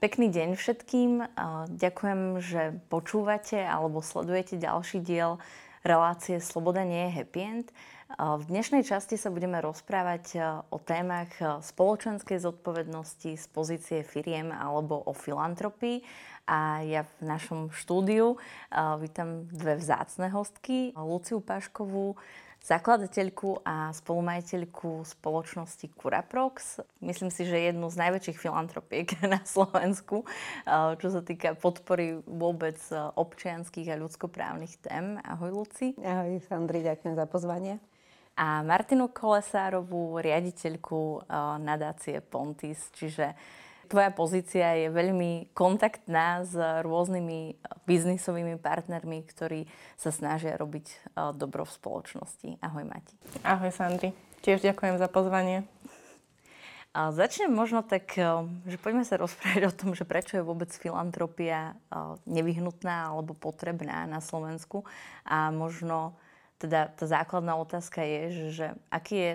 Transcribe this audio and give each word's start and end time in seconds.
Pekný 0.00 0.32
deň 0.32 0.56
všetkým. 0.56 1.28
Ďakujem, 1.76 2.40
že 2.40 2.72
počúvate 2.88 3.60
alebo 3.60 4.00
sledujete 4.00 4.56
ďalší 4.56 5.04
diel 5.04 5.36
relácie 5.84 6.40
Sloboda 6.40 6.88
nie 6.88 7.04
je 7.04 7.20
happy 7.20 7.40
end. 7.44 7.68
V 8.16 8.48
dnešnej 8.48 8.80
časti 8.80 9.20
sa 9.20 9.28
budeme 9.28 9.60
rozprávať 9.60 10.40
o 10.72 10.80
témach 10.80 11.28
spoločenskej 11.36 12.40
zodpovednosti 12.40 13.36
z 13.36 13.46
pozície 13.52 14.00
firiem 14.00 14.48
alebo 14.56 15.04
o 15.04 15.12
filantropii. 15.12 16.00
A 16.48 16.80
ja 16.80 17.04
v 17.20 17.36
našom 17.36 17.68
štúdiu 17.68 18.40
vítam 19.04 19.52
dve 19.52 19.76
vzácne 19.76 20.32
hostky, 20.32 20.96
Luciu 20.96 21.44
Paškovú, 21.44 22.16
zakladateľku 22.60 23.64
a 23.64 23.90
spolumajiteľku 23.96 25.02
spoločnosti 25.08 25.88
Curaprox. 25.96 26.84
Myslím 27.00 27.32
si, 27.32 27.48
že 27.48 27.72
jednu 27.72 27.88
z 27.88 27.96
najväčších 27.96 28.38
filantropiek 28.38 29.08
na 29.32 29.40
Slovensku, 29.42 30.24
eh, 30.24 30.94
čo 31.00 31.08
sa 31.08 31.24
týka 31.24 31.56
podpory 31.56 32.20
vôbec 32.28 32.78
eh, 32.92 33.00
občianských 33.00 33.96
a 33.96 34.00
ľudskoprávnych 34.00 34.74
tém. 34.84 35.16
Ahoj, 35.24 35.64
Luci. 35.64 35.96
Ahoj, 36.00 36.40
Sandri, 36.44 36.84
ďakujem 36.84 37.16
za 37.16 37.26
pozvanie. 37.26 37.80
A 38.40 38.64
Martinu 38.64 39.10
Kolesárovú, 39.10 40.20
riaditeľku 40.20 41.00
eh, 41.00 41.22
nadácie 41.64 42.20
Pontis, 42.20 42.92
čiže 42.92 43.32
tvoja 43.90 44.14
pozícia 44.14 44.78
je 44.78 44.86
veľmi 44.86 45.50
kontaktná 45.50 46.46
s 46.46 46.54
rôznymi 46.54 47.58
biznisovými 47.90 48.54
partnermi, 48.62 49.26
ktorí 49.26 49.66
sa 49.98 50.14
snažia 50.14 50.54
robiť 50.54 50.86
e, 50.86 50.96
dobro 51.34 51.66
v 51.66 51.74
spoločnosti. 51.74 52.62
Ahoj 52.62 52.86
Mati. 52.86 53.18
Ahoj 53.42 53.74
Sandri. 53.74 54.14
Tiež 54.46 54.62
ďakujem 54.62 54.94
za 54.94 55.10
pozvanie. 55.10 55.66
A 56.90 57.10
začnem 57.10 57.50
možno 57.50 57.82
tak, 57.82 58.14
e, 58.14 58.46
že 58.70 58.78
poďme 58.78 59.02
sa 59.02 59.18
rozprávať 59.18 59.62
o 59.66 59.74
tom, 59.74 59.98
že 59.98 60.06
prečo 60.06 60.38
je 60.38 60.46
vôbec 60.46 60.70
filantropia 60.70 61.74
e, 61.90 61.98
nevyhnutná 62.30 63.10
alebo 63.10 63.34
potrebná 63.34 64.06
na 64.06 64.22
Slovensku. 64.22 64.86
A 65.26 65.50
možno 65.50 66.14
teda 66.62 66.94
tá 66.94 67.10
základná 67.10 67.58
otázka 67.58 68.06
je, 68.06 68.22
že, 68.30 68.46
že 68.54 68.66
aký 68.94 69.16
je 69.18 69.32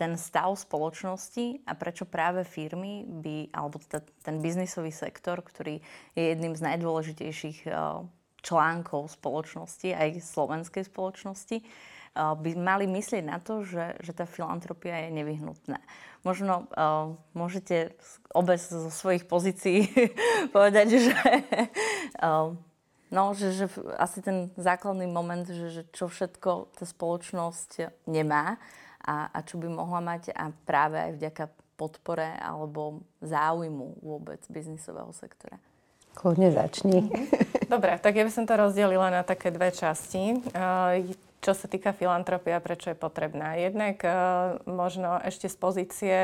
ten 0.00 0.16
stav 0.16 0.56
spoločnosti 0.56 1.68
a 1.68 1.76
prečo 1.76 2.08
práve 2.08 2.40
firmy 2.48 3.04
by, 3.04 3.52
alebo 3.52 3.76
t- 3.84 4.00
ten 4.24 4.40
biznisový 4.40 4.88
sektor, 4.88 5.44
ktorý 5.44 5.84
je 6.16 6.24
jedným 6.32 6.56
z 6.56 6.64
najdôležitejších 6.64 7.68
uh, 7.68 8.00
článkov 8.40 9.12
spoločnosti, 9.12 9.92
aj 9.92 10.24
slovenskej 10.24 10.88
spoločnosti, 10.88 11.60
uh, 11.60 12.32
by 12.32 12.56
mali 12.56 12.88
myslieť 12.88 13.24
na 13.28 13.36
to, 13.44 13.60
že, 13.60 14.00
že 14.00 14.16
tá 14.16 14.24
filantropia 14.24 15.04
je 15.04 15.20
nevyhnutná. 15.20 15.84
Možno 16.24 16.64
uh, 16.72 17.12
môžete 17.36 17.92
obe 18.32 18.56
zo 18.56 18.88
svojich 18.88 19.28
pozícií 19.28 19.84
povedať, 20.56 20.96
že, 20.96 21.16
uh, 22.24 22.56
no, 23.12 23.36
že, 23.36 23.52
že 23.52 23.68
asi 24.00 24.24
ten 24.24 24.48
základný 24.56 25.04
moment, 25.12 25.44
že, 25.44 25.68
že 25.68 25.82
čo 25.92 26.08
všetko 26.08 26.72
tá 26.72 26.88
spoločnosť 26.88 28.08
nemá, 28.08 28.56
a, 29.10 29.26
a 29.34 29.38
čo 29.42 29.58
by 29.58 29.66
mohla 29.66 29.98
mať 29.98 30.30
a 30.30 30.54
práve 30.62 31.02
aj 31.02 31.18
vďaka 31.18 31.44
podpore 31.74 32.38
alebo 32.38 33.02
záujmu 33.18 33.98
vôbec 34.06 34.38
biznisového 34.46 35.10
sektora. 35.10 35.58
Kľudne 36.14 36.54
začni. 36.54 37.10
Dobre, 37.66 37.98
tak 37.98 38.18
ja 38.18 38.26
by 38.26 38.32
som 38.34 38.44
to 38.44 38.54
rozdelila 38.54 39.10
na 39.10 39.22
také 39.26 39.50
dve 39.50 39.74
časti. 39.74 40.42
Čo 41.40 41.52
sa 41.56 41.66
týka 41.70 41.96
filantropia, 41.96 42.60
prečo 42.60 42.92
je 42.92 42.98
potrebná? 42.98 43.56
Jednak 43.56 44.02
možno 44.68 45.16
ešte 45.24 45.48
z 45.48 45.56
pozície 45.56 46.16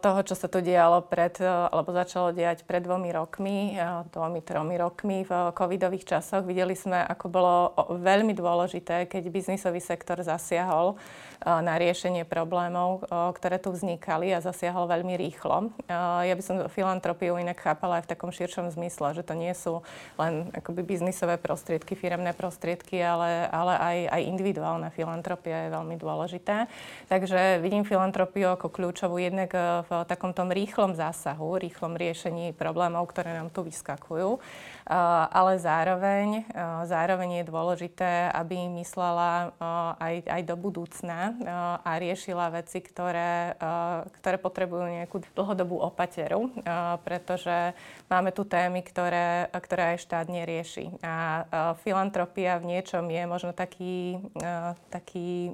toho, 0.00 0.20
čo 0.24 0.32
sa 0.32 0.48
tu 0.48 0.64
dialo 0.64 1.04
pred, 1.04 1.36
alebo 1.44 1.92
začalo 1.92 2.32
diať 2.32 2.64
pred 2.64 2.80
dvomi 2.80 3.12
rokmi, 3.12 3.76
dvomi, 4.08 4.40
tromi 4.40 4.74
rokmi 4.80 5.28
v 5.28 5.32
covidových 5.52 6.16
časoch. 6.16 6.48
Videli 6.48 6.72
sme, 6.72 7.04
ako 7.04 7.26
bolo 7.28 7.54
veľmi 8.00 8.32
dôležité, 8.32 9.04
keď 9.04 9.28
biznisový 9.28 9.84
sektor 9.84 10.16
zasiahol 10.24 10.96
na 11.42 11.74
riešenie 11.80 12.22
problémov, 12.28 13.04
ktoré 13.10 13.58
tu 13.58 13.74
vznikali 13.74 14.30
a 14.30 14.44
zasiahol 14.44 14.86
veľmi 14.86 15.18
rýchlo. 15.18 15.74
Ja 15.90 16.34
by 16.34 16.42
som 16.42 16.56
filantropiu 16.70 17.36
inak 17.40 17.58
chápala 17.58 17.98
aj 18.00 18.06
v 18.06 18.10
takom 18.14 18.30
širšom 18.30 18.70
zmysle, 18.72 19.16
že 19.16 19.26
to 19.26 19.34
nie 19.34 19.52
sú 19.52 19.82
len 20.20 20.52
akoby 20.54 20.84
biznisové 20.84 21.36
prostriedky, 21.36 21.98
firemné 21.98 22.32
prostriedky, 22.32 23.02
ale, 23.02 23.48
ale 23.50 23.74
aj, 23.76 23.98
aj 24.14 24.22
individuálna 24.30 24.88
filantropia 24.94 25.66
je 25.66 25.74
veľmi 25.74 25.96
dôležitá. 25.98 26.70
Takže 27.10 27.58
vidím 27.60 27.82
filantropiu 27.82 28.54
ako 28.54 28.70
kľúčovú 28.70 29.18
jednak 29.18 29.50
v 29.84 29.90
takom 30.06 30.32
tom 30.32 30.52
rýchlom 30.54 30.94
zásahu, 30.94 31.58
rýchlom 31.58 31.98
riešení 31.98 32.54
problémov, 32.54 33.10
ktoré 33.10 33.36
nám 33.36 33.50
tu 33.50 33.66
vyskakujú. 33.66 34.38
Ale 34.84 35.56
zároveň, 35.56 36.44
zároveň 36.84 37.40
je 37.40 37.44
dôležité, 37.48 38.28
aby 38.36 38.68
myslela 38.84 39.56
aj, 39.96 40.28
aj 40.28 40.42
do 40.44 40.60
budúcna 40.60 41.32
a 41.80 41.90
riešila 41.96 42.52
veci, 42.52 42.84
ktoré, 42.84 43.56
ktoré 44.20 44.36
potrebujú 44.36 44.84
nejakú 44.84 45.24
dlhodobú 45.32 45.80
opateru, 45.80 46.52
pretože 47.00 47.72
máme 48.12 48.28
tu 48.36 48.44
témy, 48.44 48.84
ktoré, 48.84 49.48
ktoré 49.56 49.96
aj 49.96 50.04
štát 50.04 50.26
nerieši. 50.28 50.92
A 51.00 51.48
filantropia 51.80 52.60
v 52.60 52.76
niečom 52.76 53.08
je 53.08 53.24
možno 53.24 53.56
taký, 53.56 54.20
taký 54.92 55.48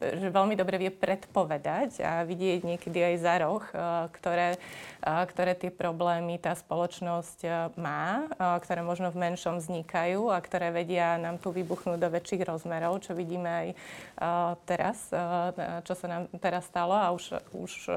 že 0.00 0.28
veľmi 0.28 0.60
dobre 0.60 0.76
vie 0.76 0.92
predpovedať 0.92 2.04
a 2.04 2.12
vidieť 2.28 2.68
niekedy 2.68 3.00
aj 3.00 3.14
za 3.16 3.34
roh, 3.40 3.64
ktoré, 4.12 4.60
ktoré 5.00 5.56
tie 5.56 5.72
problémy 5.72 6.36
tá 6.36 6.52
spoločnosť 6.52 7.72
má 7.80 8.09
ktoré 8.38 8.80
možno 8.80 9.10
v 9.10 9.20
menšom 9.20 9.60
vznikajú 9.60 10.30
a 10.30 10.38
ktoré 10.40 10.70
vedia 10.70 11.18
nám 11.18 11.38
tu 11.38 11.52
vybuchnúť 11.52 11.98
do 12.00 12.08
väčších 12.08 12.46
rozmerov, 12.46 13.02
čo 13.02 13.12
vidíme 13.12 13.50
aj 13.50 13.68
teraz, 14.64 15.10
čo 15.84 15.94
sa 15.96 16.06
nám 16.06 16.22
teraz 16.38 16.66
stalo. 16.70 16.94
A 16.94 17.10
už, 17.12 17.36
už, 17.56 17.92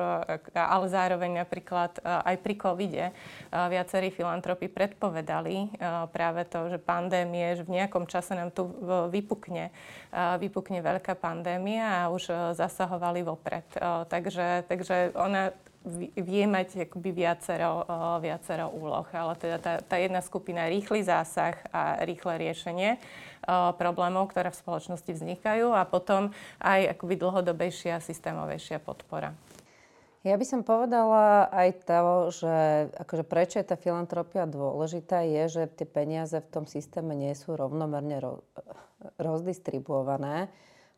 ale 0.53 0.85
zároveň 0.89 1.45
napríklad 1.45 1.99
aj 2.03 2.35
pri 2.41 2.55
covide 2.57 3.05
viacerí 3.51 4.09
filantropi 4.13 4.69
predpovedali 4.69 5.75
práve 6.11 6.45
to, 6.49 6.71
že 6.73 6.77
pandémie, 6.81 7.55
že 7.57 7.65
v 7.65 7.81
nejakom 7.81 8.05
čase 8.09 8.33
nám 8.33 8.51
tu 8.53 8.69
vypukne, 9.13 9.73
vypukne 10.39 10.79
veľká 10.83 11.17
pandémia 11.17 12.05
a 12.05 12.11
už 12.11 12.55
zasahovali 12.57 13.25
vopred. 13.25 13.65
Takže, 14.07 14.67
takže 14.67 15.15
ona 15.15 15.51
vie 16.15 16.43
mať 16.47 16.87
akoby 16.87 17.11
viacero, 17.11 17.83
viacero 18.23 18.71
úloh, 18.71 19.03
ale 19.11 19.33
teda 19.35 19.57
tá, 19.59 19.73
tá 19.83 19.99
jedna 19.99 20.23
skupina 20.23 20.71
rýchly 20.71 21.03
zásah 21.03 21.59
a 21.75 21.99
rýchle 22.07 22.39
riešenie 22.39 22.97
problémov, 23.75 24.31
ktoré 24.31 24.55
v 24.55 24.61
spoločnosti 24.63 25.11
vznikajú 25.11 25.75
a 25.75 25.83
potom 25.83 26.31
aj 26.63 26.95
akoby 26.95 27.19
dlhodobejšia, 27.19 27.99
systémovejšia 27.99 28.79
podpora. 28.79 29.35
Ja 30.23 30.39
by 30.39 30.45
som 30.47 30.63
povedala 30.63 31.51
aj 31.51 31.83
to, 31.83 32.31
že 32.31 32.55
akože 32.95 33.27
prečo 33.27 33.59
je 33.59 33.67
tá 33.67 33.75
filantropia 33.75 34.47
dôležitá, 34.47 35.27
je, 35.27 35.43
že 35.51 35.63
tie 35.67 35.83
peniaze 35.83 36.39
v 36.39 36.47
tom 36.47 36.63
systéme 36.63 37.11
nie 37.11 37.35
sú 37.35 37.59
rovnomerne 37.59 38.23
rozdistribuované. 39.19 40.47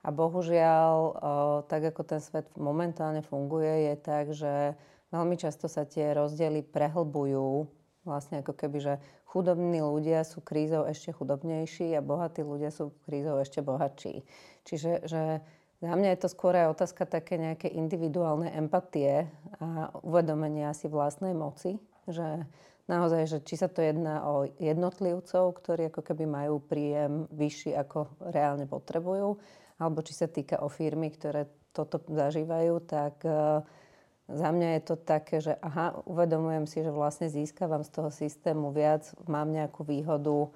A 0.06 0.14
bohužiaľ, 0.14 1.18
tak 1.66 1.90
ako 1.90 2.06
ten 2.06 2.22
svet 2.22 2.46
momentálne 2.54 3.26
funguje, 3.26 3.90
je 3.90 3.96
tak, 3.98 4.26
že 4.38 4.78
veľmi 5.10 5.34
často 5.34 5.66
sa 5.66 5.82
tie 5.82 6.14
rozdiely 6.14 6.62
prehlbujú. 6.62 7.66
Vlastne 8.06 8.46
ako 8.46 8.54
keby, 8.54 8.78
že 8.78 8.94
chudobní 9.26 9.82
ľudia 9.82 10.22
sú 10.22 10.46
krízou 10.46 10.86
ešte 10.86 11.10
chudobnejší 11.10 11.98
a 11.98 12.06
bohatí 12.06 12.46
ľudia 12.46 12.70
sú 12.70 12.94
krízou 13.10 13.42
ešte 13.42 13.66
bohatší. 13.66 14.22
Čiže 14.62 15.10
že 15.10 15.42
za 15.82 15.94
mňa 15.98 16.14
je 16.14 16.20
to 16.22 16.30
skôr 16.30 16.54
aj 16.54 16.78
otázka 16.78 17.10
také 17.10 17.42
nejaké 17.42 17.68
individuálnej 17.74 18.54
empatie 18.54 19.26
a 19.58 19.90
uvedomenia 20.06 20.70
si 20.78 20.86
vlastnej 20.86 21.34
moci, 21.34 21.82
že 22.06 22.46
naozaj, 22.86 23.26
že 23.26 23.38
či 23.42 23.58
sa 23.58 23.68
to 23.68 23.82
jedná 23.82 24.22
o 24.30 24.46
jednotlivcov, 24.62 25.58
ktorí 25.58 25.90
ako 25.90 26.06
keby 26.06 26.30
majú 26.30 26.62
príjem 26.62 27.26
vyšší, 27.34 27.74
ako 27.74 28.06
reálne 28.30 28.70
potrebujú, 28.70 29.42
alebo 29.76 30.00
či 30.04 30.16
sa 30.16 30.28
týka 30.32 30.60
o 30.64 30.72
firmy, 30.72 31.12
ktoré 31.12 31.52
toto 31.76 32.00
zažívajú, 32.08 32.80
tak 32.88 33.20
e, 33.28 33.62
za 34.32 34.50
mňa 34.50 34.80
je 34.80 34.82
to 34.88 34.96
také, 34.96 35.44
že 35.44 35.60
aha, 35.60 36.00
uvedomujem 36.08 36.66
si, 36.66 36.80
že 36.80 36.90
vlastne 36.90 37.28
získavam 37.28 37.84
z 37.84 37.92
toho 37.92 38.10
systému 38.10 38.72
viac, 38.72 39.12
mám 39.28 39.52
nejakú 39.52 39.84
výhodu 39.84 40.48
e, 40.48 40.50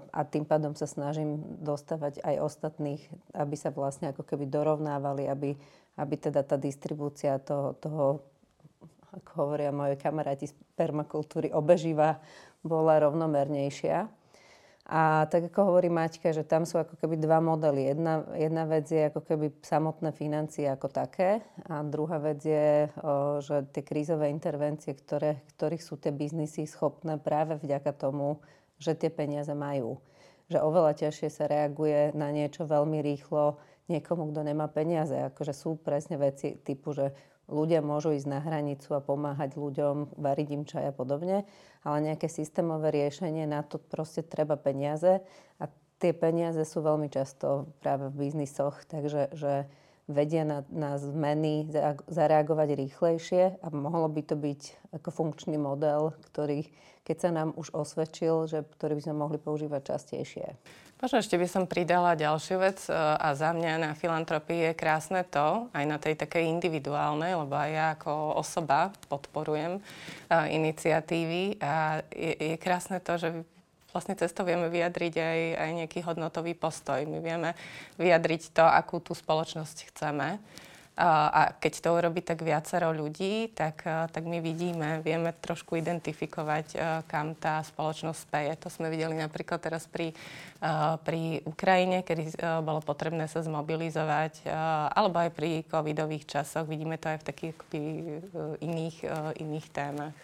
a 0.00 0.20
tým 0.24 0.48
pádom 0.48 0.72
sa 0.72 0.88
snažím 0.88 1.44
dostávať 1.60 2.24
aj 2.24 2.40
ostatných, 2.40 3.02
aby 3.36 3.54
sa 3.60 3.68
vlastne 3.68 4.16
ako 4.16 4.24
keby 4.24 4.48
dorovnávali, 4.48 5.28
aby, 5.28 5.52
aby 6.00 6.14
teda 6.16 6.40
tá 6.40 6.56
distribúcia 6.56 7.36
toho, 7.36 7.76
toho 7.76 8.24
ako 9.16 9.30
hovoria 9.36 9.72
moje 9.72 9.96
kamaráti 9.96 10.52
z 10.52 10.54
permakultúry, 10.76 11.48
obeživa 11.52 12.20
bola 12.60 13.00
rovnomernejšia. 13.00 14.08
A 14.86 15.26
tak 15.26 15.50
ako 15.50 15.74
hovorí 15.74 15.90
Maťka, 15.90 16.30
že 16.30 16.46
tam 16.46 16.62
sú 16.62 16.78
ako 16.78 16.94
keby 16.94 17.18
dva 17.18 17.42
modely. 17.42 17.90
Jedna, 17.90 18.22
jedna 18.38 18.70
vec 18.70 18.86
je 18.86 19.10
ako 19.10 19.18
keby 19.18 19.58
samotné 19.58 20.14
financie 20.14 20.70
ako 20.70 20.86
také 20.94 21.42
a 21.66 21.82
druhá 21.82 22.22
vec 22.22 22.38
je, 22.46 22.86
o, 23.02 23.42
že 23.42 23.66
tie 23.74 23.82
krízové 23.82 24.30
intervencie, 24.30 24.94
ktoré, 24.94 25.42
ktorých 25.58 25.82
sú 25.82 25.98
tie 25.98 26.14
biznisy 26.14 26.70
schopné 26.70 27.18
práve 27.18 27.58
vďaka 27.58 27.90
tomu, 27.98 28.38
že 28.78 28.94
tie 28.94 29.10
peniaze 29.10 29.50
majú. 29.50 29.98
Že 30.46 30.62
oveľa 30.62 30.92
ťažšie 31.02 31.28
sa 31.34 31.50
reaguje 31.50 32.14
na 32.14 32.30
niečo 32.30 32.62
veľmi 32.62 33.02
rýchlo 33.02 33.58
niekomu, 33.90 34.30
kto 34.30 34.40
nemá 34.46 34.70
peniaze. 34.70 35.18
Akože 35.18 35.50
sú 35.50 35.82
presne 35.82 36.14
veci 36.14 36.62
typu, 36.62 36.94
že 36.94 37.10
ľudia 37.50 37.82
môžu 37.82 38.14
ísť 38.14 38.28
na 38.30 38.38
hranicu 38.42 38.94
a 38.94 39.02
pomáhať 39.02 39.54
ľuďom, 39.58 40.18
variť 40.18 40.48
im 40.54 40.62
čaj 40.66 40.90
a 40.90 40.94
podobne, 40.94 41.46
ale 41.86 42.10
nejaké 42.10 42.26
systémové 42.26 42.90
riešenie, 42.90 43.46
na 43.46 43.62
to 43.62 43.78
proste 43.78 44.26
treba 44.26 44.58
peniaze 44.58 45.22
a 45.62 45.70
tie 46.02 46.10
peniaze 46.10 46.66
sú 46.66 46.82
veľmi 46.82 47.06
často 47.06 47.70
práve 47.78 48.10
v 48.10 48.26
biznisoch, 48.26 48.82
takže 48.90 49.30
že 49.38 49.70
vedia 50.06 50.46
na, 50.46 50.62
na 50.70 50.98
zmeny 50.98 51.66
zareagovať 52.06 52.68
rýchlejšie 52.78 53.42
a 53.62 53.66
mohlo 53.74 54.06
by 54.06 54.22
to 54.22 54.38
byť 54.38 54.62
ako 54.94 55.08
funkčný 55.10 55.58
model, 55.58 56.14
ktorý, 56.30 56.66
keď 57.02 57.16
sa 57.18 57.30
nám 57.34 57.54
už 57.58 57.74
osvedčil, 57.74 58.46
že, 58.46 58.62
ktorý 58.78 58.98
by 58.98 59.02
sme 59.02 59.16
mohli 59.18 59.38
používať 59.38 59.94
častejšie. 59.94 60.46
Možno 60.96 61.20
ešte 61.20 61.36
by 61.36 61.44
som 61.44 61.68
pridala 61.68 62.16
ďalšiu 62.16 62.56
vec 62.56 62.80
e, 62.88 62.96
a 62.96 63.36
za 63.36 63.52
mňa 63.52 63.72
na 63.76 63.92
filantropii 63.92 64.72
je 64.72 64.72
krásne 64.72 65.28
to, 65.28 65.68
aj 65.76 65.84
na 65.84 66.00
tej 66.00 66.16
takej 66.16 66.48
individuálnej, 66.48 67.36
lebo 67.36 67.52
aj 67.52 67.70
ja 67.70 67.86
ako 67.92 68.40
osoba 68.40 68.88
podporujem 69.12 69.76
uh, 69.76 70.48
iniciatívy 70.48 71.60
a 71.60 72.00
je, 72.08 72.32
je 72.32 72.56
krásne 72.56 72.96
to, 73.04 73.12
že 73.20 73.28
vlastne 73.92 74.16
cez 74.16 74.32
to 74.32 74.40
vieme 74.44 74.72
vyjadriť 74.72 75.14
aj, 75.20 75.40
aj 75.56 75.70
nejaký 75.84 76.00
hodnotový 76.00 76.56
postoj. 76.56 77.04
My 77.04 77.20
vieme 77.20 77.52
vyjadriť 78.00 78.56
to, 78.56 78.64
akú 78.64 78.96
tú 79.00 79.12
spoločnosť 79.12 79.92
chceme. 79.92 80.40
A 80.96 81.52
keď 81.60 81.72
to 81.84 81.92
urobí 81.92 82.24
tak 82.24 82.40
viacero 82.40 82.88
ľudí, 82.88 83.52
tak, 83.52 83.84
tak 83.84 84.24
my 84.24 84.40
vidíme, 84.40 85.04
vieme 85.04 85.28
trošku 85.36 85.76
identifikovať, 85.76 86.72
kam 87.04 87.36
tá 87.36 87.60
spoločnosť 87.60 88.16
speje. 88.16 88.52
To 88.64 88.72
sme 88.72 88.88
videli 88.88 89.12
napríklad 89.12 89.60
teraz 89.60 89.84
pri, 89.84 90.16
pri 91.04 91.44
Ukrajine, 91.44 92.00
kedy 92.00 92.40
bolo 92.64 92.80
potrebné 92.80 93.28
sa 93.28 93.44
zmobilizovať, 93.44 94.48
alebo 94.96 95.20
aj 95.20 95.36
pri 95.36 95.68
covidových 95.68 96.24
časoch. 96.24 96.64
Vidíme 96.64 96.96
to 96.96 97.12
aj 97.12 97.20
v 97.20 97.28
takých 97.28 97.56
iných, 98.64 98.96
iných 99.36 99.66
témach. 99.76 100.16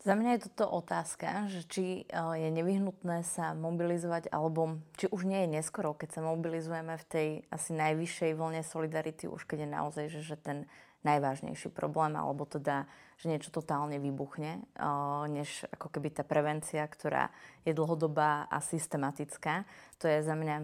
Za 0.00 0.16
mňa 0.16 0.40
je 0.40 0.44
toto 0.48 0.64
otázka, 0.64 1.52
že 1.52 1.60
či 1.68 1.84
eh, 1.84 2.40
je 2.40 2.48
nevyhnutné 2.48 3.20
sa 3.20 3.52
mobilizovať, 3.52 4.32
alebo 4.32 4.80
či 4.96 5.12
už 5.12 5.28
nie 5.28 5.44
je 5.44 5.60
neskoro, 5.60 5.92
keď 5.92 6.08
sa 6.16 6.20
mobilizujeme 6.24 6.96
v 6.96 7.04
tej 7.04 7.28
asi 7.52 7.76
najvyššej 7.76 8.32
vlne 8.32 8.64
solidarity, 8.64 9.28
už 9.28 9.44
keď 9.44 9.68
je 9.68 9.68
naozaj, 9.68 10.04
že, 10.08 10.20
že 10.24 10.36
ten 10.40 10.64
najvážnejší 11.04 11.72
problém, 11.72 12.12
alebo 12.12 12.44
teda, 12.44 12.84
že 13.16 13.32
niečo 13.32 13.52
totálne 13.52 14.00
vybuchne, 14.00 14.64
eh, 14.64 15.22
než 15.28 15.68
ako 15.68 15.92
keby 15.92 16.16
tá 16.16 16.24
prevencia, 16.24 16.80
ktorá 16.88 17.28
je 17.68 17.76
dlhodobá 17.76 18.48
a 18.48 18.56
systematická. 18.64 19.68
To 20.00 20.08
je 20.08 20.24
za 20.24 20.32
mňa, 20.32 20.56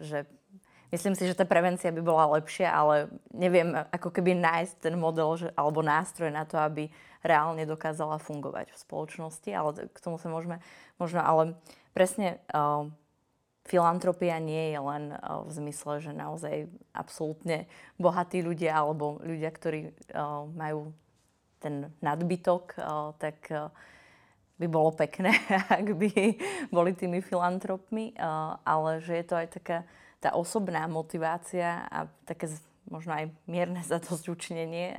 že 0.00 0.24
Myslím 0.88 1.12
si, 1.12 1.28
že 1.28 1.36
tá 1.36 1.44
prevencia 1.44 1.92
by 1.92 2.00
bola 2.00 2.40
lepšia, 2.40 2.72
ale 2.72 3.12
neviem 3.28 3.76
ako 3.92 4.08
keby 4.08 4.32
nájsť 4.40 4.88
ten 4.88 4.96
model 4.96 5.36
že, 5.36 5.52
alebo 5.52 5.84
nástroj 5.84 6.32
na 6.32 6.48
to, 6.48 6.56
aby 6.56 6.88
reálne 7.24 7.64
dokázala 7.66 8.22
fungovať 8.22 8.70
v 8.72 8.80
spoločnosti, 8.80 9.50
ale 9.50 9.90
k 9.90 9.98
tomu 9.98 10.16
sa 10.16 10.30
môžeme 10.30 10.62
možno, 10.96 11.20
ale 11.22 11.58
presne 11.92 12.38
uh, 12.54 12.86
filantropia 13.66 14.38
nie 14.38 14.72
je 14.72 14.80
len 14.80 15.04
uh, 15.14 15.44
v 15.46 15.50
zmysle, 15.58 16.00
že 16.00 16.12
naozaj 16.14 16.70
absolútne 16.94 17.66
bohatí 17.98 18.40
ľudia 18.40 18.74
alebo 18.78 19.18
ľudia, 19.20 19.50
ktorí 19.50 19.80
uh, 20.14 20.46
majú 20.52 20.94
ten 21.58 21.90
nadbytok, 21.98 22.64
uh, 22.78 23.12
tak 23.18 23.38
uh, 23.50 23.68
by 24.58 24.66
bolo 24.66 24.94
pekné, 24.94 25.34
ak 25.78 25.94
by 25.94 26.10
boli 26.74 26.90
tými 26.94 27.22
filantropmi, 27.22 28.18
ale 28.66 28.98
že 28.98 29.22
je 29.22 29.24
to 29.24 29.34
aj 29.38 29.48
taká 29.54 29.78
tá 30.18 30.34
osobná 30.34 30.86
motivácia 30.90 31.86
a 31.86 32.10
také 32.26 32.50
možno 32.90 33.14
aj 33.14 33.30
mierne 33.46 33.80
zadosť 33.90 34.28
učinenie, 34.28 34.98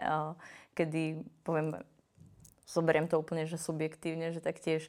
kedy 0.74 1.24
poviem, 1.44 1.76
zoberiem 2.70 3.10
to 3.10 3.18
úplne, 3.18 3.50
že 3.50 3.58
subjektívne, 3.58 4.30
že 4.30 4.40
taktiež 4.40 4.88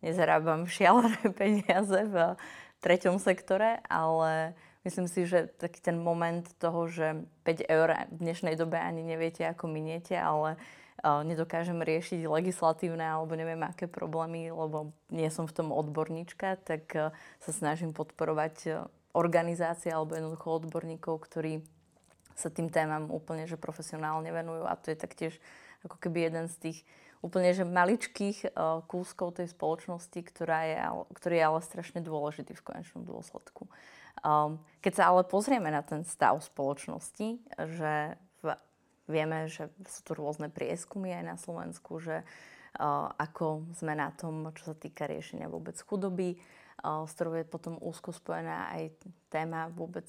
nezarábam 0.00 0.64
šialené 0.70 1.28
peniaze 1.36 2.00
v 2.08 2.34
treťom 2.80 3.20
sektore, 3.20 3.84
ale 3.90 4.56
myslím 4.88 5.06
si, 5.06 5.28
že 5.28 5.52
taký 5.60 5.84
ten 5.84 6.00
moment 6.00 6.48
toho, 6.56 6.88
že 6.88 7.28
5 7.44 7.68
eur 7.68 7.88
v 8.08 8.18
dnešnej 8.24 8.56
dobe 8.56 8.80
ani 8.80 9.04
neviete, 9.04 9.44
ako 9.44 9.68
miniete, 9.68 10.16
ale 10.16 10.56
nedokážem 11.02 11.78
riešiť 11.78 12.26
legislatívne 12.26 13.06
alebo 13.06 13.38
neviem 13.38 13.62
aké 13.62 13.86
problémy, 13.86 14.50
lebo 14.50 14.90
nie 15.14 15.30
som 15.30 15.46
v 15.46 15.54
tom 15.54 15.68
odborníčka, 15.70 16.58
tak 16.66 16.90
sa 17.38 17.50
snažím 17.54 17.94
podporovať 17.94 18.88
organizácie 19.14 19.94
alebo 19.94 20.18
jednoducho 20.18 20.66
odborníkov, 20.66 21.22
ktorí 21.22 21.62
sa 22.34 22.50
tým 22.50 22.70
témam 22.70 23.10
úplne 23.10 23.46
že 23.46 23.58
profesionálne 23.58 24.30
venujú. 24.30 24.66
A 24.66 24.74
to 24.78 24.90
je 24.90 24.98
taktiež 24.98 25.34
ako 25.86 25.98
keby 25.98 26.30
jeden 26.30 26.46
z 26.50 26.56
tých 26.58 26.78
úplne 27.22 27.50
že 27.50 27.66
maličkých 27.66 28.52
uh, 28.54 28.82
kúskov 28.86 29.38
tej 29.38 29.50
spoločnosti, 29.50 30.20
ktorá 30.22 30.60
je, 30.66 30.76
ktorý 31.18 31.34
je 31.38 31.44
ale 31.44 31.60
strašne 31.62 32.00
dôležitý 32.02 32.54
v 32.54 32.66
konečnom 32.66 33.02
dôsledku. 33.02 33.66
Um, 34.22 34.58
keď 34.82 34.92
sa 34.98 35.04
ale 35.14 35.22
pozrieme 35.26 35.70
na 35.70 35.82
ten 35.82 36.02
stav 36.02 36.38
spoločnosti, 36.42 37.38
že 37.74 37.94
v, 38.42 38.46
vieme, 39.06 39.46
že 39.46 39.70
sú 39.86 40.00
tu 40.02 40.12
rôzne 40.18 40.50
prieskumy 40.50 41.14
aj 41.14 41.24
na 41.24 41.36
Slovensku, 41.38 42.02
že 42.02 42.22
uh, 42.22 43.10
ako 43.18 43.66
sme 43.78 43.94
na 43.98 44.10
tom, 44.14 44.50
čo 44.54 44.70
sa 44.70 44.74
týka 44.78 45.06
riešenia 45.06 45.50
vôbec 45.50 45.78
chudoby, 45.78 46.38
s 46.78 47.10
ktorou 47.18 47.34
je 47.34 47.42
potom 47.42 47.74
úzko 47.82 48.14
spojená 48.14 48.70
aj 48.70 48.94
téma 49.34 49.66
vôbec 49.66 50.06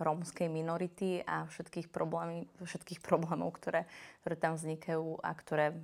rómskej 0.00 0.48
minority 0.48 1.20
a 1.22 1.44
všetkých, 1.46 1.92
problémy, 1.92 2.48
všetkých 2.64 3.04
problémov, 3.04 3.60
ktoré, 3.60 3.84
ktoré 4.24 4.34
tam 4.40 4.56
vznikajú 4.56 5.20
a 5.20 5.30
ktoré 5.36 5.76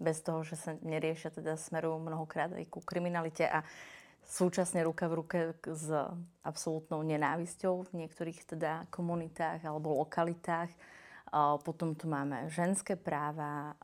bez 0.00 0.24
toho, 0.24 0.40
že 0.42 0.56
sa 0.56 0.74
neriešia, 0.80 1.30
teda 1.30 1.60
smerujú 1.60 2.00
mnohokrát 2.00 2.56
aj 2.56 2.64
ku 2.72 2.80
kriminalite 2.80 3.44
a 3.44 3.60
súčasne 4.24 4.80
ruka 4.80 5.06
v 5.06 5.18
ruke 5.20 5.38
s 5.68 5.92
absolútnou 6.42 7.04
nenávisťou 7.04 7.92
v 7.92 8.04
niektorých 8.04 8.56
teda 8.56 8.88
komunitách 8.88 9.62
alebo 9.68 10.00
lokalitách. 10.00 10.72
Potom 11.62 11.94
tu 11.94 12.10
máme 12.10 12.50
ženské 12.50 12.98
práva, 12.98 13.78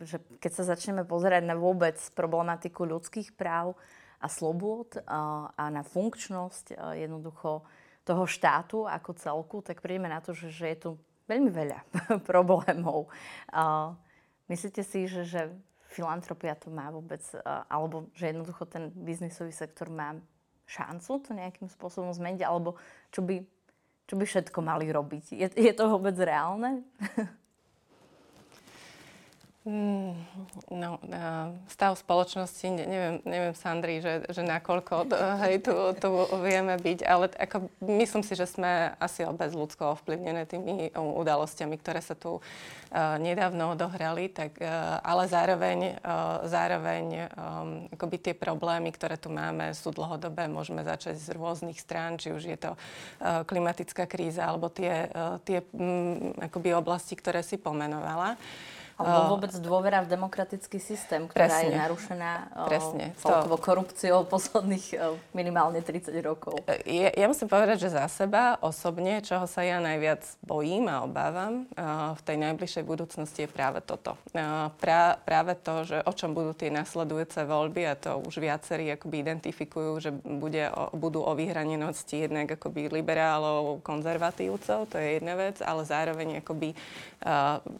že 0.00 0.22
keď 0.40 0.52
sa 0.56 0.64
začneme 0.72 1.04
pozerať 1.04 1.44
na 1.44 1.52
vôbec 1.52 2.00
problematiku 2.16 2.88
ľudských 2.88 3.36
práv, 3.36 3.76
a 4.18 4.26
slobôd 4.26 4.98
a, 5.06 5.50
na 5.70 5.82
funkčnosť 5.86 6.74
jednoducho 6.98 7.62
toho 8.02 8.24
štátu 8.26 8.88
ako 8.88 9.10
celku, 9.14 9.56
tak 9.62 9.84
prídeme 9.84 10.10
na 10.10 10.18
to, 10.18 10.34
že 10.34 10.74
je 10.74 10.78
tu 10.78 10.90
veľmi 11.28 11.50
veľa 11.52 11.80
problémov. 12.30 13.12
Myslíte 14.48 14.80
si, 14.84 15.04
že, 15.08 15.28
že 15.28 15.52
filantropia 15.92 16.56
to 16.56 16.72
má 16.72 16.88
vôbec, 16.92 17.20
alebo 17.68 18.08
že 18.16 18.32
jednoducho 18.32 18.64
ten 18.68 18.92
biznisový 18.92 19.52
sektor 19.52 19.88
má 19.92 20.16
šancu 20.68 21.24
to 21.24 21.30
nejakým 21.32 21.68
spôsobom 21.68 22.12
zmeniť, 22.12 22.44
alebo 22.44 22.76
čo 23.08 23.24
by, 23.24 23.40
čo 24.04 24.14
by 24.16 24.24
všetko 24.28 24.58
mali 24.60 24.92
robiť? 24.92 25.24
Je, 25.32 25.48
je 25.48 25.72
to 25.72 25.88
vôbec 25.88 26.16
reálne? 26.20 26.84
Mm, 29.68 30.16
no, 30.72 30.96
stav 31.68 31.92
spoločnosti, 32.00 32.72
neviem, 32.72 33.20
neviem 33.28 33.52
Sandri, 33.52 34.00
že, 34.00 34.24
že 34.32 34.40
nakoľko 34.40 35.12
hej, 35.44 35.60
tu, 35.60 35.76
tu 36.00 36.08
vieme 36.40 36.72
byť, 36.80 37.04
ale 37.04 37.28
ako, 37.36 37.68
myslím 37.84 38.24
si, 38.24 38.32
že 38.32 38.48
sme 38.48 38.96
asi 38.96 39.28
obec 39.28 39.52
ľudsko 39.52 39.92
ovplyvnené 39.92 40.48
tými 40.48 40.88
udalosťami, 40.96 41.76
ktoré 41.84 42.00
sa 42.00 42.16
tu 42.16 42.40
uh, 42.40 43.20
nedávno 43.20 43.76
odohrali, 43.76 44.32
tak, 44.32 44.56
uh, 44.56 45.04
ale 45.04 45.28
zároveň, 45.28 46.00
uh, 46.00 46.48
zároveň 46.48 47.28
um, 47.28 47.92
akoby 47.92 48.16
tie 48.24 48.32
problémy, 48.32 48.88
ktoré 48.88 49.20
tu 49.20 49.28
máme, 49.28 49.76
sú 49.76 49.92
dlhodobé. 49.92 50.48
Môžeme 50.48 50.80
začať 50.80 51.20
z 51.20 51.36
rôznych 51.36 51.76
strán, 51.76 52.16
či 52.16 52.32
už 52.32 52.48
je 52.48 52.56
to 52.56 52.72
klimatická 53.20 54.08
kríza 54.08 54.48
alebo 54.48 54.72
tie, 54.72 55.12
tie 55.44 55.60
um, 55.76 56.32
akoby 56.40 56.72
oblasti, 56.72 57.12
ktoré 57.20 57.44
si 57.44 57.60
pomenovala. 57.60 58.40
Alebo 58.98 59.38
vôbec 59.38 59.54
dôvera 59.62 60.02
v 60.02 60.10
demokratický 60.10 60.82
systém, 60.82 61.30
ktorá 61.30 61.46
Presne. 61.46 61.62
je 61.62 61.70
narušená 61.78 62.32
Presne. 62.66 63.04
celkovo 63.22 63.56
korupciou 63.62 64.26
posledných 64.26 64.98
minimálne 65.30 65.78
30 65.78 66.10
rokov. 66.18 66.58
Ja, 66.82 67.14
ja 67.14 67.26
musím 67.30 67.46
povedať, 67.46 67.86
že 67.86 67.94
za 67.94 68.10
seba 68.10 68.58
osobne, 68.58 69.22
čoho 69.22 69.46
sa 69.46 69.62
ja 69.62 69.78
najviac 69.78 70.26
bojím 70.42 70.90
a 70.90 71.06
obávam 71.06 71.70
v 72.18 72.20
tej 72.26 72.36
najbližšej 72.42 72.84
budúcnosti 72.84 73.46
je 73.46 73.50
práve 73.50 73.78
toto. 73.86 74.18
Pra, 74.82 75.14
práve 75.22 75.54
to, 75.62 75.86
že 75.86 76.02
o 76.02 76.12
čom 76.12 76.34
budú 76.34 76.58
tie 76.58 76.74
nasledujúce 76.74 77.46
voľby 77.46 77.86
a 77.86 77.94
to 77.94 78.18
už 78.26 78.42
viacerí 78.42 78.90
akoby 78.98 79.22
identifikujú, 79.22 79.92
že 80.02 80.10
bude 80.10 80.74
budú 80.90 81.22
o 81.22 81.32
vyhranenosti 81.38 82.26
jednak 82.26 82.58
akoby 82.58 82.90
liberálov, 82.90 83.78
konzervatívcov, 83.86 84.90
to 84.90 84.96
je 84.98 85.22
jedna 85.22 85.38
vec, 85.38 85.62
ale 85.62 85.86
zároveň 85.86 86.42
akoby, 86.42 86.74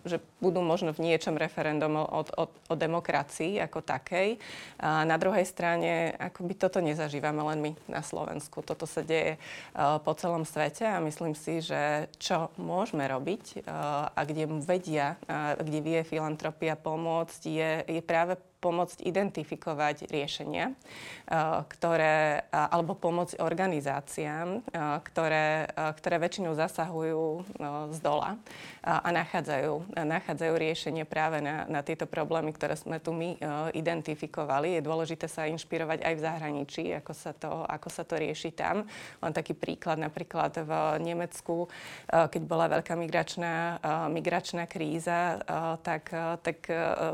že 0.07 0.23
budú 0.39 0.63
možno 0.63 0.95
v 0.95 1.08
niečom 1.09 1.41
referendum 1.41 1.97
o, 1.97 2.05
o, 2.21 2.45
o 2.45 2.75
demokracii 2.77 3.57
ako 3.65 3.81
takej. 3.81 4.37
A 4.79 5.03
na 5.09 5.17
druhej 5.17 5.49
strane, 5.49 6.13
akoby 6.17 6.55
toto 6.55 6.79
nezažívame 6.85 7.41
len 7.55 7.59
my 7.65 7.73
na 7.89 8.05
Slovensku. 8.05 8.61
Toto 8.61 8.85
sa 8.85 9.01
deje 9.01 9.41
uh, 9.41 9.97
po 10.03 10.13
celom 10.15 10.45
svete 10.45 10.85
a 10.85 11.01
myslím 11.01 11.33
si, 11.33 11.65
že 11.65 12.13
čo 12.21 12.53
môžeme 12.61 13.09
robiť 13.09 13.65
uh, 13.65 14.13
a 14.13 14.21
kde 14.29 14.45
vedia, 14.61 15.17
uh, 15.27 15.57
kde 15.59 15.79
vie 15.81 16.01
filantropia 16.05 16.77
pomôcť, 16.77 17.41
je, 17.49 17.71
je 17.89 18.03
práve 18.05 18.37
pomôcť 18.59 19.07
identifikovať 19.07 20.11
riešenia, 20.11 20.75
eh, 20.75 21.63
ktoré, 21.71 22.43
alebo 22.51 22.99
pomôcť 22.99 23.39
organizáciám, 23.39 24.49
eh, 24.59 24.99
ktoré, 25.07 25.71
eh, 25.71 25.93
ktoré 25.95 26.17
väčšinou 26.19 26.53
zasahujú 26.59 27.47
z 27.91 27.99
dola 28.03 28.41
a 28.83 29.09
nachádzajú, 29.13 29.95
nachádzajú 29.95 30.55
riešenie 30.57 31.05
práve 31.05 31.39
na, 31.45 31.69
na 31.69 31.81
tieto 31.85 32.09
problémy, 32.09 32.51
ktoré 32.55 32.75
sme 32.75 32.99
tu 32.99 33.13
my 33.13 33.37
identifikovali. 33.77 34.79
Je 34.79 34.87
dôležité 34.87 35.29
sa 35.29 35.45
inšpirovať 35.47 36.03
aj 36.03 36.15
v 36.17 36.25
zahraničí, 36.25 36.85
ako 36.97 37.13
sa 37.13 37.33
to, 37.37 37.67
ako 37.69 37.89
sa 37.93 38.03
to 38.09 38.17
rieši 38.17 38.55
tam. 38.57 38.89
Len 39.21 39.33
taký 39.35 39.53
príklad 39.53 40.01
napríklad 40.01 40.65
v 40.65 40.73
Nemecku, 41.05 41.69
keď 42.09 42.43
bola 42.49 42.71
veľká 42.81 42.97
migračná, 42.97 43.79
migračná 44.09 44.65
kríza, 44.65 45.43
tak, 45.85 46.11
tak 46.43 46.59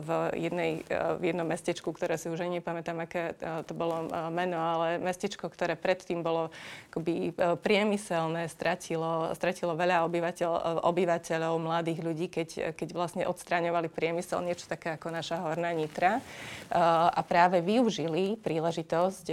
v 0.05 0.09
jednej, 0.39 0.71
v 0.89 1.34
jednom 1.35 1.51
mestečku, 1.51 1.91
ktoré 1.91 2.15
si 2.15 2.31
už 2.31 2.47
ani 2.47 2.63
nepamätám, 2.63 3.03
aké 3.03 3.35
e, 3.35 3.67
to 3.67 3.75
bolo 3.75 4.07
e, 4.07 4.31
meno, 4.31 4.55
ale 4.55 5.03
mestečko, 5.03 5.51
ktoré 5.51 5.75
predtým 5.75 6.23
bolo 6.23 6.55
akoby 6.95 7.35
e, 7.35 7.59
priemyselné, 7.59 8.47
stratilo, 8.47 9.35
stratilo 9.35 9.75
veľa 9.75 10.07
obyvateľ, 10.07 10.87
obyvateľov, 10.87 11.59
mladých 11.59 12.01
ľudí, 12.07 12.27
keď, 12.31 12.79
keď 12.79 12.89
vlastne 12.95 13.27
odstraňovali 13.27 13.91
priemysel, 13.91 14.47
niečo 14.47 14.71
také 14.71 14.95
ako 14.95 15.11
naša 15.11 15.43
Horná 15.43 15.75
Nitra. 15.75 16.23
A 16.71 17.21
práve 17.25 17.65
využili 17.65 18.37
príležitosť 18.39 19.33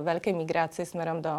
veľkej 0.00 0.34
migrácie 0.36 0.86
smerom 0.86 1.18
do, 1.18 1.32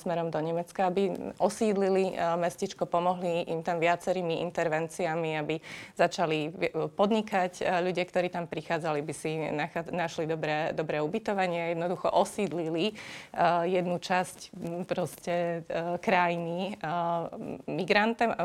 smerom 0.00 0.32
do 0.32 0.40
Nemecka, 0.40 0.88
aby 0.88 1.12
osídlili 1.36 2.16
mestečko, 2.40 2.88
pomohli 2.88 3.44
im 3.52 3.60
tam 3.60 3.78
viacerými 3.78 4.40
intervenciami, 4.48 5.36
aby 5.36 5.60
začali 5.94 6.50
podnikať 6.96 7.62
ľudia, 7.84 8.04
ktorí 8.08 8.32
tam 8.32 8.48
prichádzali, 8.48 9.04
by 9.04 9.14
si 9.14 9.51
našli 9.92 10.24
dobré, 10.24 10.72
dobré 10.72 11.04
ubytovanie, 11.04 11.76
jednoducho 11.76 12.08
osídlili 12.08 12.92
uh, 12.92 13.68
jednu 13.68 14.00
časť 14.00 14.52
proste 14.88 15.62
uh, 15.68 16.00
krajiny 16.00 16.80
uh, 16.80 17.28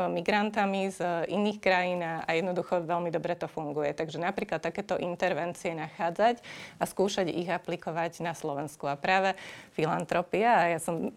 migrantami 0.08 0.92
z 0.92 1.28
iných 1.28 1.58
krajín 1.58 2.00
a, 2.04 2.28
jednoducho 2.28 2.84
veľmi 2.84 3.10
dobre 3.10 3.34
to 3.34 3.48
funguje. 3.50 3.94
Takže 3.96 4.20
napríklad 4.20 4.60
takéto 4.62 5.00
intervencie 5.00 5.72
nachádzať 5.74 6.40
a 6.78 6.84
skúšať 6.84 7.32
ich 7.32 7.48
aplikovať 7.48 8.20
na 8.22 8.36
Slovensku. 8.36 8.86
A 8.86 8.98
práve 8.98 9.34
filantropia, 9.72 10.50
a 10.52 10.64
ja 10.76 10.78
som 10.82 11.10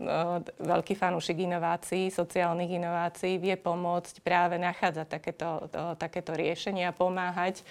veľký 0.61 0.93
fanúšik 0.95 1.41
inovácií, 1.41 2.13
sociálnych 2.13 2.77
inovácií, 2.77 3.41
vie 3.41 3.57
pomôcť 3.57 4.21
práve 4.21 4.55
nachádzať 4.61 5.07
takéto, 5.09 5.49
to, 5.69 5.81
takéto 5.97 6.31
riešenia, 6.37 6.93
pomáhať 6.93 7.65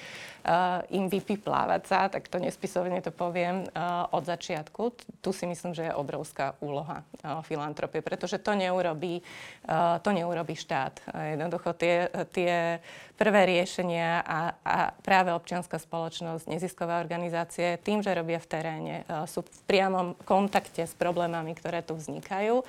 im 0.90 1.06
vypiplávať 1.06 1.82
sa, 1.86 2.09
tak 2.10 2.26
to 2.26 2.42
nespisovne 2.42 2.98
to 2.98 3.14
poviem, 3.14 3.70
uh, 3.70 4.10
od 4.10 4.26
začiatku. 4.26 4.92
Tu 5.22 5.30
si 5.30 5.46
myslím, 5.46 5.72
že 5.72 5.88
je 5.88 5.94
obrovská 5.94 6.58
úloha 6.58 7.06
uh, 7.22 7.40
filantropie, 7.46 8.02
pretože 8.02 8.42
to 8.42 8.58
neurobí, 8.58 9.22
uh, 9.70 10.02
to 10.02 10.10
neurobí 10.10 10.58
štát. 10.58 10.98
Jednoducho 11.14 11.70
tie, 11.78 12.10
tie 12.34 12.82
prvé 13.20 13.60
riešenia 13.60 14.24
a, 14.24 14.40
a 14.64 14.76
práve 15.04 15.28
občianská 15.36 15.76
spoločnosť, 15.76 16.48
neziskové 16.48 16.96
organizácie, 16.96 17.76
tým, 17.84 18.00
že 18.00 18.16
robia 18.16 18.40
v 18.40 18.48
teréne, 18.48 18.94
sú 19.28 19.44
v 19.44 19.60
priamom 19.68 20.16
kontakte 20.24 20.88
s 20.88 20.96
problémami, 20.96 21.52
ktoré 21.52 21.84
tu 21.84 22.00
vznikajú, 22.00 22.64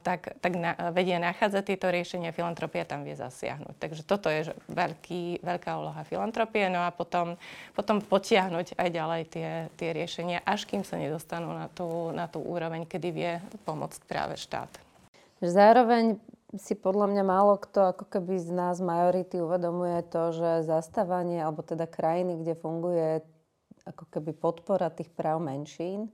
tak, 0.00 0.40
tak 0.40 0.52
na, 0.56 0.72
vedia 0.96 1.20
nachádzať 1.20 1.62
tieto 1.68 1.92
riešenia, 1.92 2.32
filantropia 2.32 2.88
tam 2.88 3.04
vie 3.04 3.20
zasiahnuť. 3.20 3.76
Takže 3.76 4.02
toto 4.08 4.32
je 4.32 4.48
veľký, 4.72 5.44
veľká 5.44 5.70
úloha 5.76 6.00
filantropie. 6.08 6.72
No 6.72 6.88
a 6.88 6.88
potom, 6.88 7.36
potom 7.76 8.00
potiahnuť 8.00 8.55
aj 8.62 8.90
ďalej 8.92 9.22
tie, 9.28 9.50
tie 9.76 9.90
riešenia, 9.92 10.44
až 10.46 10.64
kým 10.64 10.86
sa 10.86 10.96
nedostanú 10.96 11.52
na 11.52 11.66
tú, 11.68 12.14
na 12.14 12.30
tú 12.30 12.40
úroveň, 12.40 12.88
kedy 12.88 13.08
vie 13.12 13.32
pomôcť 13.66 14.00
práve 14.08 14.34
štát. 14.40 14.70
Zároveň 15.44 16.16
si 16.56 16.72
podľa 16.72 17.12
mňa 17.12 17.24
málo 17.26 17.60
kto 17.60 17.92
ako 17.92 18.08
keby 18.08 18.40
z 18.40 18.50
nás 18.54 18.80
majority 18.80 19.42
uvedomuje 19.42 20.00
to, 20.08 20.32
že 20.32 20.64
zastávanie, 20.64 21.44
alebo 21.44 21.60
teda 21.60 21.84
krajiny, 21.84 22.40
kde 22.40 22.54
funguje 22.56 23.20
ako 23.84 24.04
keby 24.08 24.32
podpora 24.32 24.88
tých 24.88 25.12
práv 25.12 25.44
menšín, 25.44 26.08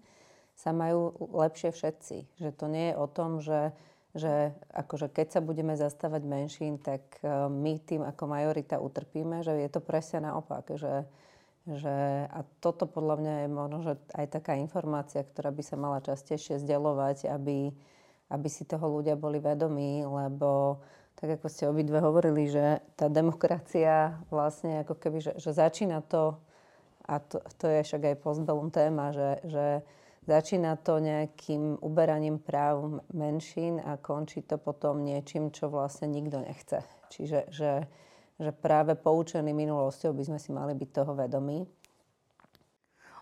sa 0.58 0.74
majú 0.74 1.14
lepšie 1.32 1.72
všetci. 1.72 2.42
Že 2.42 2.50
to 2.58 2.66
nie 2.68 2.92
je 2.92 2.94
o 2.98 3.06
tom, 3.06 3.38
že 3.38 3.72
že 4.12 4.52
akože 4.76 5.08
keď 5.08 5.26
sa 5.32 5.40
budeme 5.40 5.72
zastávať 5.72 6.22
menšín, 6.28 6.76
tak 6.76 7.00
e, 7.24 7.48
my 7.48 7.80
tým 7.80 8.04
ako 8.04 8.28
majorita 8.28 8.76
utrpíme, 8.76 9.40
že 9.40 9.56
je 9.56 9.70
to 9.72 9.80
presne 9.80 10.28
naopak, 10.28 10.68
že, 10.76 11.08
že 11.66 12.26
a 12.26 12.42
toto 12.58 12.90
podľa 12.90 13.16
mňa 13.22 13.34
je 13.44 13.48
možno, 13.48 13.78
že 13.86 13.92
aj 14.18 14.26
taká 14.34 14.58
informácia, 14.58 15.22
ktorá 15.22 15.54
by 15.54 15.62
sa 15.62 15.76
mala 15.78 16.02
častejšie 16.02 16.58
zdelovať, 16.58 17.30
aby, 17.30 17.70
aby 18.30 18.48
si 18.50 18.66
toho 18.66 18.86
ľudia 18.90 19.14
boli 19.14 19.38
vedomí, 19.38 20.02
lebo 20.02 20.82
tak 21.14 21.38
ako 21.38 21.46
ste 21.46 21.70
obidve 21.70 22.02
hovorili, 22.02 22.50
že 22.50 22.82
tá 22.98 23.06
demokracia 23.06 24.18
vlastne 24.32 24.82
ako 24.82 24.98
keby, 24.98 25.18
že, 25.22 25.32
že 25.38 25.54
začína 25.54 26.02
to, 26.02 26.34
a 27.06 27.22
to, 27.22 27.38
to 27.58 27.70
je 27.70 27.86
však 27.86 28.02
aj 28.10 28.22
postbellum 28.22 28.74
téma, 28.74 29.14
že, 29.14 29.30
že 29.46 29.66
Začína 30.22 30.78
to 30.78 31.02
nejakým 31.02 31.82
uberaním 31.82 32.38
práv 32.38 33.02
menšín 33.10 33.82
a 33.82 33.98
končí 33.98 34.38
to 34.46 34.54
potom 34.54 35.02
niečím, 35.02 35.50
čo 35.50 35.66
vlastne 35.66 36.06
nikto 36.06 36.46
nechce. 36.46 36.86
Čiže 37.10 37.50
že, 37.50 37.90
že 38.42 38.50
práve 38.50 38.98
poučený 38.98 39.54
minulosťou 39.54 40.10
by 40.10 40.22
sme 40.26 40.38
si 40.42 40.50
mali 40.50 40.74
byť 40.74 40.90
toho 40.90 41.14
vedomí. 41.14 41.62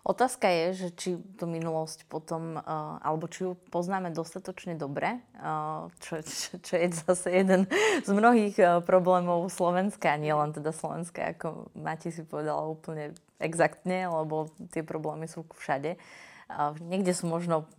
Otázka 0.01 0.49
je, 0.49 0.65
že 0.73 0.87
či 0.97 1.09
tú 1.37 1.45
minulosť 1.45 2.09
potom, 2.09 2.57
uh, 2.57 2.97
alebo 3.05 3.29
či 3.29 3.45
ju 3.45 3.53
poznáme 3.69 4.09
dostatočne 4.09 4.73
dobre, 4.73 5.21
uh, 5.37 5.93
čo, 6.01 6.25
čo, 6.25 6.57
čo 6.57 6.73
je 6.73 6.89
zase 6.89 7.29
jeden 7.29 7.69
z 8.01 8.09
mnohých 8.09 8.57
uh, 8.57 8.81
problémov 8.81 9.45
Slovenska, 9.53 10.17
nie 10.17 10.33
len 10.33 10.57
teda 10.57 10.73
Slovenska, 10.73 11.37
ako 11.37 11.69
Mati 11.77 12.09
si 12.09 12.25
povedala 12.25 12.65
úplne 12.65 13.13
exaktne, 13.37 14.09
lebo 14.09 14.49
tie 14.73 14.81
problémy 14.81 15.29
sú 15.29 15.45
všade. 15.53 16.01
Uh, 16.49 16.73
Niekde 16.81 17.13
sú 17.13 17.29
možno 17.29 17.69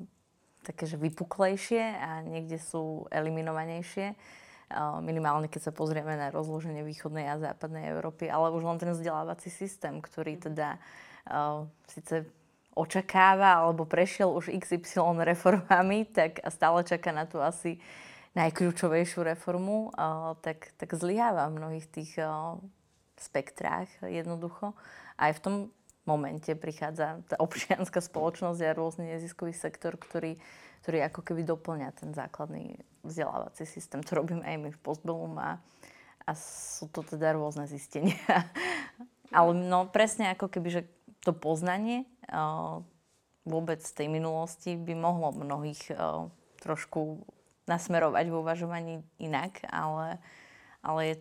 také, 0.62 0.86
že 0.86 0.94
vypuklejšie 1.02 1.82
a 1.82 2.22
niekde 2.22 2.62
sú 2.62 3.10
eliminovanejšie. 3.10 4.14
Minimálne, 5.04 5.52
keď 5.52 5.68
sa 5.68 5.72
pozrieme 5.72 6.16
na 6.16 6.32
rozloženie 6.32 6.80
východnej 6.82 7.28
a 7.28 7.40
západnej 7.40 7.92
Európy, 7.92 8.32
ale 8.32 8.50
už 8.52 8.64
len 8.64 8.78
ten 8.80 8.90
vzdelávací 8.92 9.52
systém, 9.52 10.00
ktorý 10.00 10.40
teda 10.40 10.80
uh, 11.28 11.68
síce 11.86 12.24
očakáva 12.72 13.60
alebo 13.60 13.84
prešiel 13.84 14.32
už 14.32 14.48
XY 14.48 15.20
reformami, 15.20 16.08
tak 16.08 16.40
a 16.40 16.48
stále 16.48 16.80
čaká 16.88 17.12
na 17.12 17.28
tú 17.28 17.36
asi 17.44 17.76
najkľúčovejšiu 18.32 19.28
reformu, 19.28 19.92
tak, 20.40 20.72
tak 20.80 20.96
zlyháva 20.96 21.52
v 21.52 21.56
mnohých 21.60 21.86
tých 21.92 22.16
spektrách 23.20 23.92
jednoducho. 24.08 24.72
Aj 25.20 25.36
v 25.36 25.42
tom 25.44 25.54
momente 26.08 26.48
prichádza 26.56 27.20
tá 27.28 27.36
občianská 27.44 28.00
spoločnosť 28.00 28.60
a 28.64 28.72
rôzny 28.72 29.12
neziskový 29.12 29.52
sektor, 29.52 30.00
ktorý, 30.00 30.40
ktorý 30.82 31.06
ako 31.06 31.22
keby 31.22 31.46
doplňa 31.46 31.88
ten 31.94 32.10
základný 32.10 32.74
vzdelávací 33.06 33.62
systém. 33.62 34.02
To 34.02 34.18
robíme 34.18 34.42
aj 34.42 34.56
my 34.58 34.70
v 34.74 34.82
Postbellum 34.82 35.38
a, 35.38 35.62
a 36.26 36.30
sú 36.34 36.90
to 36.90 37.06
teda 37.06 37.38
rôzne 37.38 37.70
zistenia. 37.70 38.18
Ale 39.30 39.54
no 39.54 39.86
presne 39.86 40.34
ako 40.34 40.50
keby, 40.50 40.68
že 40.68 40.82
to 41.22 41.30
poznanie 41.30 42.04
uh, 42.28 42.82
vôbec 43.46 43.78
tej 43.78 44.10
minulosti 44.10 44.74
by 44.74 44.92
mohlo 44.98 45.30
mnohých 45.30 45.94
uh, 45.94 46.26
trošku 46.58 47.22
nasmerovať 47.70 48.26
vo 48.26 48.42
uvažovaní 48.42 49.06
inak, 49.22 49.62
ale, 49.70 50.18
ale 50.82 51.14
je, 51.14 51.16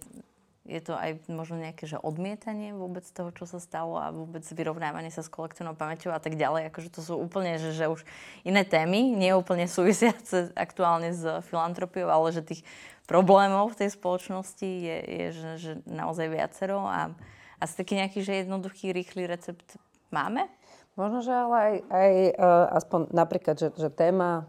je 0.62 0.82
to 0.82 0.94
aj 0.94 1.26
možno 1.26 1.58
nejaké 1.58 1.90
že 1.90 1.98
odmietanie 1.98 2.78
vôbec 2.78 3.02
toho, 3.02 3.34
čo 3.34 3.50
sa 3.50 3.58
stalo 3.58 3.98
a 3.98 4.14
vôbec 4.14 4.46
vyrovnávanie 4.46 5.10
sa 5.10 5.26
s 5.26 5.34
kolektívnou 5.34 5.74
pamäťou 5.74 6.14
a 6.14 6.22
tak 6.22 6.38
ďalej. 6.38 6.70
Akože 6.70 6.94
to 6.94 7.02
sú 7.02 7.18
úplne, 7.18 7.58
že, 7.58 7.74
že 7.74 7.90
už 7.90 8.06
iné 8.46 8.62
témy, 8.62 9.18
nie 9.18 9.34
úplne 9.34 9.66
súvisiace 9.66 10.54
aktuálne 10.54 11.18
s 11.18 11.26
filantropiou, 11.50 12.14
ale 12.14 12.30
že 12.30 12.46
tých 12.46 12.62
problémov 13.10 13.74
v 13.74 13.86
tej 13.86 13.90
spoločnosti 13.98 14.70
je, 14.70 14.98
je 15.02 15.28
že, 15.34 15.52
že 15.58 15.72
naozaj 15.90 16.30
viacero 16.30 16.86
a 16.86 17.10
asi 17.58 17.74
taký 17.78 17.98
nejaký, 17.98 18.20
že 18.22 18.46
jednoduchý, 18.46 18.94
rýchly 18.94 19.26
recept 19.26 19.78
máme? 20.14 20.46
Možno, 20.94 21.26
že 21.26 21.34
ale 21.34 21.56
aj, 21.56 21.76
aj 21.90 22.12
uh, 22.38 22.66
aspoň 22.78 23.00
napríklad, 23.16 23.56
že, 23.58 23.68
že 23.74 23.90
téma 23.90 24.46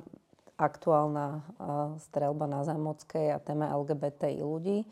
aktuálna 0.60 1.26
uh, 1.38 1.42
strelba 2.02 2.44
na 2.44 2.62
Zámockej 2.62 3.34
a 3.34 3.42
téma 3.42 3.72
LGBTI 3.72 4.42
ľudí, 4.42 4.84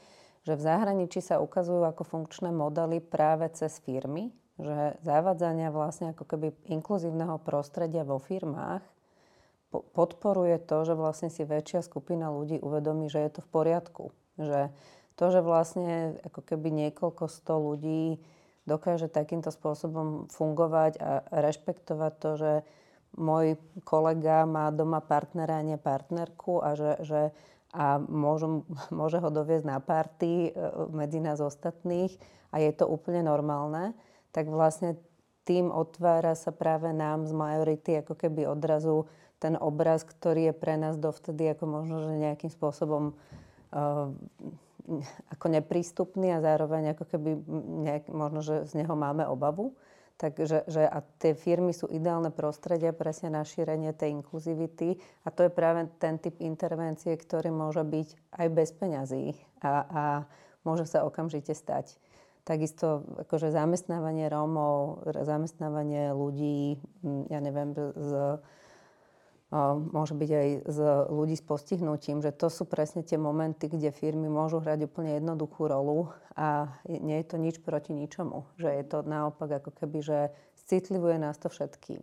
že 0.44 0.56
v 0.56 0.64
zahraničí 0.64 1.20
sa 1.20 1.42
ukazujú 1.42 1.84
ako 1.84 2.02
funkčné 2.04 2.48
modely 2.48 3.00
práve 3.04 3.48
cez 3.52 3.76
firmy, 3.84 4.32
že 4.60 4.96
zavádzania 5.04 5.72
vlastne 5.72 6.12
ako 6.12 6.24
keby 6.24 6.52
inkluzívneho 6.68 7.40
prostredia 7.40 8.04
vo 8.04 8.20
firmách 8.20 8.84
podporuje 9.70 10.58
to, 10.66 10.82
že 10.82 10.94
vlastne 10.98 11.30
si 11.30 11.46
väčšia 11.46 11.86
skupina 11.86 12.34
ľudí 12.34 12.58
uvedomí, 12.58 13.06
že 13.06 13.22
je 13.22 13.30
to 13.38 13.40
v 13.46 13.50
poriadku. 13.54 14.04
Že 14.34 14.74
to, 15.14 15.24
že 15.30 15.40
vlastne 15.46 16.18
ako 16.26 16.40
keby 16.42 16.68
niekoľko 16.74 17.24
sto 17.30 17.60
ľudí 17.60 18.18
dokáže 18.66 19.06
takýmto 19.06 19.54
spôsobom 19.54 20.26
fungovať 20.32 20.92
a 20.98 21.10
rešpektovať 21.30 22.12
to, 22.18 22.30
že 22.36 22.52
môj 23.18 23.58
kolega 23.82 24.46
má 24.46 24.70
doma 24.70 25.02
partnera 25.02 25.58
a 25.58 25.66
nie 25.66 25.78
partnerku 25.78 26.62
a 26.62 26.78
že, 26.78 26.92
že 27.02 27.20
a 27.70 27.98
môžu, 28.02 28.66
môže 28.94 29.18
ho 29.18 29.30
doviezť 29.30 29.66
na 29.66 29.78
party 29.78 30.50
e, 30.50 30.50
medzi 30.90 31.22
nás 31.22 31.38
ostatných 31.38 32.14
a 32.50 32.58
je 32.58 32.70
to 32.74 32.86
úplne 32.90 33.22
normálne, 33.26 33.94
tak 34.34 34.50
vlastne 34.50 34.98
tým 35.48 35.72
otvára 35.72 36.38
sa 36.38 36.54
práve 36.54 36.94
nám 36.94 37.26
z 37.26 37.32
majority 37.34 37.90
ako 38.04 38.14
keby 38.14 38.46
odrazu 38.46 39.08
ten 39.40 39.56
obraz, 39.56 40.04
ktorý 40.04 40.52
je 40.52 40.54
pre 40.54 40.76
nás 40.76 41.00
dovtedy 41.00 41.48
ako 41.56 41.64
možno, 41.64 41.96
že 42.04 42.22
nejakým 42.22 42.52
spôsobom 42.52 43.16
uh, 43.72 44.12
ako 45.32 45.46
neprístupný 45.48 46.36
a 46.36 46.44
zároveň 46.44 46.92
ako 46.92 47.04
keby 47.08 47.30
nejak, 47.88 48.04
možno, 48.12 48.44
že 48.44 48.68
z 48.68 48.84
neho 48.84 48.92
máme 48.92 49.24
obavu. 49.24 49.72
Takže 50.20 50.68
že, 50.68 50.84
a 50.84 51.00
tie 51.16 51.32
firmy 51.32 51.72
sú 51.72 51.88
ideálne 51.88 52.28
prostredia 52.28 52.92
presne 52.92 53.32
na 53.32 53.40
šírenie 53.40 53.96
tej 53.96 54.20
inkluzivity 54.20 55.00
a 55.24 55.32
to 55.32 55.48
je 55.48 55.50
práve 55.50 55.88
ten 55.96 56.20
typ 56.20 56.36
intervencie, 56.44 57.16
ktorý 57.16 57.48
môže 57.48 57.80
byť 57.80 58.08
aj 58.36 58.46
bez 58.52 58.68
peňazí 58.76 59.32
a, 59.64 59.72
a 59.88 60.02
môže 60.60 60.84
sa 60.84 61.08
okamžite 61.08 61.56
stať. 61.56 61.96
Takisto 62.44 63.08
akože 63.24 63.48
zamestnávanie 63.48 64.28
Rómov, 64.28 65.08
zamestnávanie 65.08 66.12
ľudí, 66.12 66.76
ja 67.32 67.40
neviem, 67.40 67.72
z 67.96 68.40
môže 69.90 70.14
byť 70.14 70.30
aj 70.30 70.48
z 70.70 70.78
ľudí 71.10 71.34
s 71.34 71.42
postihnutím, 71.42 72.22
že 72.22 72.30
to 72.30 72.46
sú 72.46 72.70
presne 72.70 73.02
tie 73.02 73.18
momenty, 73.18 73.66
kde 73.66 73.90
firmy 73.90 74.30
môžu 74.30 74.62
hrať 74.62 74.86
úplne 74.86 75.18
jednoduchú 75.18 75.66
rolu 75.66 76.14
a 76.38 76.70
nie 76.86 77.18
je 77.18 77.26
to 77.26 77.36
nič 77.36 77.58
proti 77.58 77.90
ničomu. 77.90 78.46
Že 78.62 78.68
je 78.78 78.84
to 78.86 78.98
naopak 79.02 79.58
ako 79.58 79.74
keby, 79.74 79.98
že 80.06 80.18
citlivuje 80.70 81.18
nás 81.18 81.34
to 81.42 81.50
všetkým. 81.50 81.98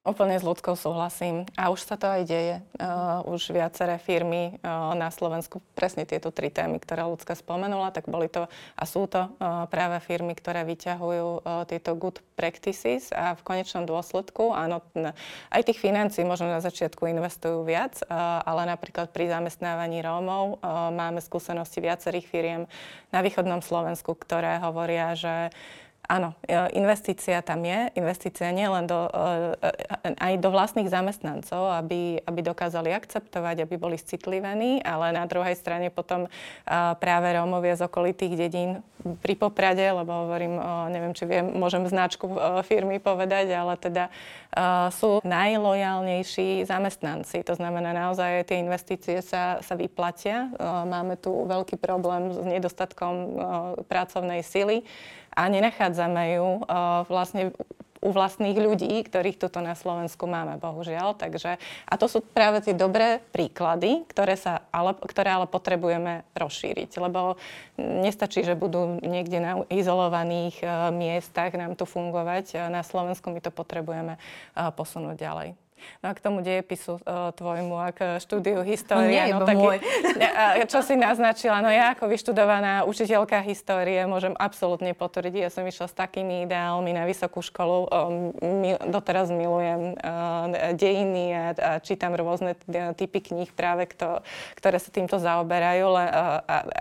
Úplne 0.00 0.40
s 0.40 0.48
ľudskou 0.48 0.80
súhlasím. 0.80 1.44
A 1.60 1.68
už 1.68 1.84
sa 1.84 2.00
to 2.00 2.08
aj 2.08 2.24
deje. 2.24 2.56
Uh, 2.80 3.20
už 3.28 3.52
viaceré 3.52 4.00
firmy 4.00 4.56
uh, 4.64 4.96
na 4.96 5.12
Slovensku, 5.12 5.60
presne 5.76 6.08
tieto 6.08 6.32
tri 6.32 6.48
témy, 6.48 6.80
ktoré 6.80 7.04
ľudská 7.04 7.36
spomenula, 7.36 7.92
tak 7.92 8.08
boli 8.08 8.32
to 8.32 8.48
a 8.48 8.84
sú 8.88 9.04
to 9.04 9.28
uh, 9.28 9.68
práve 9.68 10.00
firmy, 10.00 10.32
ktoré 10.32 10.64
vyťahujú 10.64 11.44
uh, 11.44 11.68
tieto 11.68 11.92
good 12.00 12.16
practices 12.32 13.12
a 13.12 13.36
v 13.36 13.44
konečnom 13.44 13.84
dôsledku, 13.84 14.56
áno, 14.56 14.80
aj 15.52 15.68
tých 15.68 15.76
financií 15.84 16.24
možno 16.24 16.48
na 16.48 16.64
začiatku 16.64 17.04
investujú 17.04 17.60
viac, 17.68 18.00
uh, 18.08 18.40
ale 18.48 18.72
napríklad 18.72 19.12
pri 19.12 19.28
zamestnávaní 19.28 20.00
Rómov 20.00 20.64
uh, 20.64 20.88
máme 20.96 21.20
skúsenosti 21.20 21.84
viacerých 21.84 22.24
firiem 22.24 22.62
na 23.12 23.20
východnom 23.20 23.60
Slovensku, 23.60 24.16
ktoré 24.16 24.64
hovoria, 24.64 25.12
že 25.12 25.52
Áno, 26.10 26.34
e, 26.42 26.58
investícia 26.74 27.38
tam 27.38 27.62
je. 27.62 27.86
Investícia 27.94 28.50
nie 28.50 28.66
len 28.66 28.90
do, 28.90 29.06
e, 29.06 29.54
e, 29.62 30.18
aj 30.18 30.42
do 30.42 30.50
vlastných 30.50 30.90
zamestnancov, 30.90 31.70
aby, 31.70 32.18
aby 32.26 32.40
dokázali 32.42 32.90
akceptovať, 32.90 33.62
aby 33.62 33.78
boli 33.78 33.94
citlivení, 33.94 34.82
ale 34.82 35.14
na 35.14 35.22
druhej 35.30 35.54
strane 35.54 35.92
potom 35.92 36.26
práve 36.98 37.28
Rómovia 37.30 37.78
z 37.78 37.86
okolitých 37.86 38.34
dedín 38.34 38.82
pri 39.22 39.34
Poprade, 39.38 39.86
lebo 39.86 40.26
hovorím, 40.26 40.58
neviem, 40.92 41.12
či 41.14 41.24
viem, 41.24 41.46
môžem 41.56 41.86
značku 41.86 42.26
firmy 42.66 43.00
povedať, 43.00 43.52
ale 43.54 43.74
teda 43.80 44.12
sú 44.92 45.24
najlojálnejší 45.24 46.68
zamestnanci. 46.68 47.40
To 47.46 47.54
znamená, 47.56 47.96
naozaj 47.96 48.50
tie 48.50 48.60
investície 48.60 49.24
sa, 49.24 49.62
sa 49.64 49.74
vyplatia. 49.74 50.52
Máme 50.84 51.16
tu 51.16 51.32
veľký 51.48 51.80
problém 51.80 52.34
s 52.34 52.38
nedostatkom 52.44 53.14
pracovnej 53.88 54.44
sily 54.44 54.84
a 55.34 55.42
nenachádzame 55.46 56.38
ju 56.38 56.48
uh, 56.62 57.06
vlastne 57.06 57.54
u 58.00 58.16
vlastných 58.16 58.56
ľudí, 58.56 59.04
ktorých 59.04 59.36
tuto 59.36 59.60
na 59.60 59.76
Slovensku 59.76 60.24
máme, 60.24 60.56
bohužiaľ. 60.56 61.20
Takže, 61.20 61.60
a 61.60 61.94
to 62.00 62.08
sú 62.08 62.24
práve 62.24 62.64
tie 62.64 62.72
dobré 62.72 63.20
príklady, 63.28 64.08
ktoré, 64.08 64.40
sa, 64.40 64.64
ale, 64.72 64.96
ktoré 64.96 65.36
ale 65.36 65.44
potrebujeme 65.44 66.24
rozšíriť. 66.32 66.96
Lebo 66.96 67.36
nestačí, 67.76 68.40
že 68.40 68.56
budú 68.56 68.96
niekde 69.04 69.38
na 69.44 69.52
izolovaných 69.68 70.64
uh, 70.64 70.88
miestach 70.88 71.52
nám 71.52 71.76
tu 71.76 71.84
fungovať. 71.84 72.72
Na 72.72 72.80
Slovensku 72.80 73.28
my 73.28 73.44
to 73.44 73.52
potrebujeme 73.52 74.16
posunúť 74.56 75.16
ďalej. 75.20 75.48
No 76.00 76.10
a 76.10 76.12
k 76.16 76.20
tomu 76.20 76.40
dejepisu 76.40 77.00
uh, 77.02 77.30
tvojmu 77.34 77.76
a 77.76 77.88
k 77.92 78.22
štúdiu 78.22 78.62
histórie. 78.62 79.10
No, 79.10 79.26
nie, 79.28 79.34
no, 79.34 79.46
taký, 79.46 79.64
môj. 79.64 79.78
čo 80.72 80.80
si 80.84 80.94
naznačila, 80.94 81.60
no 81.64 81.68
ja 81.68 81.92
ako 81.92 82.08
vyštudovaná 82.08 82.84
učiteľka 82.86 83.42
histórie 83.44 84.00
môžem 84.06 84.32
absolútne 84.38 84.92
potvrdiť. 84.94 85.48
Ja 85.48 85.50
som 85.50 85.64
išla 85.64 85.90
s 85.90 85.94
takými 85.96 86.44
ideálmi 86.48 86.92
na 86.92 87.04
vysokú 87.04 87.40
školu. 87.40 87.88
Um, 87.88 88.32
doteraz 88.88 89.32
milujem 89.32 89.96
uh, 89.96 90.74
dejiny 90.76 91.24
a, 91.32 91.44
a 91.56 91.70
čítam 91.82 92.12
rôzne 92.14 92.56
typy 92.94 93.20
kníh 93.20 93.50
práve, 93.52 93.88
kto, 93.90 94.22
ktoré 94.56 94.78
sa 94.78 94.90
týmto 94.92 95.16
zaoberajú 95.18 95.86
le, 95.90 96.04
a, 96.04 96.22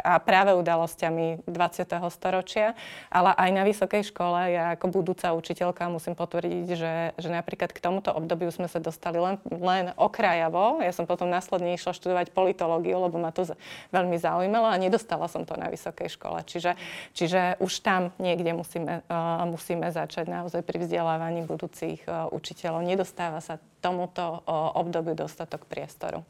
a 0.04 0.14
práve 0.22 0.54
udalosťami 0.56 1.48
20. 1.48 1.90
storočia. 2.12 2.76
Ale 3.10 3.34
aj 3.36 3.50
na 3.54 3.64
vysokej 3.66 4.04
škole 4.12 4.52
ja 4.54 4.76
ako 4.76 4.86
budúca 4.92 5.32
učiteľka 5.34 5.90
musím 5.90 6.14
potvrdiť, 6.14 6.68
že, 6.74 6.94
že 7.18 7.30
napríklad 7.30 7.72
k 7.72 7.80
tomuto 7.80 8.12
obdobiu 8.14 8.52
sme 8.52 8.68
sa 8.68 8.82
dostali 8.90 9.22
len, 9.22 9.38
len 9.48 9.94
okrajavo. 9.94 10.82
Ja 10.82 10.90
som 10.90 11.06
potom 11.06 11.30
následne 11.30 11.78
išla 11.78 11.94
študovať 11.94 12.34
politológiu, 12.34 12.98
lebo 12.98 13.22
ma 13.22 13.30
to 13.30 13.46
veľmi 13.94 14.18
zaujímalo 14.18 14.66
a 14.66 14.82
nedostala 14.82 15.30
som 15.30 15.46
to 15.46 15.54
na 15.54 15.70
vysokej 15.70 16.10
škole. 16.10 16.42
Čiže, 16.44 16.74
čiže 17.14 17.62
už 17.62 17.74
tam 17.86 18.10
niekde 18.18 18.58
musíme, 18.58 19.06
uh, 19.06 19.46
musíme 19.46 19.94
začať 19.94 20.26
naozaj 20.26 20.66
pri 20.66 20.82
vzdelávaní 20.82 21.46
budúcich 21.46 22.02
uh, 22.10 22.26
učiteľov. 22.34 22.82
Nedostáva 22.82 23.40
sa 23.40 23.62
tomuto 23.80 24.42
uh, 24.44 24.74
obdobiu 24.74 25.14
dostatok 25.14 25.70
priestoru. 25.70 26.26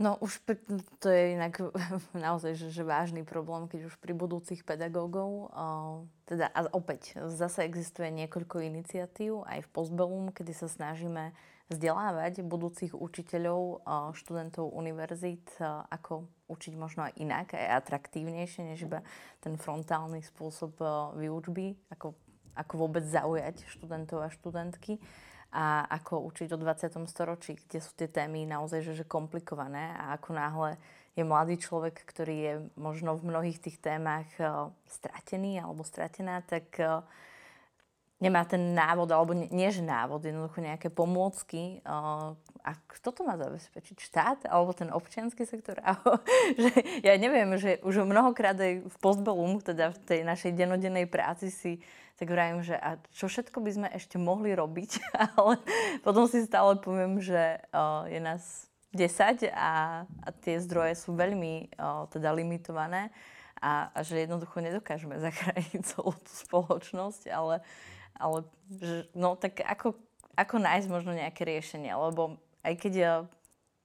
No 0.00 0.16
už 0.24 0.40
pri, 0.48 0.56
to 0.98 1.12
je 1.12 1.36
inak 1.36 1.60
naozaj 2.16 2.56
že, 2.56 2.68
že 2.72 2.82
vážny 2.84 3.28
problém, 3.28 3.68
keď 3.68 3.92
už 3.92 4.00
pri 4.00 4.16
budúcich 4.16 4.64
pedagógov, 4.64 5.52
teda 6.24 6.48
a 6.48 6.60
opäť 6.72 7.20
zase 7.28 7.68
existuje 7.68 8.08
niekoľko 8.08 8.64
iniciatív 8.64 9.44
aj 9.44 9.68
v 9.68 9.72
Postbellum, 9.72 10.32
kedy 10.32 10.52
sa 10.56 10.68
snažíme 10.68 11.36
vzdelávať 11.68 12.44
budúcich 12.44 12.92
učiteľov, 12.92 13.84
študentov 14.12 14.76
univerzít, 14.76 15.56
ako 15.88 16.28
učiť 16.52 16.74
možno 16.76 17.08
aj 17.08 17.16
inak, 17.16 17.56
aj 17.56 17.80
atraktívnejšie, 17.84 18.68
než 18.68 18.84
iba 18.84 19.00
ten 19.40 19.56
frontálny 19.56 20.20
spôsob 20.20 20.76
výučby, 21.16 21.72
ako, 21.88 22.12
ako 22.52 22.72
vôbec 22.76 23.04
zaujať 23.08 23.64
študentov 23.72 24.20
a 24.20 24.28
študentky 24.28 25.00
a 25.52 25.84
ako 26.00 26.24
učiť 26.32 26.48
o 26.56 26.58
20. 26.58 26.96
storočí, 27.04 27.60
kde 27.68 27.78
sú 27.84 27.92
tie 27.92 28.08
témy 28.08 28.48
naozaj 28.48 28.80
že, 28.80 28.92
že 28.96 29.04
komplikované 29.04 29.92
a 30.00 30.16
ako 30.16 30.30
náhle 30.32 30.70
je 31.12 31.24
mladý 31.28 31.60
človek, 31.60 32.00
ktorý 32.08 32.36
je 32.40 32.54
možno 32.80 33.12
v 33.20 33.28
mnohých 33.28 33.60
tých 33.60 33.76
témach 33.76 34.28
uh, 34.40 34.72
stratený 34.88 35.60
alebo 35.60 35.84
stratená, 35.84 36.40
tak 36.40 36.72
uh, 36.80 37.04
nemá 38.16 38.48
ten 38.48 38.72
návod, 38.72 39.12
alebo 39.12 39.36
nie, 39.36 39.50
nie 39.52 39.68
že 39.68 39.84
návod, 39.84 40.24
jednoducho 40.24 40.64
nejaké 40.64 40.88
pomôcky. 40.88 41.84
Uh, 41.84 42.32
a 42.62 42.78
kto 42.86 43.10
to 43.10 43.20
má 43.26 43.34
zabezpečiť? 43.34 43.96
Štát? 43.98 44.38
Alebo 44.46 44.72
ten 44.72 44.88
občianský 44.88 45.42
sektor? 45.44 45.82
že 46.62 46.70
ja 47.02 47.18
neviem, 47.18 47.58
že 47.58 47.82
už 47.82 48.06
mnohokrát 48.06 48.54
aj 48.56 48.86
v 48.86 48.96
postbelum, 49.02 49.58
teda 49.60 49.90
v 49.92 49.98
tej 50.06 50.20
našej 50.22 50.54
denodennej 50.54 51.10
práci 51.10 51.52
si 51.52 51.82
tak 52.22 52.30
vravím, 52.30 52.62
že 52.62 52.78
a 52.78 53.02
čo 53.10 53.26
všetko 53.26 53.58
by 53.58 53.70
sme 53.74 53.88
ešte 53.90 54.14
mohli 54.14 54.54
robiť, 54.54 55.02
ale 55.34 55.58
potom 56.06 56.30
si 56.30 56.46
stále 56.46 56.78
poviem, 56.78 57.18
že 57.18 57.58
uh, 57.74 58.06
je 58.06 58.22
nás 58.22 58.70
10 58.94 59.50
a, 59.50 60.06
a 60.06 60.28
tie 60.38 60.62
zdroje 60.62 61.02
sú 61.02 61.18
veľmi 61.18 61.74
uh, 61.74 62.06
teda 62.14 62.30
limitované 62.30 63.10
a, 63.58 63.90
a 63.90 63.98
že 64.06 64.22
jednoducho 64.22 64.62
nedokážeme 64.62 65.18
zachrániť 65.26 65.82
celú 65.82 66.14
tú 66.14 66.32
spoločnosť, 66.46 67.26
ale, 67.26 67.58
ale 68.14 68.46
že, 68.70 69.10
no 69.18 69.34
tak 69.34 69.58
ako, 69.66 69.98
ako 70.38 70.54
nájsť 70.62 70.86
možno 70.86 71.18
nejaké 71.18 71.42
riešenie, 71.42 71.90
lebo 71.90 72.38
aj 72.62 72.74
keď 72.78 72.94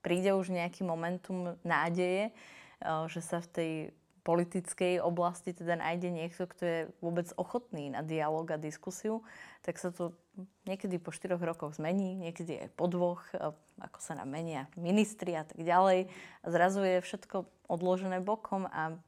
príde 0.06 0.30
už 0.38 0.54
nejaký 0.54 0.86
momentum 0.86 1.58
nádeje, 1.65 2.30
eh, 2.30 3.04
že 3.10 3.17
sa 3.26 3.41
v 3.41 3.50
tej 3.50 3.71
politickej 4.28 5.00
oblasti 5.00 5.56
teda 5.56 5.80
nájde 5.80 6.12
niekto, 6.12 6.44
kto 6.52 6.63
je 6.68 6.80
vôbec 7.00 7.32
ochotný 7.40 7.88
na 7.88 8.04
dialog 8.04 8.44
a 8.52 8.60
diskusiu, 8.60 9.24
tak 9.63 9.80
sa 9.80 9.88
to 9.96 10.12
niekedy 10.68 11.00
po 11.00 11.16
štyroch 11.16 11.40
rokoch 11.40 11.80
zmení, 11.80 12.20
niekedy 12.20 12.68
aj 12.68 12.70
po 12.76 12.92
dvoch, 12.92 13.24
ako 13.80 14.00
sa 14.04 14.20
nám 14.20 14.28
menia 14.28 14.68
ministri 14.76 15.32
a 15.32 15.48
tak 15.48 15.63
ďalej. 15.63 16.12
A 16.44 16.48
zrazu 16.52 16.84
je 16.84 17.00
všetko 17.00 17.48
odložené 17.72 18.20
bokom 18.20 18.68
a 18.68 19.00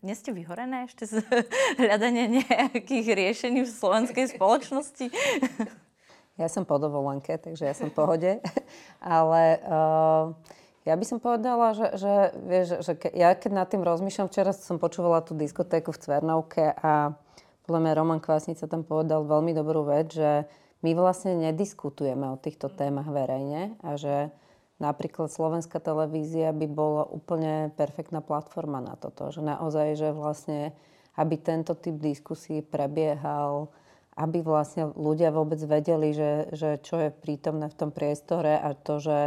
nie 0.00 0.16
ste 0.16 0.32
vyhorené 0.32 0.88
ešte 0.88 1.04
z 1.04 1.20
hľadania 1.82 2.24
nejakých 2.40 3.06
riešení 3.12 3.60
v 3.60 3.68
slovenskej 3.68 4.32
spoločnosti? 4.32 5.12
Ja 6.40 6.48
som 6.48 6.64
po 6.64 6.80
dovolenke, 6.80 7.36
takže 7.36 7.68
ja 7.68 7.74
som 7.76 7.92
v 7.92 7.96
pohode. 7.96 8.30
Ale 9.04 9.60
uh, 9.68 10.32
ja 10.82 10.94
by 10.98 11.04
som 11.06 11.18
povedala, 11.22 11.78
že, 11.78 11.86
že, 11.94 12.14
vieš, 12.42 12.82
že 12.82 12.92
ke, 12.98 13.08
ja 13.14 13.34
keď 13.38 13.50
nad 13.54 13.68
tým 13.70 13.86
rozmýšľam, 13.86 14.26
včera 14.26 14.50
som 14.50 14.82
počúvala 14.82 15.22
tú 15.22 15.38
diskotéku 15.38 15.94
v 15.94 16.02
Cvernovke 16.02 16.74
a 16.74 17.14
podľa 17.62 17.80
mňa 17.86 17.92
Roman 17.94 18.18
Kvásnica 18.18 18.66
tam 18.66 18.82
povedal 18.82 19.22
veľmi 19.22 19.54
dobrú 19.54 19.86
vec, 19.86 20.10
že 20.10 20.50
my 20.82 20.98
vlastne 20.98 21.38
nediskutujeme 21.38 22.34
o 22.34 22.40
týchto 22.40 22.66
témach 22.66 23.06
verejne 23.06 23.78
a 23.86 23.94
že 23.94 24.34
napríklad 24.82 25.30
slovenská 25.30 25.78
televízia 25.78 26.50
by 26.50 26.66
bola 26.66 27.06
úplne 27.06 27.70
perfektná 27.78 28.18
platforma 28.18 28.82
na 28.82 28.98
toto. 28.98 29.30
Že 29.30 29.46
naozaj, 29.46 29.88
že 29.94 30.08
vlastne, 30.10 30.74
aby 31.14 31.38
tento 31.38 31.78
typ 31.78 32.02
diskusí 32.02 32.66
prebiehal, 32.66 33.70
aby 34.18 34.42
vlastne 34.42 34.90
ľudia 34.98 35.30
vôbec 35.30 35.62
vedeli, 35.62 36.10
že, 36.10 36.50
že 36.50 36.82
čo 36.82 36.98
je 36.98 37.14
prítomné 37.14 37.70
v 37.70 37.78
tom 37.78 37.94
priestore 37.94 38.58
a 38.58 38.74
to, 38.74 38.98
že 38.98 39.18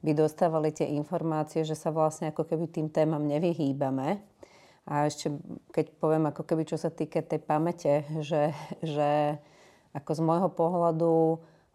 by 0.00 0.12
dostávali 0.16 0.72
tie 0.72 0.88
informácie, 0.96 1.64
že 1.64 1.76
sa 1.76 1.92
vlastne 1.92 2.32
ako 2.32 2.48
keby 2.48 2.66
tým 2.72 2.88
témam 2.88 3.24
nevyhýbame. 3.28 4.20
A 4.88 5.06
ešte 5.06 5.30
keď 5.70 5.92
poviem 6.00 6.24
ako 6.32 6.42
keby 6.42 6.64
čo 6.64 6.80
sa 6.80 6.88
týka 6.88 7.20
tej 7.20 7.40
pamäte, 7.44 8.08
že, 8.24 8.56
že 8.80 9.36
ako 9.92 10.10
z 10.16 10.20
môjho 10.24 10.48
pohľadu 10.50 11.12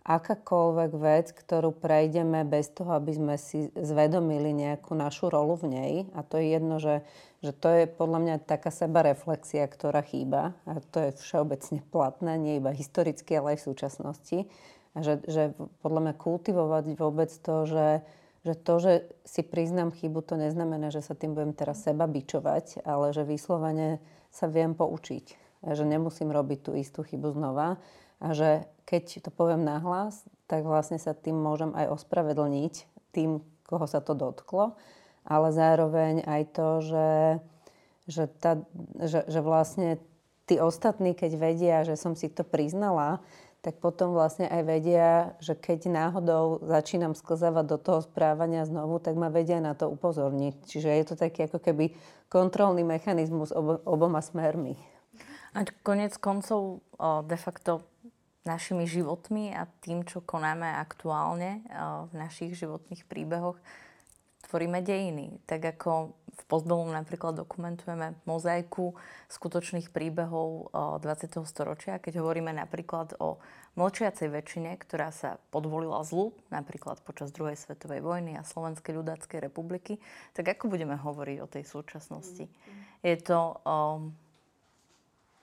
akákoľvek 0.06 0.92
vec, 1.02 1.34
ktorú 1.34 1.74
prejdeme 1.74 2.46
bez 2.46 2.70
toho, 2.70 2.94
aby 2.94 3.18
sme 3.18 3.36
si 3.42 3.74
zvedomili 3.74 4.54
nejakú 4.54 4.94
našu 4.94 5.34
rolu 5.34 5.58
v 5.58 5.66
nej, 5.74 5.94
a 6.14 6.22
to 6.22 6.38
je 6.38 6.46
jedno, 6.54 6.78
že, 6.78 7.02
že 7.42 7.50
to 7.58 7.74
je 7.74 7.84
podľa 7.90 8.20
mňa 8.22 8.36
taká 8.46 8.70
sebareflexia, 8.70 9.66
ktorá 9.66 10.06
chýba, 10.06 10.54
a 10.70 10.78
to 10.94 11.10
je 11.10 11.18
všeobecne 11.26 11.82
platné, 11.90 12.38
nie 12.38 12.62
iba 12.62 12.70
historicky, 12.70 13.34
ale 13.34 13.58
aj 13.58 13.66
v 13.66 13.68
súčasnosti, 13.74 14.38
že, 14.96 15.20
že 15.28 15.52
podľa 15.84 16.02
mňa 16.08 16.14
kultivovať 16.16 16.84
vôbec 16.96 17.28
to, 17.28 17.68
že, 17.68 17.88
že 18.48 18.54
to, 18.56 18.74
že 18.80 18.94
si 19.28 19.42
priznám 19.44 19.92
chybu, 19.92 20.24
to 20.24 20.40
neznamená, 20.40 20.88
že 20.94 21.04
sa 21.04 21.18
tým 21.18 21.36
budem 21.36 21.52
teraz 21.52 21.84
seba 21.84 22.08
bičovať, 22.08 22.86
ale 22.88 23.12
že 23.12 23.28
vyslovene 23.28 24.00
sa 24.32 24.48
viem 24.48 24.72
poučiť. 24.72 25.36
A 25.66 25.74
že 25.74 25.84
nemusím 25.84 26.32
robiť 26.32 26.60
tú 26.62 26.72
istú 26.78 27.02
chybu 27.04 27.36
znova. 27.36 27.82
A 28.24 28.28
že 28.32 28.70
keď 28.88 29.28
to 29.28 29.30
poviem 29.34 29.66
nahlas, 29.66 30.24
tak 30.46 30.64
vlastne 30.64 31.02
sa 31.02 31.18
tým 31.18 31.36
môžem 31.36 31.74
aj 31.74 31.92
ospravedlniť 32.00 32.74
tým, 33.12 33.42
koho 33.66 33.86
sa 33.90 34.00
to 34.00 34.14
dotklo. 34.14 34.78
Ale 35.26 35.50
zároveň 35.50 36.22
aj 36.24 36.42
to, 36.54 36.68
že, 36.86 37.12
že, 38.06 38.24
tá, 38.38 38.62
že, 39.02 39.26
že 39.26 39.40
vlastne 39.42 39.98
tí 40.46 40.62
ostatní, 40.62 41.18
keď 41.18 41.32
vedia, 41.34 41.78
že 41.82 41.98
som 41.98 42.14
si 42.14 42.30
to 42.30 42.46
priznala, 42.46 43.26
tak 43.66 43.82
potom 43.82 44.14
vlastne 44.14 44.46
aj 44.46 44.62
vedia, 44.62 45.34
že 45.42 45.58
keď 45.58 45.90
náhodou 45.90 46.62
začínam 46.62 47.18
sklzávať 47.18 47.66
do 47.66 47.78
toho 47.82 48.06
správania 48.06 48.62
znovu, 48.62 49.02
tak 49.02 49.18
ma 49.18 49.34
vedia 49.34 49.58
na 49.58 49.74
to 49.74 49.90
upozorniť. 49.90 50.70
Čiže 50.70 50.90
je 50.94 51.06
to 51.10 51.16
taký 51.18 51.50
ako 51.50 51.58
keby 51.58 51.98
kontrolný 52.30 52.86
mechanizmus 52.86 53.50
ob- 53.50 53.82
oboma 53.90 54.22
smermi. 54.22 54.78
A 55.58 55.66
konec 55.82 56.14
koncov 56.22 56.86
o, 56.94 57.26
de 57.26 57.38
facto 57.42 57.82
našimi 58.46 58.86
životmi 58.86 59.58
a 59.58 59.66
tým, 59.82 60.06
čo 60.06 60.22
konáme 60.22 60.70
aktuálne 60.78 61.66
o, 61.66 62.06
v 62.06 62.14
našich 62.22 62.54
životných 62.54 63.02
príbehoch, 63.10 63.58
tvoríme 64.56 64.80
dejiny. 64.80 65.36
Tak 65.44 65.76
ako 65.76 66.16
v 66.16 66.44
Postbellum 66.48 66.96
napríklad 66.96 67.36
dokumentujeme 67.36 68.16
mozaiku 68.24 68.96
skutočných 69.28 69.92
príbehov 69.92 70.72
20. 70.72 71.44
storočia, 71.44 72.00
keď 72.00 72.24
hovoríme 72.24 72.56
napríklad 72.56 73.20
o 73.20 73.36
mlčiacej 73.76 74.32
väčšine, 74.32 74.80
ktorá 74.80 75.12
sa 75.12 75.44
podvolila 75.52 76.00
zlu, 76.08 76.32
napríklad 76.56 77.04
počas 77.04 77.36
druhej 77.36 77.60
svetovej 77.60 78.00
vojny 78.00 78.40
a 78.40 78.48
Slovenskej 78.48 78.96
ľudáckej 78.96 79.44
republiky, 79.44 80.00
tak 80.32 80.56
ako 80.56 80.72
budeme 80.72 80.96
hovoriť 80.96 81.38
o 81.44 81.52
tej 81.52 81.68
súčasnosti? 81.68 82.48
Je 83.04 83.16
to... 83.20 83.60
Um, 83.68 84.16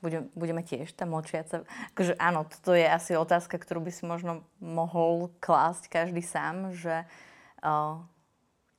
budeme, 0.00 0.32
budeme 0.32 0.64
tiež 0.64 0.88
tá 0.96 1.04
mlčiaca... 1.04 1.68
Akože 1.92 2.16
áno, 2.16 2.48
toto 2.48 2.72
je 2.72 2.88
asi 2.88 3.12
otázka, 3.12 3.60
ktorú 3.60 3.84
by 3.84 3.92
si 3.92 4.08
možno 4.08 4.40
mohol 4.56 5.28
klásť 5.44 5.92
každý 5.92 6.24
sám, 6.24 6.72
že 6.72 7.04
uh, 7.60 8.00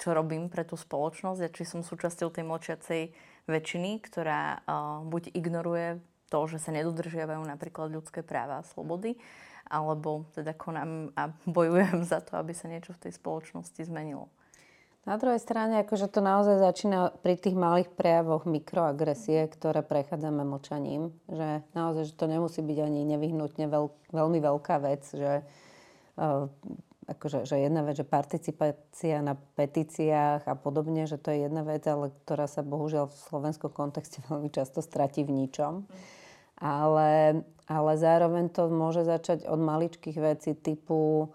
čo 0.03 0.11
robím 0.11 0.51
pre 0.51 0.67
tú 0.67 0.75
spoločnosť 0.75 1.39
a 1.47 1.53
či 1.55 1.63
som 1.63 1.79
súčasťou 1.79 2.27
tej 2.27 2.43
močiacej 2.43 3.01
väčšiny, 3.47 4.03
ktorá 4.03 4.59
uh, 4.59 4.99
buď 5.07 5.31
ignoruje 5.31 6.03
to, 6.27 6.39
že 6.51 6.59
sa 6.59 6.75
nedodržiavajú 6.75 7.39
napríklad 7.47 7.87
ľudské 7.87 8.19
práva 8.19 8.59
a 8.59 8.67
slobody, 8.67 9.15
alebo 9.63 10.27
teda 10.35 10.51
konám 10.59 11.15
a 11.15 11.31
bojujem 11.55 12.03
za 12.03 12.19
to, 12.19 12.35
aby 12.35 12.51
sa 12.51 12.67
niečo 12.67 12.91
v 12.91 13.07
tej 13.07 13.15
spoločnosti 13.15 13.79
zmenilo. 13.79 14.27
Na 15.03 15.19
druhej 15.19 15.39
strane, 15.39 15.83
akože 15.83 16.07
to 16.07 16.23
naozaj 16.23 16.63
začína 16.63 17.11
pri 17.19 17.35
tých 17.35 17.59
malých 17.59 17.91
prejavoch 17.91 18.47
mikroagresie, 18.47 19.51
ktoré 19.51 19.83
prechádzame 19.83 20.47
močaním. 20.47 21.11
Že 21.27 21.67
naozaj, 21.75 22.03
že 22.07 22.13
to 22.15 22.25
nemusí 22.31 22.63
byť 22.63 22.79
ani 22.79 23.03
nevyhnutne 23.11 23.67
veľ, 23.67 23.91
veľmi 24.15 24.39
veľká 24.39 24.79
vec, 24.79 25.03
že 25.11 25.43
uh, 25.43 26.47
akože, 27.13 27.45
že 27.45 27.61
jedna 27.61 27.85
vec, 27.85 28.01
že 28.01 28.05
participácia 28.05 29.21
na 29.21 29.37
petíciách 29.55 30.49
a 30.49 30.53
podobne, 30.57 31.05
že 31.05 31.21
to 31.21 31.31
je 31.31 31.47
jedna 31.47 31.61
vec, 31.61 31.85
ale 31.85 32.11
ktorá 32.25 32.49
sa 32.49 32.65
bohužiaľ 32.65 33.09
v 33.09 33.21
slovenskom 33.29 33.71
kontexte 33.71 34.19
veľmi 34.29 34.49
často 34.49 34.81
stratí 34.81 35.21
v 35.23 35.45
ničom. 35.45 35.85
Ale, 36.59 37.43
ale 37.67 37.91
zároveň 37.97 38.49
to 38.53 38.71
môže 38.71 39.03
začať 39.03 39.49
od 39.49 39.59
maličkých 39.59 40.17
vecí 40.21 40.55
typu, 40.55 41.33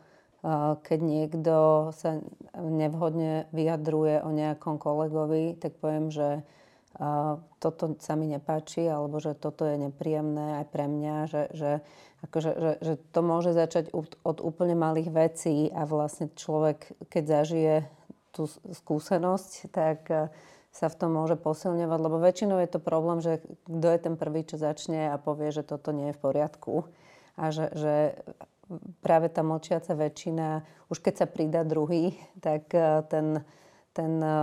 keď 0.87 0.99
niekto 1.03 1.55
sa 1.99 2.23
nevhodne 2.55 3.51
vyjadruje 3.51 4.23
o 4.23 4.31
nejakom 4.31 4.79
kolegovi, 4.79 5.59
tak 5.59 5.75
poviem, 5.83 6.15
že 6.15 6.47
toto 7.61 7.95
sa 8.01 8.15
mi 8.17 8.27
nepáči, 8.27 8.89
alebo 8.89 9.21
že 9.21 9.37
toto 9.37 9.69
je 9.69 9.77
nepríjemné 9.77 10.65
aj 10.65 10.67
pre 10.73 10.89
mňa, 10.89 11.17
že, 11.29 11.43
že, 11.53 11.73
akože, 12.27 12.51
že, 12.57 12.73
že 12.81 12.95
to 13.13 13.21
môže 13.21 13.53
začať 13.53 13.93
od 13.95 14.39
úplne 14.41 14.75
malých 14.75 15.13
vecí 15.13 15.69
a 15.71 15.85
vlastne 15.85 16.33
človek, 16.33 16.97
keď 17.13 17.25
zažije 17.45 17.75
tú 18.33 18.47
skúsenosť, 18.51 19.51
tak 19.75 19.99
e, 20.11 20.31
sa 20.71 20.87
v 20.87 20.99
tom 20.99 21.11
môže 21.19 21.35
posilňovať, 21.35 21.99
lebo 21.99 22.23
väčšinou 22.23 22.63
je 22.63 22.71
to 22.71 22.81
problém, 22.81 23.19
že 23.19 23.43
kto 23.67 23.89
je 23.91 23.99
ten 23.99 24.15
prvý, 24.15 24.47
čo 24.47 24.61
začne 24.61 25.11
a 25.11 25.19
povie, 25.19 25.51
že 25.51 25.67
toto 25.67 25.91
nie 25.91 26.13
je 26.13 26.17
v 26.17 26.23
poriadku. 26.23 26.87
A 27.35 27.51
že, 27.51 27.71
že 27.75 27.95
práve 29.03 29.27
tá 29.33 29.43
močiaca 29.43 29.95
väčšina, 29.95 30.63
už 30.93 30.99
keď 31.03 31.15
sa 31.25 31.27
pridá 31.27 31.67
druhý, 31.67 32.15
tak 32.39 32.71
e, 32.75 33.03
ten, 33.11 33.43
ten 33.91 34.13
e, 34.23 34.39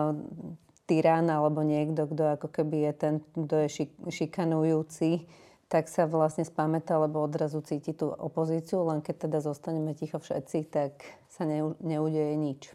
tyran 0.85 1.27
alebo 1.29 1.65
niekto, 1.65 2.05
kto 2.05 2.37
ako 2.37 2.47
keby 2.49 2.89
je 2.89 2.93
ten, 2.93 3.15
kto 3.33 3.55
je 3.65 3.69
šik, 3.81 3.91
šikanujúci, 4.09 5.25
tak 5.65 5.89
sa 5.89 6.05
vlastne 6.05 6.45
spamätá, 6.45 7.01
lebo 7.01 7.25
odrazu 7.25 7.59
cíti 7.65 7.91
tú 7.91 8.13
opozíciu, 8.13 8.85
len 8.85 9.01
keď 9.01 9.27
teda 9.27 9.37
zostaneme 9.41 9.97
ticho 9.97 10.21
všetci, 10.21 10.69
tak 10.69 11.01
sa 11.25 11.43
neudeje 11.81 12.37
nič. 12.37 12.69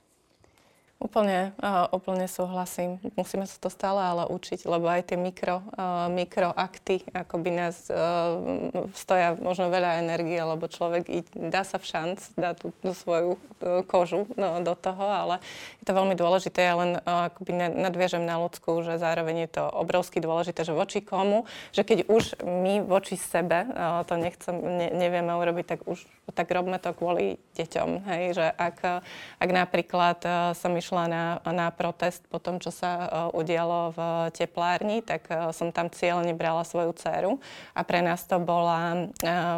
Úplne, 1.01 1.57
uh, 1.65 1.89
úplne 1.97 2.29
súhlasím. 2.29 3.01
Musíme 3.17 3.49
sa 3.49 3.57
to 3.57 3.73
stále 3.73 4.05
ale 4.05 4.29
učiť, 4.29 4.69
lebo 4.69 4.85
aj 4.85 5.09
tie 5.09 5.17
mikro, 5.17 5.65
uh, 5.73 6.13
mikroakty 6.13 7.09
akoby 7.17 7.57
nás 7.57 7.89
uh, 7.89 8.37
stoja 8.93 9.33
možno 9.41 9.73
veľa 9.73 10.05
energie, 10.05 10.37
lebo 10.37 10.69
človek 10.69 11.09
dá 11.33 11.65
sa 11.65 11.81
v 11.81 11.89
šanc, 11.89 12.19
dá 12.37 12.53
tú, 12.53 12.77
tú 12.85 12.93
svoju 12.93 13.41
kožu 13.89 14.29
no, 14.37 14.61
do 14.61 14.77
toho, 14.77 15.09
ale 15.09 15.41
je 15.81 15.89
to 15.89 15.97
veľmi 15.97 16.13
dôležité. 16.13 16.69
Ja 16.69 16.77
len 16.77 17.01
akoby 17.01 17.57
nadviežem 17.81 18.29
na 18.29 18.37
ľudskú, 18.37 18.85
že 18.85 19.01
zároveň 19.01 19.49
je 19.49 19.57
to 19.57 19.65
obrovsky 19.73 20.21
dôležité, 20.21 20.69
že 20.69 20.77
voči 20.77 21.01
komu, 21.01 21.49
že 21.73 21.81
keď 21.81 22.13
už 22.13 22.45
my 22.45 22.85
voči 22.85 23.17
sebe 23.17 23.65
to 24.05 24.21
nechcem, 24.21 24.53
ne, 24.53 24.93
nevieme 24.93 25.33
urobiť, 25.33 25.65
tak 25.65 25.81
už 25.89 26.05
tak 26.33 26.51
robme 26.51 26.79
to 26.81 26.91
kvôli 26.95 27.39
deťom. 27.55 27.91
Hej? 28.07 28.25
Že 28.39 28.47
ak, 28.55 28.79
ak 29.39 29.51
napríklad 29.51 30.19
uh, 30.25 30.33
som 30.57 30.73
išla 30.75 31.05
na, 31.11 31.25
na 31.45 31.69
protest 31.75 32.25
po 32.31 32.39
tom, 32.39 32.59
čo 32.59 32.73
sa 32.73 32.91
uh, 32.97 33.39
udialo 33.39 33.93
v 33.95 34.01
teplárni, 34.35 35.03
tak 35.05 35.29
uh, 35.31 35.51
som 35.51 35.75
tam 35.75 35.91
cieľne 35.91 36.33
brala 36.35 36.65
svoju 36.65 36.95
dceru 36.97 37.43
a 37.75 37.81
pre 37.85 38.01
nás 38.01 38.23
to 38.25 38.39
bola 38.41 39.09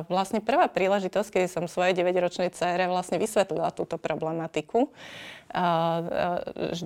vlastne 0.09 0.41
prvá 0.43 0.67
príležitosť, 0.69 1.29
keď 1.29 1.45
som 1.49 1.65
svojej 1.71 1.95
9-ročnej 1.95 2.51
dcere 2.51 2.89
vlastne 2.91 3.21
vysvetlila 3.21 3.75
túto 3.75 3.97
problematiku 4.01 4.91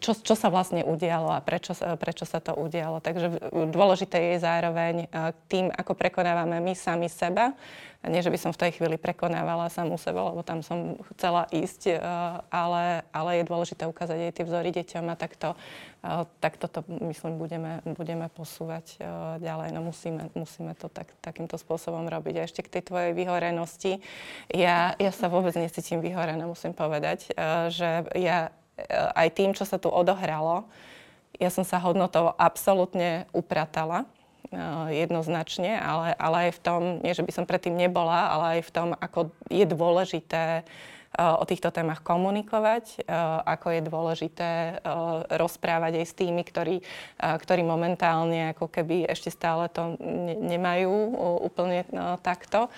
čo, 0.02 0.12
čo 0.18 0.34
sa 0.34 0.50
vlastne 0.50 0.82
udialo 0.82 1.30
a 1.30 1.38
prečo, 1.38 1.72
prečo 1.96 2.26
sa 2.26 2.42
to 2.42 2.52
udialo. 2.58 2.98
Takže 2.98 3.50
dôležité 3.70 4.34
je 4.34 4.42
zároveň 4.42 5.06
tým, 5.46 5.70
ako 5.70 5.94
prekonávame 5.94 6.58
my 6.58 6.74
sami 6.74 7.06
seba, 7.06 7.54
nie, 8.06 8.22
že 8.22 8.30
by 8.30 8.38
som 8.38 8.54
v 8.54 8.60
tej 8.62 8.78
chvíli 8.78 9.02
prekonávala 9.02 9.66
samú 9.66 9.98
seba, 9.98 10.30
lebo 10.30 10.46
tam 10.46 10.62
som 10.62 10.94
chcela 11.14 11.50
ísť, 11.50 11.98
ale, 12.54 13.02
ale 13.10 13.30
je 13.42 13.50
dôležité 13.50 13.82
ukázať 13.82 14.30
aj 14.30 14.34
tie 14.36 14.46
vzory 14.46 14.70
deťom 14.70 15.10
a 15.10 15.18
takto, 15.18 15.58
takto 16.38 16.70
to, 16.70 16.80
myslím, 17.06 17.38
budeme, 17.38 17.82
budeme 17.96 18.30
posúvať 18.30 19.00
ďalej. 19.42 19.74
No 19.74 19.82
musíme, 19.82 20.30
musíme 20.32 20.72
to 20.78 20.86
tak, 20.86 21.10
takýmto 21.20 21.58
spôsobom 21.58 22.06
robiť. 22.06 22.34
A 22.38 22.46
ešte 22.46 22.62
k 22.62 22.78
tej 22.78 22.82
tvojej 22.86 23.12
vyhorenosti. 23.12 23.98
Ja, 24.50 24.94
ja 24.96 25.10
sa 25.10 25.26
vôbec 25.26 25.54
necítim 25.58 25.98
vyhorená, 25.98 26.46
musím 26.46 26.72
povedať, 26.72 27.32
že 27.72 28.06
ja 28.14 28.54
aj 29.16 29.28
tým, 29.32 29.56
čo 29.56 29.64
sa 29.64 29.80
tu 29.80 29.88
odohralo, 29.88 30.68
ja 31.36 31.52
som 31.52 31.64
sa 31.64 31.80
hodnotou 31.80 32.32
absolútne 32.36 33.28
upratala 33.32 34.08
jednoznačne, 34.88 35.74
ale, 35.74 36.14
ale 36.16 36.36
aj 36.48 36.52
v 36.56 36.60
tom, 36.62 36.80
nie 37.02 37.12
že 37.12 37.26
by 37.26 37.32
som 37.34 37.48
predtým 37.48 37.74
nebola, 37.74 38.30
ale 38.30 38.44
aj 38.56 38.60
v 38.68 38.72
tom, 38.72 38.88
ako 38.94 39.34
je 39.50 39.66
dôležité 39.66 40.62
o 41.16 41.44
týchto 41.46 41.72
témach 41.72 42.04
komunikovať, 42.04 43.06
ako 43.46 43.66
je 43.72 43.80
dôležité 43.86 44.50
rozprávať 45.32 46.02
aj 46.02 46.06
s 46.06 46.14
tými, 46.18 46.42
ktorí, 46.44 46.82
ktorí 47.20 47.62
momentálne 47.64 48.52
ako 48.52 48.68
keby 48.68 49.08
ešte 49.08 49.32
stále 49.32 49.70
to 49.72 49.96
nemajú 50.44 50.92
úplne 51.46 51.86
takto 52.20 52.68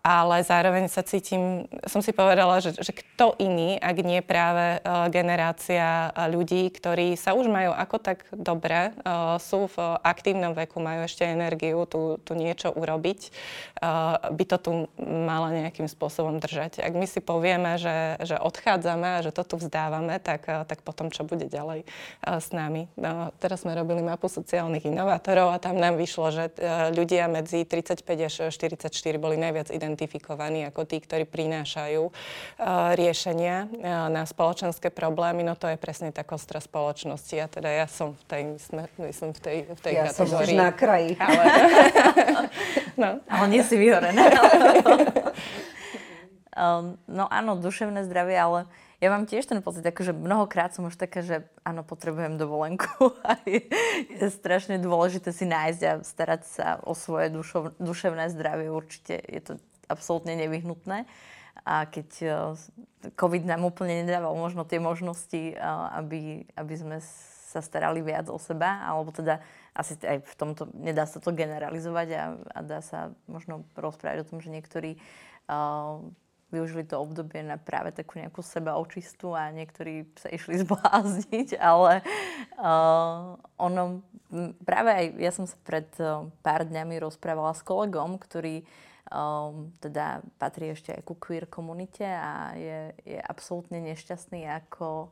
ale 0.00 0.42
zároveň 0.42 0.88
sa 0.88 1.04
cítim, 1.04 1.68
som 1.84 2.00
si 2.02 2.10
povedala, 2.10 2.58
že, 2.58 2.74
že 2.74 2.90
kto 2.90 3.36
iný, 3.38 3.76
ak 3.78 3.96
nie 4.02 4.20
práve 4.24 4.80
uh, 4.80 5.06
generácia 5.12 6.10
uh, 6.10 6.26
ľudí, 6.26 6.72
ktorí 6.72 7.14
sa 7.14 7.36
už 7.36 7.46
majú 7.46 7.70
ako 7.76 7.96
tak 8.00 8.24
dobre, 8.32 8.96
uh, 9.04 9.36
sú 9.36 9.68
v 9.70 9.76
aktívnom 10.02 10.56
veku, 10.56 10.80
majú 10.80 11.04
ešte 11.04 11.28
energiu 11.28 11.84
tu, 11.84 12.18
tu 12.24 12.32
niečo 12.34 12.72
urobiť, 12.72 13.32
by 14.30 14.44
to 14.44 14.56
tu 14.60 14.70
mala 15.00 15.52
nejakým 15.52 15.88
spôsobom 15.88 16.36
držať. 16.40 16.84
Ak 16.84 16.92
my 16.92 17.06
si 17.08 17.24
povieme, 17.24 17.80
že, 17.80 18.20
že 18.20 18.36
odchádzame 18.36 19.20
a 19.20 19.22
že 19.24 19.32
to 19.32 19.42
tu 19.44 19.56
vzdávame, 19.56 20.20
tak, 20.20 20.44
tak 20.44 20.84
potom 20.84 21.08
čo 21.08 21.24
bude 21.24 21.48
ďalej 21.48 21.88
s 22.20 22.48
nami. 22.52 22.92
Teraz 23.40 23.64
sme 23.64 23.72
robili 23.72 24.04
mapu 24.04 24.28
sociálnych 24.28 24.84
inovátorov 24.84 25.52
a 25.52 25.62
tam 25.62 25.80
nám 25.80 25.96
vyšlo, 25.96 26.28
že 26.32 26.44
ľudia 26.92 27.28
medzi 27.32 27.64
35 27.64 28.04
až 28.04 28.34
44 28.52 29.19
boli 29.20 29.36
najviac 29.36 29.68
identifikovaní 29.68 30.64
ako 30.64 30.88
tí, 30.88 30.98
ktorí 30.98 31.28
prinášajú 31.28 32.02
uh, 32.08 32.12
riešenia 32.96 33.68
uh, 33.68 34.08
na 34.08 34.24
spoločenské 34.24 34.88
problémy. 34.88 35.44
No 35.44 35.54
to 35.54 35.68
je 35.68 35.76
presne 35.76 36.10
tá 36.10 36.24
kostra 36.24 36.58
spoločnosti. 36.58 37.36
A 37.36 37.46
teda 37.46 37.68
ja 37.68 37.86
som 37.86 38.16
v 38.16 38.24
tej, 38.24 38.42
myslím, 39.04 39.30
v 39.36 39.40
tej, 39.40 39.56
v 39.68 39.80
tej 39.84 39.94
ja 39.94 40.04
kategórii. 40.08 40.56
som 40.56 40.64
na 40.64 40.70
kraji. 40.72 41.10
Ale, 41.20 41.44
no. 43.02 43.08
ale 43.28 43.44
nie 43.52 43.62
si 43.62 43.76
vyhorená. 43.76 44.24
um, 46.56 46.96
no 47.04 47.24
áno, 47.28 47.60
duševné 47.60 48.08
zdravie, 48.08 48.40
ale 48.40 48.60
ja 49.00 49.08
mám 49.08 49.24
tiež 49.24 49.48
ten 49.48 49.64
pocit, 49.64 49.80
akože 49.80 50.12
mnohokrát 50.12 50.76
som 50.76 50.84
už 50.84 51.00
taká, 51.00 51.24
že 51.24 51.48
áno, 51.64 51.80
potrebujem 51.80 52.36
dovolenku 52.36 53.16
a 53.28 53.40
je, 53.48 53.64
je 54.12 54.28
strašne 54.28 54.76
dôležité 54.76 55.32
si 55.32 55.48
nájsť 55.48 55.80
a 55.88 55.92
starať 56.04 56.42
sa 56.44 56.66
o 56.84 56.92
svoje 56.92 57.32
dušov, 57.32 57.80
duševné 57.80 58.28
zdravie. 58.28 58.68
Určite 58.68 59.16
je 59.24 59.40
to 59.40 59.52
absolútne 59.88 60.36
nevyhnutné. 60.36 61.08
A 61.64 61.88
keď 61.88 62.08
uh, 62.24 62.32
COVID 63.16 63.48
nám 63.48 63.64
úplne 63.64 64.04
nedával 64.04 64.36
možno 64.36 64.68
tie 64.68 64.80
možnosti, 64.80 65.56
uh, 65.56 65.96
aby, 65.96 66.44
aby 66.56 66.74
sme 66.76 66.98
sa 67.50 67.64
starali 67.64 68.04
viac 68.04 68.28
o 68.28 68.38
seba, 68.38 68.84
alebo 68.84 69.10
teda 69.10 69.40
asi 69.74 69.96
aj 70.04 70.22
v 70.22 70.34
tomto 70.38 70.70
nedá 70.76 71.08
sa 71.08 71.18
to 71.18 71.34
generalizovať 71.34 72.08
a, 72.14 72.24
a 72.52 72.58
dá 72.62 72.80
sa 72.84 73.10
možno 73.26 73.66
rozprávať 73.74 74.22
o 74.22 74.28
tom, 74.28 74.38
že 74.38 74.52
niektorí 74.54 75.00
uh, 75.50 76.04
využili 76.50 76.84
to 76.84 76.98
obdobie 76.98 77.42
na 77.46 77.56
práve 77.56 77.94
takú 77.94 78.18
nejakú 78.18 78.42
seba 78.42 78.76
očistu 78.76 79.32
a 79.34 79.50
niektorí 79.54 80.06
sa 80.18 80.28
išli 80.30 80.60
zblázniť, 80.66 81.58
ale 81.58 82.02
uh, 82.58 83.38
ono, 83.58 84.02
práve 84.66 84.90
aj 84.90 85.04
ja 85.18 85.30
som 85.34 85.46
sa 85.46 85.56
pred 85.62 85.88
uh, 86.02 86.26
pár 86.42 86.66
dňami 86.66 86.98
rozprávala 87.02 87.54
s 87.54 87.62
kolegom, 87.62 88.18
ktorý 88.18 88.66
um, 89.08 89.70
teda 89.78 90.22
patrí 90.38 90.74
ešte 90.74 90.94
aj 90.94 91.02
ku 91.06 91.14
queer 91.18 91.46
komunite 91.46 92.06
a 92.06 92.54
je, 92.58 92.94
je 93.06 93.18
absolútne 93.18 93.78
nešťastný, 93.80 94.46
ako 94.46 95.10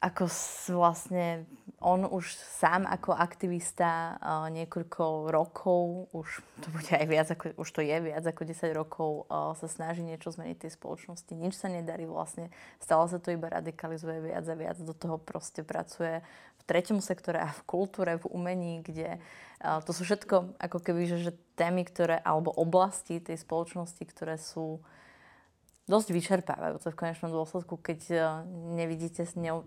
ako 0.00 0.32
vlastne 0.72 1.44
on 1.80 2.08
už 2.08 2.32
sám 2.32 2.88
ako 2.88 3.12
aktivista 3.12 4.16
uh, 4.16 4.48
niekoľko 4.48 5.28
rokov, 5.28 6.08
už 6.16 6.40
to 6.64 6.68
bude 6.72 6.88
aj 6.88 7.06
viac 7.08 7.28
ako, 7.28 7.52
už 7.60 7.68
to 7.68 7.80
je 7.84 7.96
viac 8.00 8.24
ako 8.24 8.48
10 8.48 8.72
rokov, 8.72 9.28
uh, 9.28 9.52
sa 9.60 9.68
snaží 9.68 10.00
niečo 10.00 10.32
zmeniť 10.32 10.56
tej 10.56 10.72
spoločnosti. 10.76 11.32
Nič 11.36 11.60
sa 11.60 11.68
nedarí 11.68 12.08
vlastne, 12.08 12.48
stále 12.80 13.08
sa 13.12 13.20
to 13.20 13.32
iba 13.32 13.52
radikalizuje 13.52 14.24
viac 14.24 14.44
a 14.48 14.56
viac, 14.56 14.76
do 14.80 14.96
toho 14.96 15.20
proste 15.20 15.60
pracuje 15.64 16.24
v 16.60 16.62
treťom 16.64 17.04
sektore 17.04 17.40
a 17.40 17.52
v 17.52 17.60
kultúre, 17.68 18.16
v 18.16 18.28
umení, 18.32 18.80
kde 18.80 19.20
uh, 19.20 19.84
to 19.84 19.92
sú 19.92 20.08
všetko 20.08 20.56
ako 20.60 20.78
keby, 20.80 21.12
že, 21.12 21.28
že 21.28 21.32
témy, 21.60 21.84
ktoré, 21.84 22.24
alebo 22.24 22.56
oblasti 22.56 23.20
tej 23.20 23.36
spoločnosti, 23.36 24.00
ktoré 24.08 24.40
sú 24.40 24.80
dosť 25.90 26.14
vyčerpávajúce 26.14 26.94
v 26.94 26.98
konečnom 26.98 27.34
dôsledku, 27.34 27.74
keď 27.82 28.30
nevidíte 28.78 29.26
s 29.26 29.34
ňou 29.34 29.66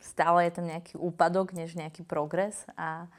stále 0.00 0.46
je 0.46 0.52
tam 0.54 0.66
nejaký 0.70 0.94
úpadok, 0.98 1.52
než 1.56 1.74
nejaký 1.74 2.06
progres 2.06 2.66
a, 2.78 3.10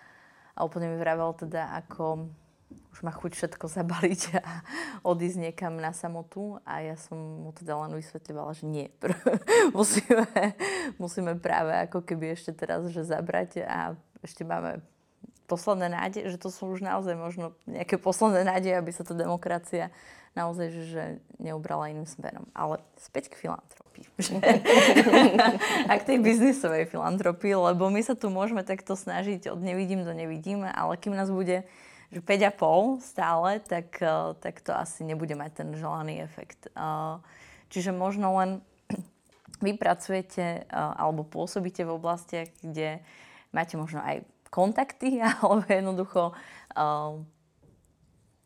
a 0.55 0.59
úplne 0.63 0.87
mi 0.87 0.97
vravel 0.97 1.35
teda, 1.35 1.75
ako 1.83 2.31
už 2.67 2.99
má 3.03 3.11
chuť 3.11 3.31
všetko 3.35 3.65
zabaliť 3.77 4.21
a 4.39 4.63
odísť 5.03 5.51
niekam 5.51 5.77
na 5.77 5.91
samotu 5.91 6.59
a 6.63 6.83
ja 6.83 6.95
som 6.95 7.17
mu 7.17 7.51
teda 7.51 7.75
len 7.87 7.95
vysvetľovala, 7.95 8.51
že 8.55 8.65
nie. 8.67 8.87
musíme, 9.77 10.27
musíme 10.97 11.33
práve 11.39 11.75
ako 11.87 12.03
keby 12.03 12.35
ešte 12.35 12.55
teraz, 12.55 12.87
že 12.91 13.07
zabrať 13.07 13.67
a 13.67 13.95
ešte 14.23 14.47
máme 14.47 14.81
posledné 15.47 15.87
nádej, 15.89 16.35
že 16.35 16.37
to 16.37 16.51
sú 16.51 16.67
už 16.75 16.83
naozaj 16.83 17.15
možno 17.15 17.55
nejaké 17.65 17.95
posledné 17.95 18.43
nádeje, 18.43 18.75
aby 18.75 18.91
sa 18.91 19.07
tá 19.07 19.15
demokracia 19.15 19.89
naozaj, 20.37 20.69
že, 20.69 20.83
že 20.93 21.03
neubrala 21.41 21.89
iným 21.89 22.05
smerom. 22.05 22.45
Ale 22.53 22.77
späť 23.01 23.33
k 23.33 23.49
filantropii. 23.49 24.05
a 25.89 25.91
k 25.97 26.03
tej 26.05 26.17
biznisovej 26.21 26.85
filantropii, 26.85 27.57
lebo 27.57 27.89
my 27.89 28.05
sa 28.05 28.13
tu 28.13 28.29
môžeme 28.29 28.61
takto 28.61 28.93
snažiť 28.93 29.49
od 29.49 29.57
nevidím 29.57 30.05
do 30.05 30.13
nevidím, 30.13 30.61
ale 30.69 30.99
kým 31.01 31.17
nás 31.17 31.33
bude 31.33 31.65
že 32.07 32.23
5,5 32.23 33.03
stále, 33.03 33.59
tak, 33.59 33.99
eh, 33.99 34.31
tak 34.39 34.63
to 34.63 34.71
asi 34.71 35.03
nebude 35.03 35.35
mať 35.35 35.51
ten 35.63 35.69
želaný 35.75 36.23
efekt. 36.23 36.71
Eh, 36.71 37.15
čiže 37.67 37.91
možno 37.91 38.31
len 38.39 38.63
vy 39.65 39.75
pracujete 39.75 40.63
eh, 40.63 40.67
alebo 40.71 41.27
pôsobíte 41.27 41.83
v 41.83 41.99
oblastiach, 41.99 42.47
kde 42.63 43.03
máte 43.51 43.75
možno 43.75 43.99
aj 43.99 44.23
kontakty 44.57 45.21
alebo 45.29 45.61
jednoducho 45.69 46.33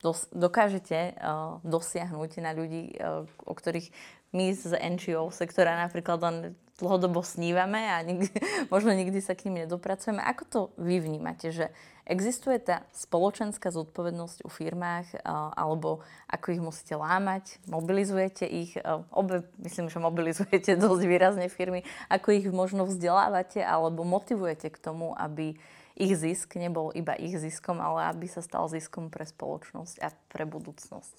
dos- 0.01 0.27
dokážete 0.33 1.15
uh, 1.15 1.61
dosiahnuť 1.61 2.31
na 2.41 2.51
ľudí, 2.51 2.97
uh, 2.97 3.23
o 3.45 3.53
ktorých 3.53 3.93
my 4.33 4.51
z 4.51 4.75
NGO 4.75 5.29
sektora 5.29 5.77
napríklad 5.77 6.19
len 6.23 6.35
dlhodobo 6.81 7.21
snívame 7.21 7.93
a 7.93 8.01
nikdy, 8.01 8.27
možno 8.73 8.91
nikdy 8.97 9.21
sa 9.21 9.37
k 9.37 9.47
ním 9.47 9.63
nedopracujeme. 9.65 10.19
Ako 10.25 10.43
to 10.49 10.59
vy 10.81 10.97
vnímate, 10.97 11.53
že 11.53 11.69
existuje 12.09 12.57
tá 12.57 12.81
spoločenská 12.97 13.69
zodpovednosť 13.69 14.41
v 14.41 14.49
firmách 14.49 15.07
uh, 15.21 15.53
alebo 15.53 16.01
ako 16.25 16.47
ich 16.57 16.61
musíte 16.61 16.97
lámať, 16.97 17.61
mobilizujete 17.69 18.49
ich, 18.49 18.73
uh, 18.81 19.05
obe 19.13 19.45
myslím, 19.61 19.93
že 19.93 20.01
mobilizujete 20.01 20.73
dosť 20.81 21.03
výrazne 21.05 21.45
firmy, 21.45 21.85
ako 22.09 22.33
ich 22.33 22.49
možno 22.49 22.89
vzdelávate 22.89 23.61
alebo 23.61 24.01
motivujete 24.01 24.73
k 24.73 24.81
tomu, 24.81 25.13
aby 25.13 25.61
ich 25.95 26.13
zisk 26.17 26.55
nebol 26.55 26.91
iba 26.95 27.15
ich 27.15 27.35
ziskom, 27.37 27.79
ale 27.79 28.11
aby 28.11 28.27
sa 28.27 28.43
stal 28.43 28.67
ziskom 28.71 29.11
pre 29.11 29.27
spoločnosť 29.27 29.95
a 30.03 30.07
pre 30.31 30.43
budúcnosť? 30.47 31.17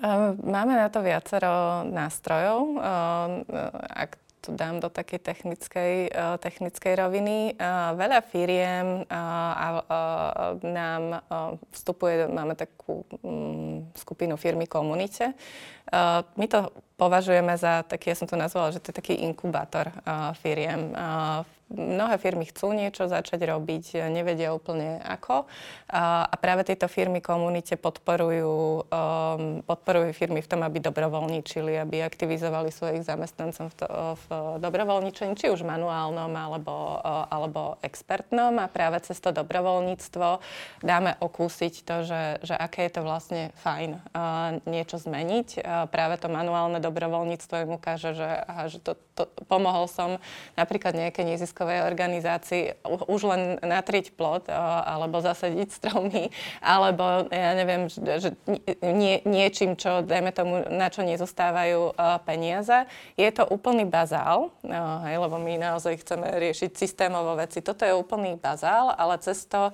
Ehm, 0.00 0.38
máme 0.44 0.78
na 0.78 0.88
to 0.88 1.02
viacero 1.02 1.84
nástrojov. 1.88 2.60
Ehm, 2.78 3.32
ak 3.90 4.10
tu 4.16 4.30
tu 4.40 4.56
dám 4.56 4.80
do 4.80 4.88
takej 4.88 5.20
technickej, 5.20 5.94
technickej 6.40 6.92
roviny. 6.96 7.54
Veľa 7.94 8.20
firiem 8.24 9.04
nám 10.64 11.04
vstupuje, 11.70 12.24
máme 12.26 12.56
takú 12.56 13.04
mm, 13.20 13.92
skupinu 14.00 14.40
firmy 14.40 14.64
komunite. 14.64 15.36
My 16.36 16.46
to 16.48 16.72
považujeme 16.96 17.52
za 17.60 17.84
taký, 17.84 18.10
ja 18.10 18.16
som 18.16 18.26
to 18.26 18.40
nazvala, 18.40 18.72
že 18.72 18.80
to 18.80 18.90
je 18.90 18.98
taký 18.98 19.14
inkubátor 19.20 19.92
firiem. 20.40 20.96
Mnohé 21.70 22.18
firmy 22.18 22.44
chcú 22.50 22.74
niečo 22.74 23.06
začať 23.06 23.46
robiť, 23.46 24.10
nevedia 24.10 24.50
úplne 24.50 24.98
ako. 25.00 25.46
A 25.90 26.34
práve 26.38 26.66
tieto 26.66 26.90
firmy 26.90 27.22
komunite 27.22 27.78
podporujú, 27.78 28.86
um, 28.86 29.62
podporujú 29.62 30.10
firmy 30.14 30.42
v 30.42 30.50
tom, 30.50 30.60
aby 30.66 30.82
dobrovoľničili, 30.82 31.78
aby 31.78 32.02
aktivizovali 32.02 32.74
svojich 32.74 33.06
zamestnancov 33.06 33.70
v, 33.70 33.74
to, 33.78 33.86
v 34.26 34.26
dobrovoľničení, 34.62 35.38
či 35.38 35.50
už 35.50 35.62
manuálnom 35.62 36.30
alebo, 36.34 36.98
alebo 37.30 37.78
expertnom. 37.86 38.58
A 38.58 38.66
práve 38.66 38.98
cez 39.06 39.18
to 39.22 39.30
dobrovoľníctvo 39.30 40.28
dáme 40.82 41.18
okúsiť 41.22 41.74
to, 41.86 41.96
že, 42.06 42.22
že 42.42 42.54
aké 42.54 42.90
je 42.90 42.92
to 42.98 43.02
vlastne 43.06 43.42
fajn 43.62 43.90
uh, 43.94 44.58
niečo 44.66 44.98
zmeniť. 44.98 45.48
Uh, 45.62 45.86
práve 45.86 46.18
to 46.18 46.26
manuálne 46.26 46.82
dobrovoľníctvo 46.82 47.54
im 47.66 47.78
ukáže, 47.78 48.14
že, 48.14 48.30
aha, 48.46 48.66
že 48.66 48.78
to, 48.82 48.98
to, 49.14 49.26
pomohol 49.46 49.86
som 49.90 50.22
napríklad 50.54 50.94
nejaké 50.94 51.22
neziskové 51.22 51.59
neziskovej 51.60 51.84
organizácii 51.84 52.62
už 53.04 53.20
len 53.28 53.42
natrieť 53.60 54.16
plot 54.16 54.48
alebo 54.48 55.20
zasadiť 55.20 55.68
stromy, 55.68 56.32
alebo 56.64 57.28
ja 57.28 57.52
neviem, 57.52 57.84
že 57.92 58.32
nie, 58.80 59.20
niečím, 59.28 59.76
čo, 59.76 60.00
dajme 60.00 60.32
tomu, 60.32 60.64
na 60.72 60.88
čo 60.88 61.04
nezostávajú 61.04 61.92
peniaze. 62.24 62.88
Je 63.20 63.28
to 63.28 63.44
úplný 63.44 63.84
bazál, 63.84 64.48
hej, 65.04 65.20
lebo 65.20 65.36
my 65.36 65.60
naozaj 65.60 66.00
chceme 66.00 66.32
riešiť 66.40 66.70
systémovo 66.72 67.36
veci. 67.36 67.60
Toto 67.60 67.84
je 67.84 67.92
úplný 67.92 68.40
bazál, 68.40 68.96
ale 68.96 69.20
cez 69.20 69.44
to, 69.44 69.68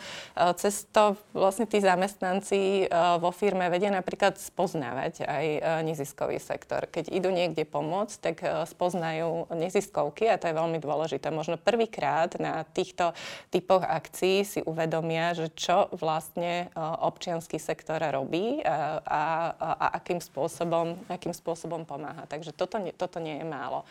cez 0.59 0.91
to 0.91 1.15
vlastne 1.31 1.71
tí 1.71 1.79
zamestnanci 1.79 2.91
vo 3.23 3.31
firme 3.31 3.71
vedia 3.71 3.95
napríklad 3.95 4.43
spoznávať 4.43 5.23
aj 5.23 5.45
neziskový 5.87 6.43
sektor. 6.43 6.91
Keď 6.91 7.15
idú 7.15 7.31
niekde 7.31 7.63
pomôcť, 7.63 8.17
tak 8.19 8.37
spoznajú 8.75 9.55
neziskovky 9.55 10.27
a 10.27 10.41
to 10.41 10.51
je 10.51 10.59
veľmi 10.59 10.83
dôležité. 10.83 11.29
Možno 11.31 11.61
prvý 11.61 11.76
prvýkrát 11.77 12.33
na 12.41 12.65
týchto 12.65 13.13
typoch 13.53 13.85
akcií 13.85 14.49
si 14.49 14.65
uvedomia, 14.65 15.37
že 15.37 15.53
čo 15.53 15.93
vlastne 15.93 16.73
e, 16.73 16.81
občianský 16.81 17.61
sektor 17.61 18.01
robí 18.01 18.65
a, 18.65 19.05
a, 19.05 19.23
a 19.61 19.87
akým, 20.01 20.25
spôsobom, 20.25 20.97
akým 21.13 21.37
spôsobom 21.37 21.85
pomáha. 21.85 22.25
Takže 22.25 22.57
toto, 22.57 22.81
toto 22.97 23.21
nie 23.21 23.37
je 23.37 23.45
málo. 23.45 23.85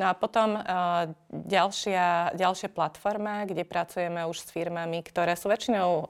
No 0.00 0.08
a 0.08 0.16
potom 0.16 0.56
uh, 0.56 1.12
ďalšia, 1.28 2.32
ďalšia 2.32 2.72
platforma, 2.72 3.44
kde 3.44 3.68
pracujeme 3.68 4.24
už 4.24 4.40
s 4.40 4.48
firmami, 4.48 5.04
ktoré 5.04 5.36
sú 5.36 5.52
väčšinou 5.52 6.08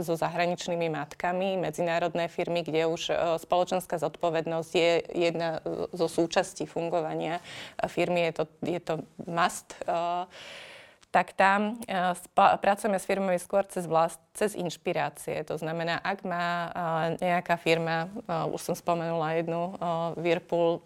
so 0.00 0.14
zahraničnými 0.16 0.88
matkami, 0.88 1.60
medzinárodné 1.60 2.32
firmy, 2.32 2.64
kde 2.64 2.88
už 2.88 3.12
spoločenská 3.44 4.00
zodpovednosť 4.00 4.70
je 4.72 4.90
jedna 5.12 5.60
zo 5.92 6.08
súčastí 6.08 6.64
fungovania 6.64 7.44
firmy. 7.84 8.32
Je 8.32 8.32
to, 8.32 8.44
je 8.64 8.80
to 8.80 8.94
must. 9.28 9.76
Tak 11.14 11.32
tam 11.32 11.80
uh, 11.88 12.58
pracujeme 12.60 13.00
s 13.00 13.08
firmami 13.08 13.40
skôr 13.40 13.64
cez 13.64 13.88
vlast, 13.88 14.20
cez 14.36 14.52
inšpirácie. 14.52 15.40
To 15.48 15.56
znamená, 15.56 15.96
ak 16.04 16.28
má 16.28 16.68
nejaká 17.16 17.56
firma, 17.56 18.12
už 18.52 18.60
som 18.60 18.76
spomenula 18.76 19.40
jednu, 19.40 19.72
Whirlpool, 20.20 20.84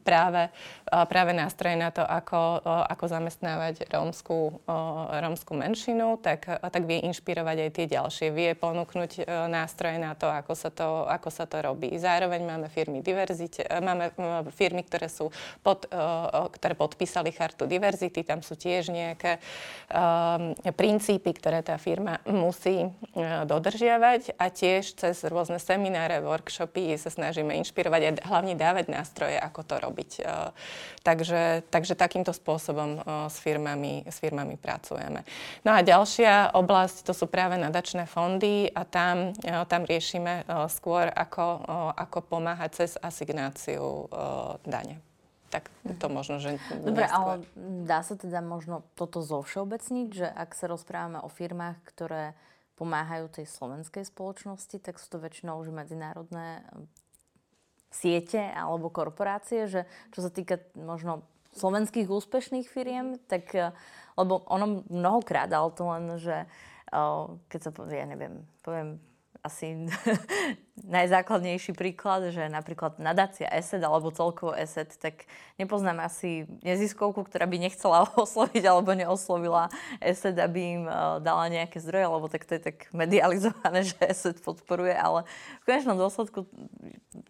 práve, 0.00 0.48
práve 0.88 1.36
nástroje 1.36 1.76
na 1.76 1.92
to, 1.92 2.00
ako, 2.00 2.64
ako 2.64 3.04
zamestnávať 3.04 3.84
rómskú, 3.92 4.64
rómskú 5.12 5.52
menšinu, 5.60 6.16
tak, 6.24 6.48
tak 6.48 6.82
vie 6.88 7.04
inšpirovať 7.04 7.56
aj 7.68 7.70
tie 7.76 7.86
ďalšie. 7.86 8.26
Vie 8.32 8.56
ponúknuť 8.56 9.28
nástroje 9.52 10.00
na 10.00 10.16
to, 10.16 10.32
ako 10.32 10.52
sa 10.56 10.72
to, 10.72 11.04
ako 11.04 11.28
sa 11.28 11.44
to 11.44 11.60
robí. 11.60 11.92
Zároveň 12.00 12.40
máme 12.48 12.72
firmy 12.72 13.04
diverzite, 13.04 13.68
máme 13.68 14.08
firmy, 14.56 14.88
ktoré 14.88 15.12
sú 15.12 15.28
pod, 15.60 15.84
ktoré 16.56 16.72
podpísali 16.72 17.28
chartu 17.36 17.68
diverzity, 17.68 18.24
tam 18.24 18.40
sú 18.40 18.56
tiež 18.56 18.88
nejaké 18.88 19.36
princípy, 20.72 21.36
ktoré 21.36 21.60
tá 21.60 21.76
firma 21.76 22.24
musí 22.24 22.69
musí 22.70 22.86
e, 22.86 23.44
dodržiavať 23.44 24.38
a 24.38 24.46
tiež 24.50 24.94
cez 24.94 25.16
rôzne 25.26 25.58
semináre, 25.58 26.22
workshopy 26.22 26.94
sa 26.96 27.10
snažíme 27.10 27.54
inšpirovať 27.58 28.02
a 28.06 28.10
hlavne 28.30 28.54
dávať 28.54 28.86
nástroje, 28.90 29.36
ako 29.36 29.60
to 29.66 29.74
robiť. 29.82 30.10
E, 30.18 30.24
takže, 31.02 31.66
takže 31.68 31.98
takýmto 31.98 32.30
spôsobom 32.30 32.90
e, 32.96 33.26
s 33.26 33.36
firmami, 33.42 34.06
s 34.06 34.22
firmami 34.22 34.54
pracujeme. 34.56 35.26
No 35.66 35.74
a 35.74 35.82
ďalšia 35.82 36.54
oblasť 36.54 37.06
to 37.06 37.12
sú 37.12 37.26
práve 37.26 37.58
nadačné 37.58 38.06
fondy 38.06 38.70
a 38.70 38.86
tam, 38.86 39.34
tam 39.42 39.82
riešime 39.84 40.46
skôr, 40.70 41.10
ako, 41.10 41.64
ako 41.96 42.18
pomáhať 42.24 42.70
cez 42.84 42.90
asignáciu 43.00 44.06
dane 44.64 45.02
tak 45.50 45.66
to 45.98 46.06
možno, 46.06 46.38
že 46.38 46.62
Dobre, 46.70 47.10
ale 47.10 47.42
dá 47.84 48.06
sa 48.06 48.14
teda 48.14 48.38
možno 48.38 48.86
toto 48.94 49.18
zovšeobecniť, 49.18 50.08
že 50.14 50.26
ak 50.30 50.54
sa 50.54 50.70
rozprávame 50.70 51.18
o 51.20 51.28
firmách, 51.28 51.82
ktoré 51.90 52.38
pomáhajú 52.80 53.28
tej 53.28 53.44
slovenskej 53.44 54.08
spoločnosti, 54.08 54.80
tak 54.80 54.96
sú 54.96 55.12
to 55.12 55.20
väčšinou 55.20 55.60
už 55.60 55.68
medzinárodné 55.68 56.64
eh, 56.64 56.88
siete 57.92 58.40
alebo 58.40 58.88
korporácie, 58.88 59.68
že 59.68 59.84
čo 60.16 60.24
sa 60.24 60.32
týka 60.32 60.64
možno 60.72 61.28
slovenských 61.52 62.08
úspešných 62.08 62.64
firiem, 62.72 63.20
tak, 63.28 63.52
eh, 63.52 63.76
lebo 64.16 64.40
ono 64.48 64.88
mnohokrát, 64.88 65.52
ale 65.52 65.68
to 65.76 65.84
len, 65.84 66.04
že 66.16 66.48
eh, 66.48 67.24
keď 67.52 67.60
sa 67.60 67.70
povie, 67.76 68.00
ja 68.00 68.08
neviem, 68.08 68.48
poviem 68.64 68.96
asi 69.42 69.88
najzákladnejší 70.88 71.76
príklad, 71.76 72.32
že 72.32 72.48
napríklad 72.48 72.96
nadácia 72.96 73.48
ESET 73.52 73.84
alebo 73.84 74.08
celkovo 74.12 74.56
ESET, 74.56 74.96
tak 74.96 75.28
nepoznám 75.60 76.00
asi 76.00 76.48
neziskovku, 76.64 77.28
ktorá 77.28 77.44
by 77.44 77.60
nechcela 77.60 78.08
osloviť 78.16 78.64
alebo 78.64 78.96
neoslovila 78.96 79.68
ESET, 80.00 80.40
aby 80.40 80.60
im 80.80 80.84
e, 80.88 80.92
dala 81.20 81.52
nejaké 81.52 81.80
zdroje, 81.82 82.06
lebo 82.08 82.26
tak 82.32 82.48
to 82.48 82.56
je 82.56 82.62
tak 82.72 82.88
medializované, 82.96 83.84
že 83.92 83.96
ESET 84.00 84.40
podporuje, 84.40 84.96
ale 84.96 85.28
v 85.60 85.64
konečnom 85.68 86.00
dôsledku 86.00 86.48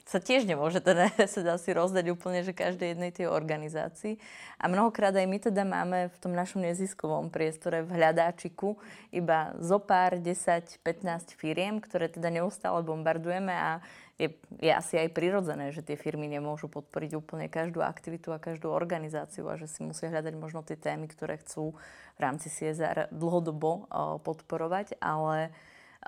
sa 0.07 0.23
tiež 0.23 0.47
nemôže 0.47 0.79
ten 0.79 1.11
ESET 1.19 1.47
asi 1.47 1.75
rozdať 1.75 2.15
úplne, 2.15 2.47
že 2.47 2.55
každej 2.55 2.95
jednej 2.95 3.11
tej 3.11 3.27
organizácii. 3.31 4.19
A 4.61 4.69
mnohokrát 4.69 5.17
aj 5.17 5.27
my 5.27 5.39
teda 5.41 5.65
máme 5.65 6.13
v 6.13 6.17
tom 6.21 6.37
našom 6.37 6.63
neziskovom 6.63 7.33
priestore 7.33 7.81
v 7.81 7.97
hľadáčiku 7.97 8.77
iba 9.09 9.57
zo 9.59 9.81
pár, 9.81 10.21
10, 10.21 10.85
15 10.85 11.35
firiem, 11.35 11.81
ktoré 12.01 12.17
teda 12.17 12.33
neustále 12.33 12.81
bombardujeme 12.81 13.53
a 13.53 13.85
je, 14.17 14.33
je 14.57 14.73
asi 14.73 14.97
aj 14.97 15.13
prirodzené, 15.13 15.69
že 15.69 15.85
tie 15.85 16.01
firmy 16.01 16.33
nemôžu 16.33 16.73
podporiť 16.73 17.13
úplne 17.13 17.45
každú 17.53 17.85
aktivitu 17.85 18.33
a 18.33 18.41
každú 18.41 18.73
organizáciu 18.73 19.45
a 19.53 19.61
že 19.61 19.69
si 19.69 19.85
musia 19.85 20.09
hľadať 20.09 20.33
možno 20.41 20.65
tie 20.65 20.81
témy, 20.81 21.13
ktoré 21.13 21.37
chcú 21.45 21.77
v 22.17 22.21
rámci 22.25 22.49
CSR 22.49 23.13
dlhodobo 23.13 23.85
uh, 23.85 24.17
podporovať, 24.25 24.97
ale 24.97 25.53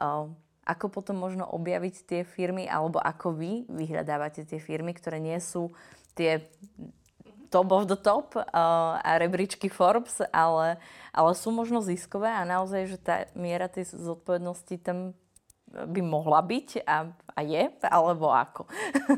uh, 0.00 0.33
ako 0.64 0.88
potom 0.88 1.20
možno 1.20 1.44
objaviť 1.44 1.94
tie 2.09 2.20
firmy, 2.24 2.64
alebo 2.64 2.96
ako 2.96 3.37
vy 3.37 3.68
vyhľadávate 3.68 4.48
tie 4.48 4.57
firmy, 4.57 4.96
ktoré 4.96 5.20
nie 5.20 5.37
sú 5.44 5.76
tie 6.16 6.40
top 7.52 7.68
of 7.68 7.85
the 7.85 8.00
top 8.00 8.33
uh, 8.33 8.96
a 8.96 9.20
rebríčky 9.20 9.68
Forbes, 9.68 10.24
ale, 10.33 10.81
ale 11.12 11.31
sú 11.37 11.52
možno 11.52 11.85
ziskové 11.85 12.33
a 12.33 12.48
naozaj, 12.48 12.88
že 12.88 12.96
tá 12.96 13.28
miera 13.37 13.68
tej 13.68 13.92
zodpovednosti 13.92 14.81
tam 14.81 15.12
by 15.72 16.00
mohla 16.04 16.44
byť 16.44 16.85
a, 16.85 17.08
a 17.08 17.40
je, 17.40 17.64
alebo 17.88 18.28
ako? 18.28 18.68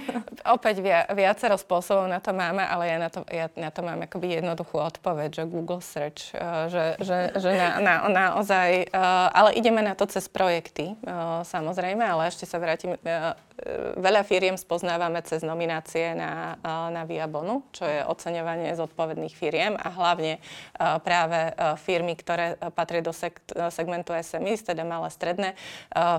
Opäť 0.56 0.80
via, 0.80 1.04
viacero 1.10 1.58
spôsobov 1.58 2.06
na 2.06 2.22
to 2.22 2.30
máme, 2.30 2.62
ale 2.62 2.84
ja 2.88 2.98
na 3.02 3.08
to, 3.10 3.20
ja 3.26 3.46
na 3.58 3.70
to 3.74 3.80
mám 3.82 4.00
akoby 4.06 4.38
jednoduchú 4.38 4.78
odpoveď, 4.78 5.42
že 5.42 5.50
Google 5.50 5.82
Search, 5.82 6.30
uh, 6.38 6.70
že, 6.70 6.98
že, 7.02 7.34
že 7.34 7.50
na, 7.58 7.82
na, 7.82 7.94
naozaj, 8.06 8.94
uh, 8.94 9.28
ale 9.34 9.58
ideme 9.58 9.82
na 9.82 9.98
to 9.98 10.06
cez 10.06 10.30
projekty, 10.30 10.94
uh, 11.04 11.42
samozrejme, 11.42 12.02
ale 12.02 12.30
ešte 12.30 12.46
sa 12.46 12.62
vrátim, 12.62 12.94
veľa 13.96 14.26
firiem 14.26 14.58
spoznávame 14.58 15.22
cez 15.22 15.46
nominácie 15.46 16.10
na, 16.18 16.58
na 16.90 17.06
Viabonu, 17.06 17.62
čo 17.70 17.86
je 17.86 18.02
oceňovanie 18.02 18.74
zodpovedných 18.74 19.30
firiem 19.30 19.78
a 19.78 19.94
hlavne 19.94 20.42
práve 21.06 21.54
firmy, 21.78 22.18
ktoré 22.18 22.58
patria 22.74 22.98
do 22.98 23.14
segmentu 23.70 24.10
SMI, 24.10 24.58
teda 24.58 24.82
malé 24.82 25.06
stredné 25.14 25.54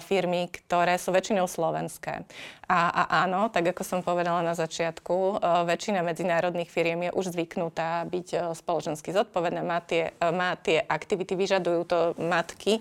firmy, 0.08 0.48
ktoré 0.48 0.96
sú 0.96 1.12
väčšinou 1.12 1.44
slovenské. 1.52 2.24
A 2.72 3.28
áno, 3.28 3.52
tak 3.52 3.76
ako 3.76 3.84
som 3.84 4.00
povedala 4.00 4.40
na 4.40 4.56
začiatku, 4.56 5.44
väčšina 5.68 6.00
medzinárodných 6.00 6.72
firiem 6.72 7.10
je 7.10 7.12
už 7.12 7.36
zvyknutá 7.36 8.08
byť 8.08 8.56
spoločensky 8.56 9.12
zodpovedná, 9.12 9.60
má 9.60 9.84
tie, 9.84 10.16
má 10.32 10.56
tie 10.56 10.80
aktivity, 10.80 11.36
vyžadujú 11.36 11.82
to 11.84 12.00
matky 12.16 12.80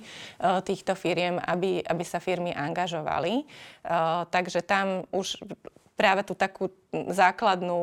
týchto 0.62 0.94
firiem, 0.94 1.42
aby, 1.42 1.82
aby 1.82 2.04
sa 2.06 2.22
firmy 2.22 2.54
angažovali. 2.54 3.42
Tak 4.30 4.44
takže 4.44 4.60
tam 4.60 5.08
už 5.08 5.40
práve 5.96 6.20
tú 6.20 6.36
takú 6.36 6.68
základnú, 6.92 7.80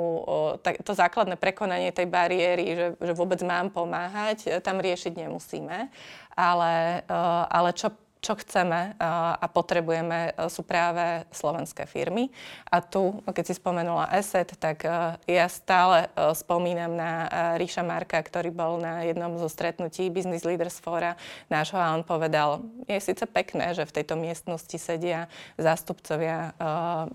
to 0.61 0.93
základné 0.93 1.41
prekonanie 1.41 1.89
tej 1.89 2.05
bariéry, 2.05 2.77
že, 2.77 2.87
že 3.01 3.13
vôbec 3.17 3.41
mám 3.41 3.73
pomáhať, 3.73 4.61
tam 4.61 4.77
riešiť 4.77 5.25
nemusíme. 5.25 5.89
Ale, 6.37 7.01
ale 7.49 7.69
čo 7.73 7.89
čo 8.21 8.37
chceme 8.37 8.93
a 9.01 9.45
potrebujeme, 9.49 10.31
e, 10.37 10.45
sú 10.45 10.61
práve 10.61 11.25
slovenské 11.33 11.89
firmy. 11.89 12.29
A 12.69 12.77
tu, 12.79 13.17
keď 13.25 13.43
si 13.49 13.57
spomenula 13.57 14.13
ESET, 14.13 14.53
tak 14.61 14.85
e, 14.85 15.17
ja 15.25 15.49
stále 15.49 16.05
spomínam 16.37 16.93
na 16.93 17.11
Ríša 17.57 17.81
Marka, 17.81 18.21
ktorý 18.21 18.53
bol 18.53 18.77
na 18.77 19.01
jednom 19.01 19.41
zo 19.41 19.49
stretnutí 19.49 20.13
Business 20.13 20.45
Leaders 20.45 20.77
Fora 20.77 21.17
nášho 21.49 21.81
a 21.81 21.97
on 21.97 22.05
povedal, 22.05 22.61
je 22.85 23.01
síce 23.01 23.25
pekné, 23.25 23.73
že 23.73 23.89
v 23.89 23.95
tejto 24.01 24.13
miestnosti 24.13 24.77
sedia 24.77 25.25
zástupcovia 25.57 26.53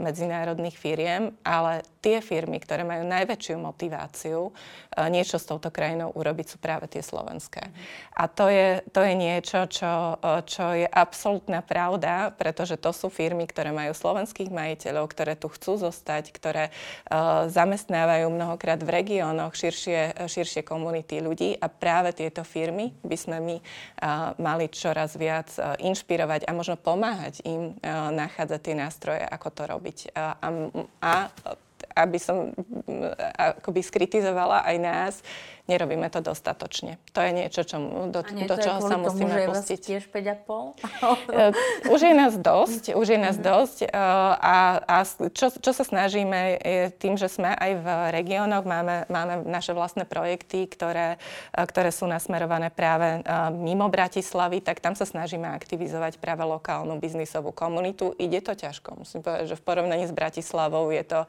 medzinárodných 0.02 0.74
firiem, 0.74 1.30
ale 1.46 1.86
tie 2.06 2.22
firmy, 2.22 2.62
ktoré 2.62 2.86
majú 2.86 3.02
najväčšiu 3.02 3.58
motiváciu 3.58 4.54
niečo 5.10 5.42
s 5.42 5.48
touto 5.50 5.74
krajinou 5.74 6.14
urobiť, 6.14 6.54
sú 6.54 6.56
práve 6.62 6.86
tie 6.86 7.02
slovenské. 7.02 7.66
A 8.14 8.30
to 8.30 8.46
je, 8.46 8.78
to 8.94 9.02
je 9.02 9.14
niečo, 9.18 9.66
čo, 9.66 10.22
čo 10.46 10.78
je 10.78 10.86
absolútna 10.86 11.66
pravda, 11.66 12.30
pretože 12.30 12.78
to 12.78 12.94
sú 12.94 13.10
firmy, 13.10 13.50
ktoré 13.50 13.74
majú 13.74 13.90
slovenských 13.90 14.54
majiteľov, 14.54 15.10
ktoré 15.10 15.34
tu 15.34 15.50
chcú 15.50 15.82
zostať, 15.82 16.30
ktoré 16.30 16.70
uh, 16.70 17.50
zamestnávajú 17.50 18.30
mnohokrát 18.30 18.78
v 18.78 19.02
regiónoch 19.02 19.58
širšie, 19.58 20.30
širšie 20.30 20.62
komunity 20.62 21.18
ľudí 21.18 21.58
a 21.58 21.66
práve 21.66 22.14
tieto 22.14 22.46
firmy 22.46 22.94
by 23.02 23.16
sme 23.18 23.36
my 23.42 23.56
mali 24.38 24.70
čoraz 24.70 25.18
viac 25.18 25.50
inšpirovať 25.82 26.46
a 26.46 26.54
možno 26.54 26.78
pomáhať 26.78 27.42
im 27.42 27.74
nachádzať 28.12 28.60
tie 28.62 28.74
nástroje, 28.78 29.22
ako 29.24 29.48
to 29.50 29.62
robiť. 29.66 29.98
A, 30.14 30.36
a 31.02 31.12
aby 31.96 32.20
som 32.20 32.52
akoby 33.40 33.80
skritizovala 33.80 34.68
aj 34.68 34.76
nás, 34.76 35.14
nerobíme 35.66 36.06
to 36.10 36.22
dostatočne. 36.22 36.98
To 37.12 37.20
je 37.22 37.30
niečo, 37.34 37.66
čo, 37.66 37.76
do, 38.10 38.20
do 38.22 38.56
čoho 38.56 38.78
sa 38.78 38.96
musíme 38.98 39.34
tomu, 39.34 39.54
pustiť. 39.54 39.78
tiež 39.82 40.02
5,5? 40.10 40.78
Eh, 41.36 41.52
už 41.90 42.00
je 42.06 42.14
nás 42.14 42.34
dosť, 42.38 42.94
už 42.94 43.06
je 43.12 43.18
nás 43.18 43.36
dosť 43.36 43.78
eh, 43.86 43.90
a, 43.92 44.78
a 44.78 44.96
čo, 45.34 45.50
čo 45.50 45.72
sa 45.74 45.84
snažíme 45.84 46.58
je 46.62 46.82
tým, 46.94 47.18
že 47.18 47.26
sme 47.26 47.50
aj 47.50 47.72
v 47.82 47.86
regiónoch, 48.14 48.62
máme, 48.62 49.10
máme 49.10 49.42
naše 49.44 49.74
vlastné 49.74 50.06
projekty, 50.06 50.70
ktoré, 50.70 51.18
eh, 51.18 51.66
ktoré 51.66 51.90
sú 51.90 52.06
nasmerované 52.06 52.70
práve 52.70 53.26
mimo 53.58 53.90
Bratislavy, 53.90 54.62
tak 54.62 54.78
tam 54.78 54.94
sa 54.94 55.04
snažíme 55.04 55.50
aktivizovať 55.50 56.22
práve 56.22 56.46
lokálnu 56.46 56.96
biznisovú 57.02 57.50
komunitu. 57.50 58.14
Ide 58.16 58.40
to 58.42 58.54
ťažko. 58.54 59.02
Musím 59.02 59.20
povedať, 59.26 59.54
že 59.54 59.58
v 59.58 59.66
porovnaní 59.66 60.06
s 60.06 60.14
Bratislavou 60.14 60.88
je 60.94 61.04
to, 61.04 61.20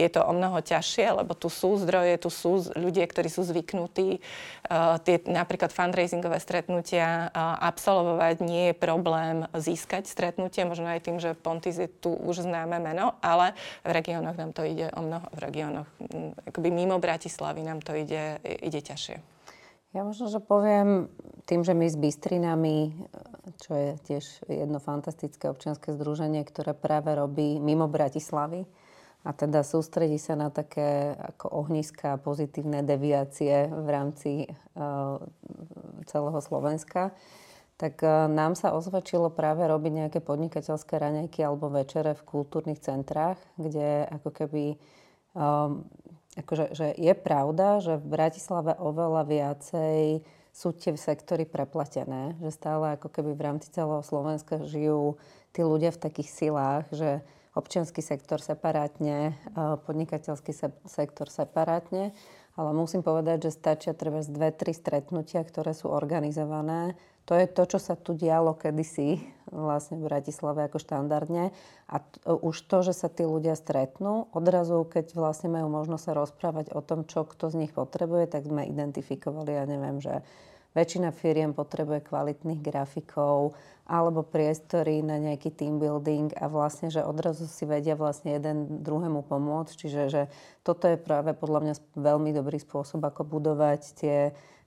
je 0.00 0.08
to 0.08 0.20
o 0.24 0.32
mnoho 0.32 0.64
ťažšie, 0.64 1.12
lebo 1.22 1.36
tu 1.36 1.52
sú 1.52 1.76
zdroje, 1.76 2.16
tu 2.18 2.30
sú 2.32 2.72
ľudia, 2.72 3.04
ktorí 3.04 3.28
sú 3.28 3.44
zvyknutí 3.44 3.81
zvyknutí 3.82 4.22
uh, 4.22 4.98
tie 5.02 5.18
napríklad 5.26 5.74
fundraisingové 5.74 6.38
stretnutia 6.38 7.28
uh, 7.28 7.58
absolvovať. 7.66 8.38
Nie 8.46 8.62
je 8.70 8.74
problém 8.78 9.46
získať 9.50 10.06
stretnutie, 10.06 10.62
možno 10.62 10.86
aj 10.86 11.02
tým, 11.02 11.18
že 11.18 11.34
Pontis 11.34 11.78
je 11.78 11.90
tu 11.90 12.14
už 12.14 12.46
známe 12.46 12.78
meno, 12.78 13.18
ale 13.18 13.58
v 13.82 13.90
regiónoch 13.90 14.38
nám 14.38 14.54
to 14.54 14.62
ide 14.62 14.90
o 14.94 15.00
mnoho, 15.02 15.26
v 15.34 15.38
regiónoch, 15.42 15.88
akoby 16.46 16.68
mimo 16.70 17.02
Bratislavy 17.02 17.66
nám 17.66 17.82
to 17.82 17.98
ide, 17.98 18.38
ide 18.42 18.78
ťažšie. 18.78 19.18
Ja 19.92 20.08
možno, 20.08 20.32
že 20.32 20.40
poviem 20.40 21.12
tým, 21.44 21.68
že 21.68 21.76
my 21.76 21.84
s 21.84 22.00
Bystrinami, 22.00 22.96
čo 23.60 23.76
je 23.76 23.90
tiež 24.08 24.24
jedno 24.48 24.80
fantastické 24.80 25.52
občianske 25.52 25.92
združenie, 25.92 26.48
ktoré 26.48 26.72
práve 26.72 27.12
robí 27.12 27.60
mimo 27.60 27.84
Bratislavy, 27.92 28.64
a 29.22 29.30
teda 29.30 29.62
sústredí 29.62 30.18
sa 30.18 30.34
na 30.34 30.50
také 30.50 31.14
ako 31.14 31.66
ohniska 31.66 32.18
pozitívne 32.18 32.82
deviácie 32.82 33.70
v 33.70 33.88
rámci 33.88 34.30
uh, 34.74 35.22
celého 36.10 36.40
Slovenska, 36.42 37.14
tak 37.78 38.02
uh, 38.02 38.26
nám 38.26 38.58
sa 38.58 38.74
osvedčilo 38.74 39.30
práve 39.30 39.62
robiť 39.62 39.92
nejaké 40.06 40.18
podnikateľské 40.18 40.98
raňajky 40.98 41.38
alebo 41.46 41.70
večere 41.70 42.18
v 42.18 42.26
kultúrnych 42.26 42.82
centrách, 42.82 43.38
kde 43.54 44.10
ako 44.10 44.30
keby 44.34 44.64
um, 45.38 45.86
akože, 46.36 46.74
že 46.74 46.86
je 46.96 47.14
pravda, 47.14 47.78
že 47.78 48.00
v 48.00 48.06
Bratislave 48.08 48.74
oveľa 48.80 49.22
viacej 49.28 50.24
sú 50.52 50.76
tie 50.76 50.92
sektory 51.00 51.48
preplatené, 51.48 52.36
že 52.44 52.52
stále 52.52 52.96
ako 52.96 53.08
keby 53.08 53.32
v 53.32 53.44
rámci 53.44 53.72
celého 53.72 54.04
Slovenska 54.04 54.68
žijú 54.68 55.16
tí 55.56 55.64
ľudia 55.64 55.92
v 55.92 56.02
takých 56.02 56.28
silách, 56.28 56.84
že 56.92 57.24
občianský 57.52 58.00
sektor 58.00 58.40
separátne, 58.40 59.36
podnikateľský 59.84 60.52
sektor 60.88 61.28
separátne, 61.28 62.16
ale 62.52 62.70
musím 62.76 63.00
povedať, 63.00 63.48
že 63.48 63.56
stačia 63.56 63.92
treba 63.96 64.20
z 64.20 64.28
dve, 64.28 64.52
tri 64.52 64.76
stretnutia, 64.76 65.40
ktoré 65.40 65.72
sú 65.72 65.88
organizované. 65.88 66.96
To 67.30 67.38
je 67.38 67.46
to, 67.46 67.64
čo 67.64 67.78
sa 67.78 67.94
tu 67.94 68.18
dialo 68.18 68.58
kedysi 68.58 69.22
vlastne 69.48 69.96
v 70.00 70.10
Bratislave 70.10 70.66
ako 70.66 70.82
štandardne. 70.82 71.54
A 71.86 71.96
t- 72.02 72.18
už 72.26 72.56
to, 72.66 72.82
že 72.82 72.92
sa 72.98 73.08
tí 73.08 73.22
ľudia 73.22 73.54
stretnú, 73.54 74.26
odrazu, 74.34 74.82
keď 74.84 75.14
vlastne 75.14 75.54
majú 75.54 75.70
možnosť 75.70 76.02
sa 76.02 76.12
rozprávať 76.18 76.74
o 76.74 76.82
tom, 76.82 77.06
čo 77.06 77.22
kto 77.24 77.48
z 77.52 77.62
nich 77.62 77.72
potrebuje, 77.72 78.26
tak 78.26 78.48
sme 78.48 78.66
identifikovali, 78.66 79.54
ja 79.54 79.64
neviem, 79.64 80.02
že 80.02 80.20
väčšina 80.74 81.12
firiem 81.14 81.52
potrebuje 81.54 82.10
kvalitných 82.10 82.60
grafikov, 82.60 83.54
alebo 83.92 84.24
priestory 84.24 85.04
na 85.04 85.20
nejaký 85.20 85.52
team 85.52 85.76
building 85.76 86.32
a 86.40 86.48
vlastne, 86.48 86.88
že 86.88 87.04
odrazu 87.04 87.44
si 87.44 87.68
vedia 87.68 87.92
vlastne 87.92 88.32
jeden 88.32 88.80
druhému 88.80 89.20
pomôcť. 89.28 89.72
Čiže 89.76 90.00
že 90.08 90.22
toto 90.64 90.88
je 90.88 90.96
práve 90.96 91.36
podľa 91.36 91.60
mňa 91.60 91.74
veľmi 92.00 92.32
dobrý 92.32 92.56
spôsob, 92.56 93.04
ako 93.04 93.28
budovať 93.28 93.80
tie 94.00 94.16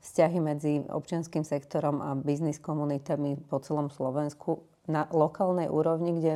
vzťahy 0.05 0.38
medzi 0.38 0.86
občianským 0.86 1.41
sektorom 1.41 2.05
a 2.05 2.13
biznis 2.13 2.61
komunitami 2.61 3.41
po 3.49 3.57
celom 3.65 3.89
Slovensku 3.89 4.61
na 4.86 5.09
lokálnej 5.09 5.73
úrovni, 5.73 6.13
kde 6.13 6.34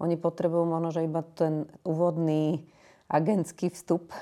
oni 0.00 0.16
potrebujú 0.16 0.64
možno, 0.64 0.96
že 0.96 1.04
iba 1.04 1.20
ten 1.36 1.68
úvodný 1.84 2.64
agentský 3.12 3.68
vstup, 3.68 4.16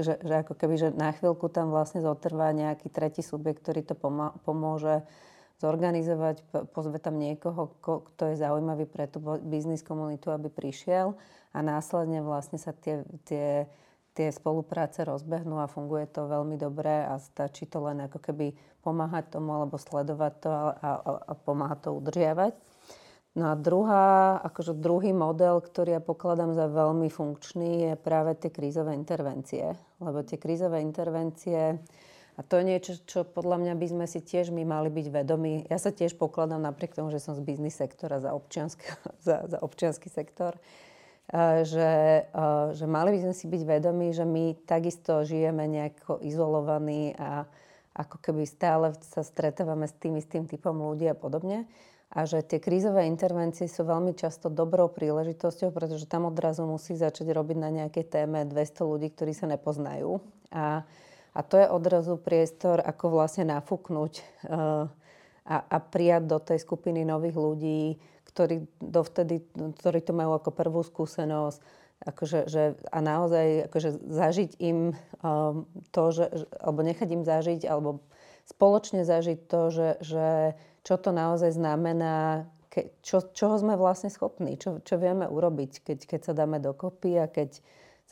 že, 0.00 0.16
že 0.24 0.34
ako 0.40 0.56
keby, 0.56 0.74
že 0.80 0.88
na 0.96 1.12
chvíľku 1.12 1.52
tam 1.52 1.68
vlastne 1.68 2.00
zotrvá 2.00 2.48
nejaký 2.56 2.88
tretí 2.88 3.20
subjekt, 3.20 3.60
ktorý 3.60 3.84
to 3.84 3.92
pomôže 4.40 5.04
zorganizovať, 5.62 6.42
pozve 6.74 6.98
tam 6.98 7.22
niekoho, 7.22 7.78
kto 7.80 8.22
je 8.34 8.42
zaujímavý 8.42 8.90
pre 8.90 9.06
tú 9.06 9.22
biznis 9.46 9.86
komunitu, 9.86 10.34
aby 10.34 10.50
prišiel 10.50 11.14
a 11.54 11.58
následne 11.62 12.18
vlastne 12.26 12.58
sa 12.58 12.74
tie, 12.74 13.06
tie, 13.22 13.70
tie 14.18 14.28
spolupráce 14.34 15.06
rozbehnú 15.06 15.62
a 15.62 15.70
funguje 15.70 16.10
to 16.10 16.26
veľmi 16.26 16.58
dobre 16.58 17.06
a 17.06 17.22
stačí 17.22 17.70
to 17.70 17.78
len 17.78 18.02
ako 18.10 18.18
keby 18.18 18.58
pomáhať 18.82 19.38
tomu 19.38 19.54
alebo 19.54 19.78
sledovať 19.78 20.32
to 20.42 20.50
a, 20.50 20.62
a, 20.74 20.90
a 21.30 21.32
pomáhať 21.38 21.78
to 21.86 21.90
udržiavať. 21.94 22.52
No 23.32 23.48
a 23.48 23.56
druhá, 23.56 24.36
akože 24.44 24.76
druhý 24.76 25.16
model, 25.16 25.64
ktorý 25.64 25.96
ja 25.96 26.02
pokladám 26.04 26.52
za 26.52 26.68
veľmi 26.68 27.08
funkčný, 27.08 27.88
je 27.88 27.94
práve 27.96 28.36
tie 28.36 28.52
krízové 28.52 28.92
intervencie. 28.92 29.72
Lebo 30.04 30.20
tie 30.20 30.36
krízové 30.36 30.84
intervencie 30.84 31.80
a 32.32 32.40
to 32.40 32.56
je 32.56 32.64
niečo, 32.64 32.92
čo 33.04 33.28
podľa 33.28 33.60
mňa 33.60 33.74
by 33.76 33.86
sme 33.92 34.06
si 34.08 34.24
tiež 34.24 34.56
my 34.56 34.64
mali 34.64 34.88
byť 34.88 35.06
vedomí. 35.12 35.68
Ja 35.68 35.76
sa 35.76 35.92
tiež 35.92 36.16
pokladám 36.16 36.64
napriek 36.64 36.96
tomu, 36.96 37.12
že 37.12 37.20
som 37.20 37.36
z 37.36 37.44
biznis 37.44 37.76
sektora 37.76 38.24
za, 38.24 38.32
za, 39.26 39.36
za 39.44 39.58
občiansky 39.60 40.08
sektor, 40.08 40.56
že, 41.64 42.24
že 42.72 42.86
mali 42.88 43.16
by 43.16 43.18
sme 43.28 43.34
si 43.36 43.44
byť 43.48 43.62
vedomí, 43.68 44.16
že 44.16 44.24
my 44.24 44.64
takisto 44.64 45.28
žijeme 45.28 45.68
nejako 45.68 46.24
izolovaní 46.24 47.12
a 47.20 47.44
ako 47.92 48.16
keby 48.24 48.48
stále 48.48 48.96
sa 49.04 49.20
stretávame 49.20 49.84
s 49.84 49.92
tým 50.00 50.16
istým 50.16 50.48
typom 50.48 50.72
ľudí 50.72 51.04
a 51.12 51.16
podobne. 51.16 51.68
A 52.12 52.28
že 52.28 52.44
tie 52.44 52.60
krízové 52.60 53.08
intervencie 53.08 53.64
sú 53.64 53.88
veľmi 53.88 54.12
často 54.12 54.52
dobrou 54.52 54.92
príležitosťou, 54.92 55.72
pretože 55.72 56.04
tam 56.04 56.28
odrazu 56.28 56.68
musí 56.68 56.92
začať 56.92 57.32
robiť 57.32 57.56
na 57.56 57.72
nejakej 57.72 58.04
téme 58.04 58.44
200 58.44 58.84
ľudí, 58.84 59.08
ktorí 59.12 59.32
sa 59.32 59.48
nepoznajú. 59.48 60.20
A 60.52 60.84
a 61.32 61.40
to 61.40 61.56
je 61.56 61.66
odrazu 61.72 62.20
priestor, 62.20 62.80
ako 62.84 63.16
vlastne 63.16 63.48
nafúknuť 63.48 64.12
uh, 64.20 64.88
a, 65.48 65.56
a 65.58 65.76
prijať 65.80 66.22
do 66.28 66.38
tej 66.38 66.58
skupiny 66.60 67.02
nových 67.02 67.36
ľudí, 67.36 67.82
ktorí, 68.28 68.68
dovtedy, 68.80 69.44
ktorí 69.80 70.00
to 70.04 70.12
majú 70.16 70.36
ako 70.36 70.50
prvú 70.52 70.80
skúsenosť. 70.84 71.60
Akože, 72.02 72.50
že, 72.50 72.74
a 72.90 72.98
naozaj 72.98 73.70
akože 73.70 74.02
zažiť 74.10 74.50
im 74.58 74.90
um, 75.22 75.70
to, 75.94 76.02
že, 76.10 76.26
alebo 76.58 76.82
nechať 76.82 77.08
im 77.14 77.22
zažiť, 77.22 77.62
alebo 77.62 78.02
spoločne 78.50 79.06
zažiť 79.06 79.38
to, 79.46 79.60
že, 79.70 79.88
že 80.02 80.26
čo 80.82 80.98
to 80.98 81.14
naozaj 81.14 81.54
znamená, 81.54 82.50
ke, 82.74 82.90
čo, 83.06 83.22
čoho 83.30 83.54
sme 83.54 83.78
vlastne 83.78 84.10
schopní, 84.10 84.58
čo, 84.58 84.82
čo 84.82 84.98
vieme 84.98 85.30
urobiť, 85.30 85.86
keď, 85.86 85.98
keď 86.10 86.20
sa 86.26 86.32
dáme 86.34 86.58
dokopy 86.58 87.22
a 87.22 87.30
keď, 87.30 87.62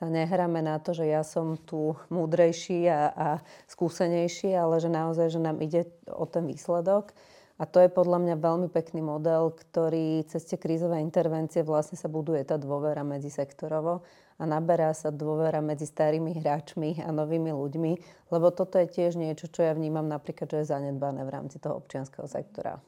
sa 0.01 0.09
nehráme 0.09 0.65
na 0.65 0.81
to, 0.81 0.97
že 0.97 1.05
ja 1.05 1.21
som 1.21 1.61
tu 1.61 1.93
múdrejší 2.09 2.89
a, 2.89 3.13
a 3.13 3.29
skúsenejší, 3.69 4.57
ale 4.57 4.81
že 4.81 4.89
naozaj, 4.89 5.29
že 5.29 5.37
nám 5.37 5.61
ide 5.61 5.93
o 6.09 6.25
ten 6.25 6.49
výsledok. 6.49 7.13
A 7.61 7.69
to 7.69 7.85
je 7.85 7.93
podľa 7.93 8.25
mňa 8.25 8.37
veľmi 8.41 8.69
pekný 8.73 9.05
model, 9.05 9.53
ktorý 9.53 10.25
cez 10.25 10.49
tie 10.49 10.57
krízové 10.57 11.05
intervencie 11.05 11.61
vlastne 11.61 12.01
sa 12.01 12.09
buduje 12.09 12.41
tá 12.49 12.57
dôvera 12.57 13.05
medzi 13.05 13.29
sektorovo. 13.29 14.01
A 14.41 14.49
naberá 14.49 14.97
sa 14.97 15.13
dôvera 15.13 15.61
medzi 15.61 15.85
starými 15.85 16.41
hráčmi 16.41 17.05
a 17.05 17.13
novými 17.13 17.53
ľuďmi, 17.53 17.93
lebo 18.33 18.49
toto 18.49 18.81
je 18.81 18.89
tiež 18.89 19.21
niečo, 19.21 19.53
čo 19.53 19.69
ja 19.69 19.77
vnímam 19.77 20.09
napríklad, 20.09 20.49
že 20.49 20.65
je 20.65 20.73
zanedbané 20.73 21.29
v 21.29 21.35
rámci 21.37 21.61
toho 21.61 21.77
občianského 21.77 22.25
sektora. 22.25 22.81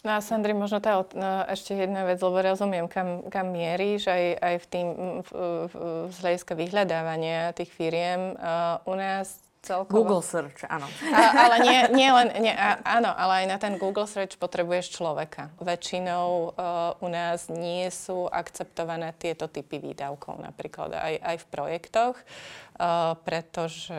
No 0.00 0.16
a 0.16 0.24
Sandri, 0.24 0.56
možno 0.56 0.80
tá 0.80 1.04
no, 1.12 1.44
ešte 1.44 1.76
jedna 1.76 2.08
vec, 2.08 2.16
lebo 2.24 2.40
rozumiem, 2.40 2.88
kam, 2.88 3.20
kam 3.28 3.52
mieríš 3.52 4.08
aj, 4.08 4.24
aj 4.40 4.54
v 4.56 4.66
tým 4.72 4.86
v, 5.20 5.30
v, 5.68 5.74
z 6.08 6.16
hľadiska 6.24 6.52
vyhľadávania 6.56 7.52
tých 7.52 7.68
firiem. 7.68 8.32
Uh, 8.40 8.80
u 8.88 8.96
nás 8.96 9.36
celkovo... 9.60 10.00
Google 10.00 10.24
search, 10.24 10.64
áno. 10.72 10.88
A, 11.12 11.20
ale 11.44 11.56
nie, 11.68 11.80
nie 11.92 12.08
len, 12.08 12.28
nie, 12.40 12.54
a, 12.56 12.80
áno, 12.80 13.12
ale 13.12 13.44
aj 13.44 13.46
na 13.52 13.58
ten 13.60 13.76
Google 13.76 14.08
search 14.08 14.40
potrebuješ 14.40 14.96
človeka. 14.96 15.52
Väčšinou 15.60 16.56
uh, 16.56 17.04
u 17.04 17.08
nás 17.12 17.52
nie 17.52 17.84
sú 17.92 18.24
akceptované 18.32 19.12
tieto 19.20 19.52
typy 19.52 19.84
výdavkov, 19.84 20.40
napríklad 20.40 20.96
aj, 20.96 21.14
aj 21.20 21.36
v 21.44 21.46
projektoch. 21.52 22.16
Uh, 22.80 23.12
pretože 23.28 23.92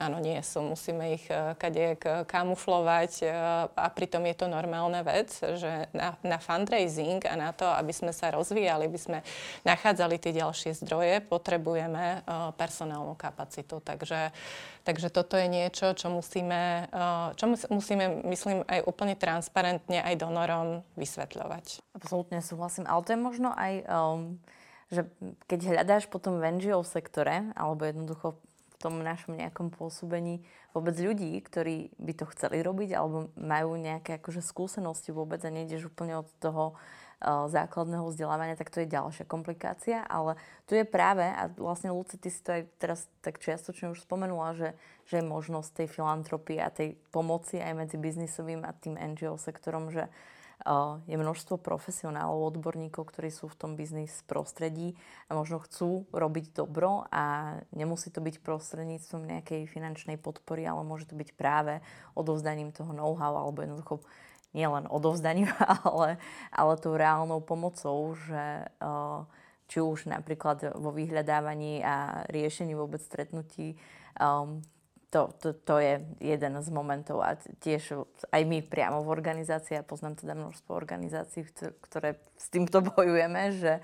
áno, 0.00 0.16
nie 0.16 0.40
sú. 0.40 0.64
Musíme 0.64 1.12
ich 1.12 1.28
uh, 1.28 1.52
kadejak 1.60 2.24
kamuflovať 2.24 3.12
uh, 3.20 3.68
a 3.76 3.86
pritom 3.92 4.24
je 4.24 4.36
to 4.38 4.46
normálna 4.48 5.04
vec, 5.04 5.28
že 5.34 5.92
na, 5.92 6.16
na 6.24 6.40
fundraising 6.40 7.20
a 7.28 7.36
na 7.36 7.52
to, 7.52 7.68
aby 7.68 7.92
sme 7.92 8.16
sa 8.16 8.32
rozvíjali, 8.32 8.88
aby 8.88 8.96
sme 8.96 9.18
nachádzali 9.68 10.16
tie 10.16 10.40
ďalšie 10.40 10.72
zdroje, 10.80 11.20
potrebujeme 11.20 12.24
personálnu 12.56 13.12
kapacitu. 13.12 13.84
Takže, 13.84 14.32
takže 14.88 15.12
toto 15.12 15.36
je 15.36 15.44
niečo, 15.44 15.92
čo 15.92 16.08
musíme, 16.08 16.88
čo 17.36 17.44
musíme, 17.68 18.24
myslím, 18.24 18.64
aj 18.64 18.88
úplne 18.88 19.20
transparentne 19.20 20.00
aj 20.00 20.16
donorom 20.16 20.80
vysvetľovať. 20.96 21.84
Absolútne 21.92 22.40
súhlasím, 22.40 22.88
ale 22.88 23.04
to 23.04 23.12
je 23.12 23.20
možno 23.20 23.52
aj 23.52 23.72
um, 23.84 24.40
že 24.92 25.08
keď 25.48 25.60
hľadáš 25.76 26.10
potom 26.10 26.40
v 26.40 26.60
NGO 26.60 26.84
sektore, 26.84 27.52
alebo 27.56 27.88
jednoducho 27.88 28.36
v 28.36 28.74
tom 28.82 29.00
našom 29.00 29.40
nejakom 29.40 29.72
pôsobení 29.72 30.44
vôbec 30.76 30.98
ľudí, 30.98 31.38
ktorí 31.40 31.94
by 31.96 32.12
to 32.18 32.28
chceli 32.36 32.60
robiť, 32.60 32.92
alebo 32.92 33.32
majú 33.38 33.78
nejaké 33.80 34.20
akože 34.20 34.44
skúsenosti 34.44 35.14
vôbec 35.14 35.40
a 35.46 35.54
nejdeš 35.54 35.88
úplne 35.88 36.20
od 36.20 36.28
toho 36.42 36.74
uh, 36.74 37.48
základného 37.48 38.04
vzdelávania, 38.10 38.58
tak 38.58 38.68
to 38.68 38.84
je 38.84 38.92
ďalšia 38.92 39.24
komplikácia. 39.24 40.04
Ale 40.04 40.36
tu 40.68 40.76
je 40.76 40.84
práve, 40.84 41.24
a 41.24 41.48
vlastne 41.56 41.94
Luci, 41.94 42.20
ty 42.20 42.28
si 42.28 42.42
to 42.44 42.60
aj 42.60 42.62
teraz 42.76 43.08
tak 43.24 43.40
čiastočne 43.40 43.94
už 43.94 44.04
spomenula, 44.04 44.52
že, 44.52 44.76
že 45.08 45.22
je 45.22 45.30
možnosť 45.30 45.84
tej 45.84 45.88
filantropie 45.88 46.60
a 46.60 46.68
tej 46.68 46.98
pomoci 47.14 47.62
aj 47.62 47.72
medzi 47.72 47.96
biznisovým 47.96 48.66
a 48.66 48.76
tým 48.76 49.00
NGO 49.00 49.40
sektorom, 49.40 49.88
že 49.88 50.10
je 51.04 51.16
množstvo 51.18 51.60
profesionálov, 51.60 52.56
odborníkov, 52.56 53.12
ktorí 53.12 53.28
sú 53.28 53.52
v 53.52 53.58
tom 53.58 53.70
biznis 53.76 54.24
prostredí 54.24 54.96
a 55.28 55.36
možno 55.36 55.60
chcú 55.60 56.08
robiť 56.14 56.56
dobro 56.56 57.04
a 57.12 57.56
nemusí 57.76 58.08
to 58.08 58.24
byť 58.24 58.40
prostredníctvom 58.40 59.28
nejakej 59.28 59.68
finančnej 59.68 60.16
podpory, 60.16 60.64
ale 60.64 60.86
môže 60.86 61.10
to 61.10 61.18
byť 61.18 61.36
práve 61.36 61.84
odovzdaním 62.16 62.72
toho 62.72 62.96
know-how 62.96 63.36
alebo 63.36 63.60
jednoducho 63.60 64.00
nielen 64.54 64.86
odovzdaním, 64.88 65.50
ale, 65.86 66.16
ale 66.54 66.80
tou 66.80 66.94
reálnou 66.96 67.42
pomocou, 67.42 68.14
že 68.14 68.70
či 69.68 69.78
už 69.80 70.06
napríklad 70.08 70.76
vo 70.78 70.94
vyhľadávaní 70.94 71.82
a 71.82 72.24
riešení 72.30 72.72
vôbec 72.78 73.02
stretnutí 73.02 73.76
to, 75.14 75.30
to, 75.38 75.54
to 75.54 75.78
je 75.78 76.02
jeden 76.18 76.58
z 76.58 76.68
momentov 76.74 77.22
a 77.22 77.38
tiež 77.62 78.02
aj 78.34 78.42
my 78.42 78.66
priamo 78.66 79.06
v 79.06 79.14
organizácii, 79.14 79.78
a 79.78 79.86
poznám 79.86 80.18
teda 80.18 80.34
množstvo 80.34 80.74
organizácií, 80.74 81.46
ktoré 81.78 82.18
s 82.34 82.50
týmto 82.50 82.82
bojujeme, 82.90 83.54
že 83.54 83.78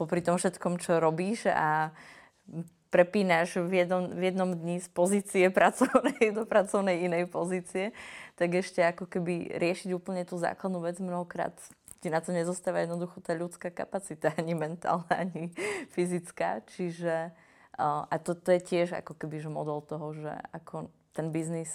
popri 0.00 0.24
tom 0.24 0.40
všetkom, 0.40 0.80
čo 0.80 1.04
robíš 1.04 1.52
a 1.52 1.92
prepínaš 2.88 3.60
v 3.60 3.84
jednom, 3.84 4.08
v 4.08 4.22
jednom 4.32 4.50
dni 4.56 4.80
z 4.80 4.88
pozície 4.88 5.44
pracovnej 5.52 6.32
do 6.36 6.48
pracovnej 6.48 7.04
inej 7.04 7.28
pozície, 7.28 7.92
tak 8.40 8.56
ešte 8.56 8.80
ako 8.80 9.04
keby 9.04 9.60
riešiť 9.60 9.92
úplne 9.92 10.24
tú 10.24 10.40
základnú 10.40 10.80
vec 10.80 10.96
mnohokrát 10.96 11.52
ti 12.00 12.08
na 12.08 12.20
to 12.24 12.32
nezostáva 12.36 12.84
jednoducho 12.84 13.20
tá 13.20 13.36
ľudská 13.36 13.68
kapacita, 13.68 14.32
ani 14.40 14.56
mentálna, 14.56 15.12
ani 15.12 15.52
fyzická. 15.92 16.64
Čiže 16.72 17.36
a 17.78 18.14
to, 18.22 18.38
to 18.38 18.54
je 18.54 18.60
tiež 18.62 18.88
ako 19.02 19.18
keby 19.18 19.42
že 19.42 19.50
model 19.50 19.82
toho, 19.82 20.14
že 20.14 20.32
ako 20.54 20.90
ten 21.10 21.34
biznis 21.34 21.74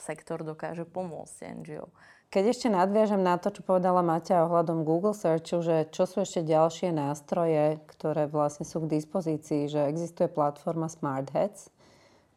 sektor 0.00 0.40
dokáže 0.40 0.88
pomôcť 0.88 1.60
NGO. 1.60 1.92
Keď 2.30 2.44
ešte 2.46 2.68
nadviažem 2.70 3.18
na 3.18 3.42
to, 3.42 3.50
čo 3.50 3.66
povedala 3.66 4.06
Maťa 4.06 4.46
ohľadom 4.46 4.86
Google 4.86 5.18
Searchu, 5.18 5.66
že 5.66 5.90
čo 5.90 6.06
sú 6.06 6.22
ešte 6.22 6.46
ďalšie 6.46 6.94
nástroje, 6.94 7.82
ktoré 7.90 8.30
vlastne 8.30 8.62
sú 8.62 8.86
k 8.86 8.96
dispozícii, 9.02 9.66
že 9.66 9.90
existuje 9.90 10.30
platforma 10.30 10.86
Smart 10.86 11.26
Heads, 11.34 11.74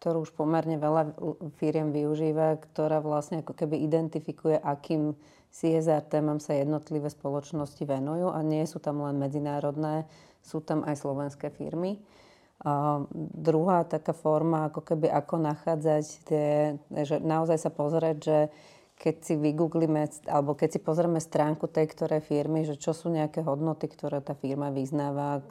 ktorú 0.02 0.26
už 0.26 0.34
pomerne 0.34 0.82
veľa 0.82 1.14
firiem 1.62 1.94
využíva, 1.94 2.58
ktorá 2.58 3.06
vlastne 3.06 3.46
ako 3.46 3.54
keby 3.54 3.86
identifikuje, 3.86 4.58
akým 4.58 5.14
CSR 5.54 6.02
témam 6.10 6.42
sa 6.42 6.58
jednotlivé 6.58 7.14
spoločnosti 7.14 7.86
venujú 7.86 8.34
a 8.34 8.42
nie 8.42 8.66
sú 8.66 8.82
tam 8.82 9.06
len 9.06 9.22
medzinárodné, 9.22 10.10
sú 10.42 10.58
tam 10.66 10.82
aj 10.90 11.06
slovenské 11.06 11.54
firmy. 11.54 12.02
Druhá 13.36 13.84
taká 13.84 14.16
forma, 14.16 14.72
ako 14.72 14.88
keby 14.88 15.11
ako 15.11 15.36
nachádzať 15.36 16.05
tie, 16.24 16.80
že 17.03 17.20
naozaj 17.20 17.59
sa 17.59 17.68
pozrieť, 17.68 18.18
že 18.24 18.38
keď 18.94 19.16
si 19.20 19.34
vygooglíme, 19.36 20.30
alebo 20.32 20.56
keď 20.56 20.78
si 20.78 20.80
pozrieme 20.80 21.20
stránku 21.20 21.68
tej 21.68 21.91
ktorej 21.91 22.24
firmy, 22.24 22.64
že 22.64 22.80
čo 22.80 22.96
sú 22.96 23.12
nejaké 23.12 23.44
hodnoty, 23.44 23.89
ktoré 23.91 24.24
tá 24.24 24.38
firma 24.38 24.72
vyznáva, 24.72 25.44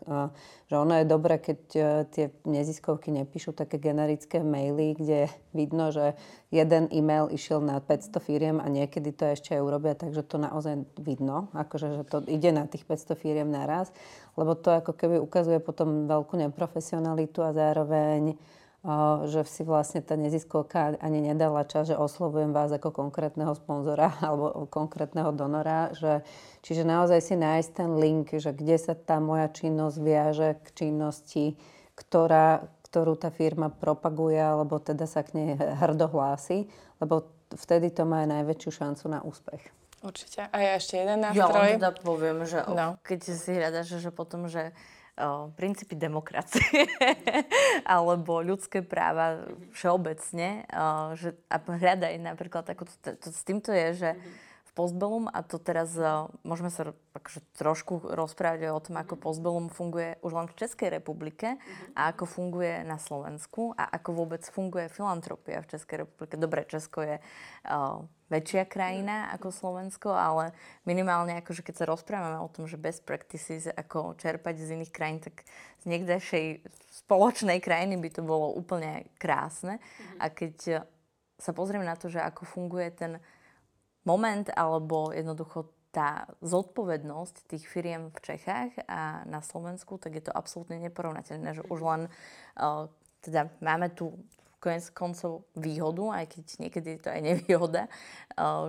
že 0.71 0.75
ono 0.79 0.97
je 0.97 1.05
dobré, 1.05 1.37
keď 1.37 1.61
e, 1.75 1.81
tie 2.09 2.25
neziskovky 2.49 3.13
nepíšu 3.13 3.53
také 3.53 3.77
generické 3.77 4.41
maily, 4.41 4.97
kde 4.97 5.29
vidno, 5.59 5.93
že 5.93 6.17
jeden 6.49 6.89
e-mail 6.95 7.29
išiel 7.29 7.61
na 7.61 7.83
500 7.83 8.25
firiem 8.25 8.57
a 8.57 8.67
niekedy 8.73 9.13
to 9.13 9.29
ešte 9.29 9.53
aj 9.53 9.61
urobia, 9.61 9.99
takže 9.99 10.25
to 10.25 10.41
naozaj 10.41 10.89
vidno, 10.97 11.53
akože, 11.53 12.01
že 12.01 12.05
to 12.09 12.25
ide 12.31 12.57
na 12.57 12.65
tých 12.65 12.89
500 12.89 13.21
firiem 13.21 13.53
naraz, 13.53 13.93
lebo 14.39 14.57
to 14.57 14.73
ako 14.73 14.97
keby 14.97 15.21
ukazuje 15.21 15.61
potom 15.61 16.09
veľkú 16.09 16.41
neprofesionalitu 16.41 17.45
a 17.45 17.53
zároveň 17.53 18.39
že 19.31 19.47
si 19.47 19.63
vlastne 19.63 20.03
tá 20.03 20.19
neziskovka 20.19 20.99
ani 20.99 21.23
nedala 21.23 21.63
čas, 21.63 21.87
že 21.87 21.95
oslovujem 21.95 22.51
vás 22.51 22.75
ako 22.75 22.91
konkrétneho 22.91 23.55
sponzora 23.55 24.11
alebo 24.27 24.67
konkrétneho 24.67 25.31
donora. 25.31 25.95
Že, 25.95 26.27
čiže 26.67 26.83
naozaj 26.83 27.21
si 27.23 27.35
nájsť 27.39 27.71
ten 27.71 27.91
link, 27.95 28.35
že 28.35 28.51
kde 28.51 28.77
sa 28.83 28.99
tá 28.99 29.23
moja 29.23 29.47
činnosť 29.47 29.97
viaže 30.03 30.49
k 30.67 30.67
činnosti, 30.75 31.55
ktorá, 31.95 32.67
ktorú 32.91 33.15
tá 33.15 33.31
firma 33.31 33.71
propaguje 33.71 34.43
alebo 34.43 34.83
teda 34.83 35.07
sa 35.07 35.23
k 35.23 35.39
nej 35.39 35.51
hrdo 35.55 36.11
hlási, 36.11 36.67
lebo 36.99 37.31
vtedy 37.55 37.95
to 37.95 38.03
má 38.03 38.27
aj 38.27 38.35
najväčšiu 38.35 38.71
šancu 38.83 39.05
na 39.07 39.23
úspech. 39.23 39.63
Určite. 40.03 40.51
A 40.51 40.57
ja 40.59 40.75
ešte 40.83 40.99
jeden 40.99 41.23
nástroj. 41.23 41.71
Ja 41.71 41.79
teda 41.79 41.91
poviem, 41.95 42.43
že 42.43 42.59
no. 42.67 42.99
keď 43.07 43.19
si 43.31 43.51
hľadaš, 43.55 44.03
že 44.03 44.11
potom, 44.11 44.51
že 44.51 44.75
princípy 45.55 45.95
demokracie 45.95 46.87
alebo 47.95 48.43
ľudské 48.43 48.83
práva 48.83 49.47
všeobecne. 49.73 50.67
že, 51.17 51.39
a 51.47 51.57
hľadaj 51.59 52.15
napríklad, 52.19 52.67
ako 52.67 52.91
to, 53.01 53.15
to, 53.17 53.29
s 53.31 53.43
týmto 53.47 53.71
je, 53.71 53.89
že 53.95 54.11
v 54.19 54.52
Postbellum, 54.73 55.29
a 55.29 55.45
to 55.45 55.61
teraz 55.61 55.93
môžeme 56.49 56.73
sa 56.73 56.97
akože 57.13 57.45
trošku 57.61 58.09
rozprávať 58.09 58.73
o 58.73 58.81
tom, 58.81 58.97
ako 58.97 59.21
Postbellum 59.21 59.69
funguje 59.69 60.17
už 60.25 60.33
len 60.33 60.49
v 60.49 60.57
Českej 60.57 60.89
republike 60.97 61.61
a 61.93 62.09
ako 62.09 62.25
funguje 62.25 62.81
na 62.81 62.97
Slovensku 62.97 63.77
a 63.77 63.93
ako 63.93 64.25
vôbec 64.25 64.41
funguje 64.49 64.89
filantropia 64.89 65.61
v 65.61 65.77
Českej 65.77 66.09
republike. 66.09 66.41
Dobre, 66.41 66.65
Česko 66.65 67.05
je 67.05 67.21
uh, 67.21 68.01
väčšia 68.33 68.65
krajina 68.65 69.29
ako 69.37 69.53
Slovensko, 69.53 70.09
ale 70.09 70.57
minimálne 70.89 71.37
akože 71.45 71.61
keď 71.61 71.75
sa 71.77 71.91
rozprávame 71.93 72.41
o 72.41 72.49
tom, 72.49 72.65
že 72.65 72.81
best 72.81 73.05
practices, 73.05 73.69
ako 73.69 74.17
čerpať 74.17 74.57
z 74.57 74.81
iných 74.81 74.93
krajín, 74.93 75.21
tak 75.21 75.45
z 75.81 75.85
niekdejšej 75.85 76.65
spoločnej 77.05 77.61
krajiny 77.61 78.01
by 78.01 78.09
to 78.09 78.25
bolo 78.25 78.57
úplne 78.57 79.05
krásne. 79.21 79.77
Mm-hmm. 79.77 80.17
A 80.17 80.27
keď 80.33 80.55
sa 81.37 81.53
pozrieme 81.53 81.85
na 81.85 81.93
to, 81.93 82.09
že 82.09 82.25
ako 82.25 82.49
funguje 82.49 82.89
ten 82.97 83.21
moment 84.05 84.47
alebo 84.55 85.11
jednoducho 85.15 85.71
tá 85.93 86.25
zodpovednosť 86.41 87.53
tých 87.53 87.69
firiem 87.69 88.09
v 88.09 88.19
Čechách 88.25 88.73
a 88.89 89.29
na 89.29 89.45
Slovensku, 89.45 90.01
tak 90.01 90.17
je 90.17 90.25
to 90.25 90.33
absolútne 90.33 90.81
neporovnateľné, 90.81 91.53
že 91.53 91.63
už 91.69 91.81
len 91.85 92.03
uh, 92.57 92.89
teda 93.21 93.53
máme 93.61 93.93
tu 93.93 94.17
konec 94.63 94.95
koncov 94.95 95.51
výhodu, 95.59 96.23
aj 96.23 96.39
keď 96.39 96.45
niekedy 96.63 96.89
je 96.95 97.01
to 97.03 97.11
aj 97.11 97.21
nevýhoda, 97.21 97.91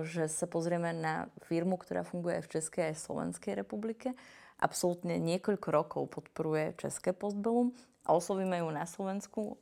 že 0.02 0.26
sa 0.26 0.50
pozrieme 0.50 0.90
na 0.90 1.30
firmu, 1.46 1.78
ktorá 1.78 2.02
funguje 2.02 2.42
v 2.42 2.50
Českej 2.58 2.90
aj 2.90 2.98
Slovenskej 2.98 3.54
republike. 3.54 4.18
Absolútne 4.58 5.22
niekoľko 5.22 5.68
rokov 5.70 6.02
podporuje 6.10 6.74
České 6.82 7.14
postbelum 7.14 7.70
a 8.02 8.10
oslovíme 8.10 8.58
ju 8.58 8.68
na 8.74 8.90
Slovensku 8.90 9.54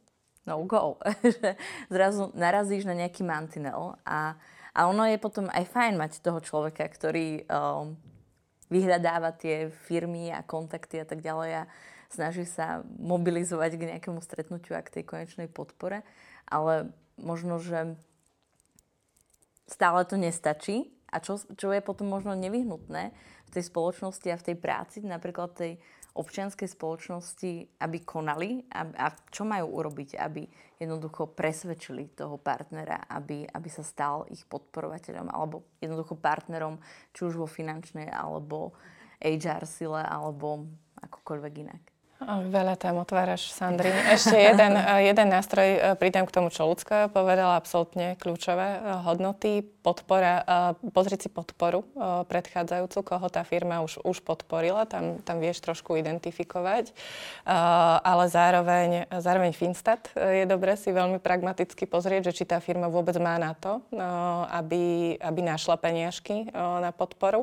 no 0.48 0.64
go. 0.64 0.96
že 1.36 1.54
zrazu 1.92 2.32
narazíš 2.32 2.88
na 2.88 2.96
nejaký 2.96 3.22
mantinel 3.28 4.00
a, 4.08 4.40
a 4.72 4.88
ono 4.88 5.04
je 5.04 5.20
potom 5.20 5.52
aj 5.52 5.68
fajn 5.68 5.94
mať 6.00 6.12
toho 6.24 6.40
človeka, 6.40 6.88
ktorý 6.88 7.44
um, 7.44 7.92
vyhľadáva 8.72 9.36
tie 9.36 9.68
firmy 9.68 10.32
a 10.32 10.40
kontakty 10.40 10.96
a 10.96 11.04
tak 11.04 11.20
ďalej 11.20 11.64
a 11.64 11.68
snaží 12.08 12.48
sa 12.48 12.80
mobilizovať 12.96 13.76
k 13.76 13.88
nejakému 13.92 14.20
stretnutiu 14.24 14.72
a 14.76 14.84
k 14.84 15.00
tej 15.00 15.04
konečnej 15.04 15.48
podpore, 15.52 16.04
ale 16.48 16.88
možno, 17.20 17.60
že 17.60 17.96
stále 19.68 20.04
to 20.08 20.16
nestačí. 20.16 20.88
A 21.12 21.20
čo, 21.20 21.36
čo 21.36 21.68
je 21.76 21.84
potom 21.84 22.08
možno 22.08 22.32
nevyhnutné 22.32 23.12
v 23.44 23.50
tej 23.52 23.68
spoločnosti 23.68 24.28
a 24.32 24.40
v 24.40 24.46
tej 24.48 24.56
práci, 24.56 25.04
napríklad 25.04 25.52
tej 25.52 25.76
občianskej 26.12 26.68
spoločnosti, 26.68 27.80
aby 27.80 27.98
konali 28.04 28.64
a, 28.68 28.84
a 28.84 29.06
čo 29.32 29.48
majú 29.48 29.80
urobiť, 29.80 30.20
aby 30.20 30.44
jednoducho 30.76 31.32
presvedčili 31.32 32.12
toho 32.12 32.36
partnera, 32.36 33.06
aby, 33.08 33.46
aby 33.46 33.68
sa 33.70 33.86
stal 33.86 34.28
ich 34.28 34.44
podporovateľom 34.48 35.30
alebo 35.30 35.64
jednoducho 35.78 36.18
partnerom, 36.18 36.82
či 37.14 37.20
už 37.28 37.40
vo 37.40 37.48
finančnej 37.48 38.10
alebo 38.10 38.76
HR 39.22 39.64
sile 39.64 40.02
alebo 40.02 40.66
akokoľvek 41.00 41.54
inak. 41.62 41.91
Veľa 42.22 42.78
tam 42.78 43.02
otváraš, 43.02 43.50
Sandri. 43.50 43.90
Ešte 43.90 44.38
jeden, 44.38 44.78
jeden 45.10 45.26
nástroj, 45.26 45.68
e, 45.74 45.78
pridám 45.98 46.30
k 46.30 46.34
tomu, 46.38 46.54
čo 46.54 46.70
ľudská 46.70 47.10
povedala, 47.10 47.58
absolútne 47.58 48.14
kľúčové. 48.22 48.78
E, 48.78 48.80
hodnoty, 49.02 49.66
podpora, 49.82 50.46
pozrieť 50.94 51.26
si 51.26 51.28
podporu 51.28 51.82
predchádzajúcu, 52.30 52.98
koho 53.02 53.26
tá 53.26 53.42
firma 53.42 53.82
už, 53.82 53.98
už 54.06 54.22
podporila, 54.22 54.86
tam, 54.86 55.18
tam 55.26 55.42
vieš 55.42 55.58
trošku 55.58 55.98
identifikovať. 55.98 56.94
Ale 58.06 58.30
zároveň, 58.30 59.10
zároveň 59.10 59.50
Finstat 59.58 60.14
je 60.14 60.46
dobre 60.46 60.78
si 60.78 60.94
veľmi 60.94 61.18
pragmaticky 61.18 61.90
pozrieť, 61.90 62.30
že 62.30 62.36
či 62.38 62.44
tá 62.46 62.62
firma 62.62 62.86
vôbec 62.86 63.18
má 63.18 63.34
na 63.42 63.58
to, 63.58 63.82
aby, 64.54 65.18
aby 65.18 65.40
našla 65.42 65.74
peniažky 65.82 66.46
na 66.54 66.94
podporu. 66.94 67.42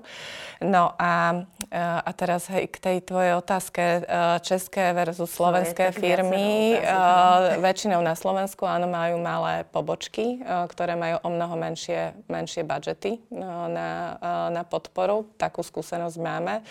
No 0.63 0.95
a, 0.95 1.43
a 1.75 2.11
teraz 2.15 2.47
hej, 2.55 2.71
k 2.71 2.77
tej 2.79 2.97
tvojej 3.03 3.35
otázke, 3.35 4.07
Česká 4.47 4.68
české 4.69 4.93
versus 4.93 5.31
slovenské 5.31 5.91
firmy. 5.91 6.77
Uh, 6.77 7.57
väčšinou 7.65 8.05
na 8.05 8.13
Slovensku 8.13 8.69
áno 8.69 8.85
majú 8.85 9.17
malé 9.17 9.65
pobočky, 9.65 10.45
uh, 10.45 10.69
ktoré 10.69 10.93
majú 10.93 11.17
o 11.25 11.29
mnoho 11.33 11.57
menšie, 11.57 12.13
menšie 12.29 12.61
budžety 12.61 13.17
uh, 13.33 13.65
na, 13.65 13.89
uh, 14.21 14.53
na 14.53 14.61
podporu. 14.61 15.25
Takú 15.41 15.65
skúsenosť 15.65 16.17
máme. 16.21 16.61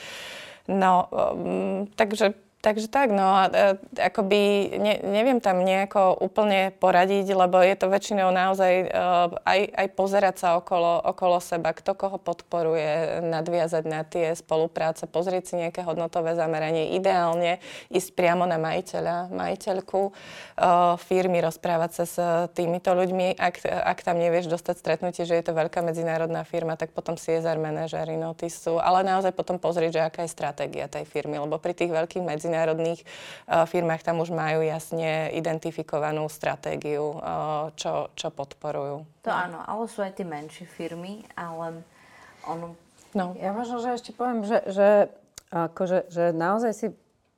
No, 0.70 1.11
um, 1.11 1.90
takže 1.99 2.38
Takže 2.59 2.90
tak, 2.90 3.14
no 3.14 3.22
a 3.22 3.46
e, 3.46 3.78
akoby 4.02 4.42
ne, 4.82 4.94
neviem 5.06 5.38
tam 5.38 5.62
nejako 5.62 6.18
úplne 6.18 6.74
poradiť, 6.82 7.30
lebo 7.30 7.62
je 7.62 7.78
to 7.78 7.86
väčšinou 7.86 8.34
naozaj 8.34 8.72
e, 8.82 8.86
aj, 9.46 9.61
aj 9.78 9.86
pozerať 9.94 10.34
sa 10.42 10.48
okolo, 10.59 10.98
okolo 11.06 11.38
seba, 11.38 11.70
kto 11.70 11.94
koho 11.94 12.18
podporuje, 12.18 13.22
nadviazať 13.22 13.84
na 13.86 14.02
tie 14.02 14.34
spolupráce, 14.34 15.06
pozrieť 15.06 15.44
si 15.46 15.54
nejaké 15.54 15.86
hodnotové 15.86 16.34
zameranie. 16.34 16.98
Ideálne 16.98 17.62
ísť 17.94 18.18
priamo 18.18 18.42
na 18.42 18.59
majiteľa, 18.59 19.30
majiteľku 19.30 20.11
e, 20.11 20.12
firmy, 20.98 21.38
rozprávať 21.38 21.90
sa 21.94 22.04
s 22.11 22.16
týmito 22.59 22.90
ľuďmi. 22.90 23.38
Ak, 23.38 23.62
ak 23.70 24.02
tam 24.02 24.18
nevieš 24.18 24.50
dostať 24.50 24.82
stretnutie, 24.82 25.22
že 25.30 25.38
je 25.38 25.46
to 25.46 25.54
veľká 25.54 25.78
medzinárodná 25.86 26.42
firma, 26.42 26.74
tak 26.74 26.90
potom 26.90 27.14
CSR 27.14 27.54
manažery, 27.54 28.18
no 28.18 28.34
sú. 28.34 28.82
Ale 28.82 29.06
naozaj 29.06 29.30
potom 29.30 29.62
pozrieť, 29.62 29.90
že 29.94 30.02
aká 30.02 30.20
je 30.26 30.34
stratégia 30.34 30.90
tej 30.90 31.06
firmy, 31.06 31.38
lebo 31.38 31.62
pri 31.62 31.70
tých 31.70 31.94
veľkých 31.94 32.26
medzi 32.26 32.47
medzinárodných 32.49 33.05
eh, 33.05 33.68
firmách 33.68 34.01
tam 34.01 34.24
už 34.24 34.32
majú 34.32 34.64
jasne 34.64 35.28
identifikovanú 35.36 36.24
stratégiu, 36.32 37.20
eh, 37.20 37.20
čo, 37.76 38.09
čo 38.16 38.32
podporujú. 38.32 39.05
To 39.28 39.30
áno, 39.30 39.61
ale 39.68 39.84
sú 39.92 40.01
aj 40.01 40.16
tie 40.16 40.24
menšie 40.24 40.64
firmy, 40.64 41.28
ale 41.36 41.84
ono... 42.49 42.72
No. 43.12 43.36
Ja 43.36 43.53
možno, 43.53 43.84
že 43.84 43.96
ešte 43.96 44.16
poviem, 44.16 44.44
že, 44.44 44.64
že, 44.68 44.88
akože, 45.53 46.12
že 46.12 46.32
naozaj 46.32 46.72
si 46.76 46.86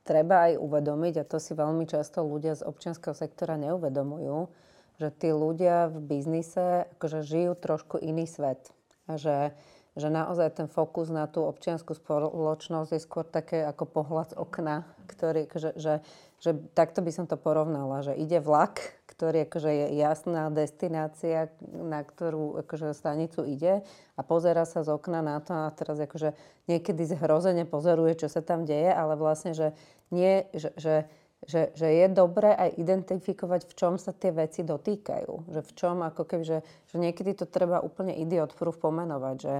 treba 0.03 0.51
aj 0.51 0.59
uvedomiť, 0.59 1.23
a 1.23 1.27
to 1.27 1.39
si 1.39 1.55
veľmi 1.55 1.87
často 1.87 2.23
ľudia 2.23 2.59
z 2.59 2.67
občianského 2.67 3.15
sektora 3.15 3.55
neuvedomujú, 3.55 4.51
že 4.99 5.07
tí 5.15 5.31
ľudia 5.31 5.87
v 5.87 5.97
biznise 6.03 6.91
akože 6.99 7.23
žijú 7.23 7.55
trošku 7.55 8.03
iný 8.03 8.27
svet. 8.27 8.59
A 9.07 9.15
že 9.15 9.55
že 9.99 10.07
naozaj 10.07 10.55
ten 10.55 10.67
fokus 10.71 11.11
na 11.11 11.27
tú 11.27 11.43
občianskú 11.43 11.91
spoločnosť 11.91 12.89
je 12.95 13.01
skôr 13.03 13.27
také 13.27 13.67
ako 13.67 13.83
pohľad 13.83 14.31
z 14.31 14.39
okna, 14.39 14.87
ktorý, 15.11 15.51
že, 15.51 15.75
že, 15.75 15.93
že 16.39 16.51
takto 16.71 17.03
by 17.03 17.11
som 17.11 17.25
to 17.27 17.35
porovnala, 17.35 17.99
že 17.99 18.15
ide 18.15 18.39
vlak, 18.39 18.79
ktorý 19.11 19.45
akože 19.45 19.69
je 19.69 19.87
jasná 19.99 20.47
destinácia, 20.49 21.51
na 21.69 22.01
ktorú 22.01 22.63
akože 22.63 22.95
stanicu 22.95 23.43
ide 23.43 23.83
a 24.15 24.21
pozera 24.23 24.63
sa 24.63 24.81
z 24.87 24.95
okna 24.95 25.19
na 25.19 25.43
to 25.43 25.51
a 25.51 25.75
teraz 25.75 25.99
akože 25.99 26.33
niekedy 26.71 27.03
zhrozene 27.05 27.67
pozoruje, 27.67 28.15
čo 28.15 28.31
sa 28.31 28.39
tam 28.39 28.63
deje, 28.63 28.89
ale 28.89 29.19
vlastne, 29.19 29.51
že 29.51 29.75
nie, 30.09 30.47
že, 30.55 30.71
že 30.79 31.05
že, 31.41 31.73
že 31.73 31.87
je 31.89 32.07
dobré 32.13 32.53
aj 32.53 32.77
identifikovať, 32.77 33.65
v 33.65 33.73
čom 33.73 33.93
sa 33.97 34.13
tie 34.13 34.29
veci 34.29 34.61
dotýkajú. 34.61 35.49
Že 35.49 35.61
v 35.65 35.71
čom, 35.73 35.95
ako 36.05 36.23
keby, 36.29 36.43
že, 36.45 36.59
že 36.85 36.95
niekedy 37.01 37.33
to 37.33 37.49
treba 37.49 37.81
úplne 37.81 38.13
idiot 38.13 38.53
proof 38.53 38.77
pomenovať, 38.77 39.35
že 39.41 39.55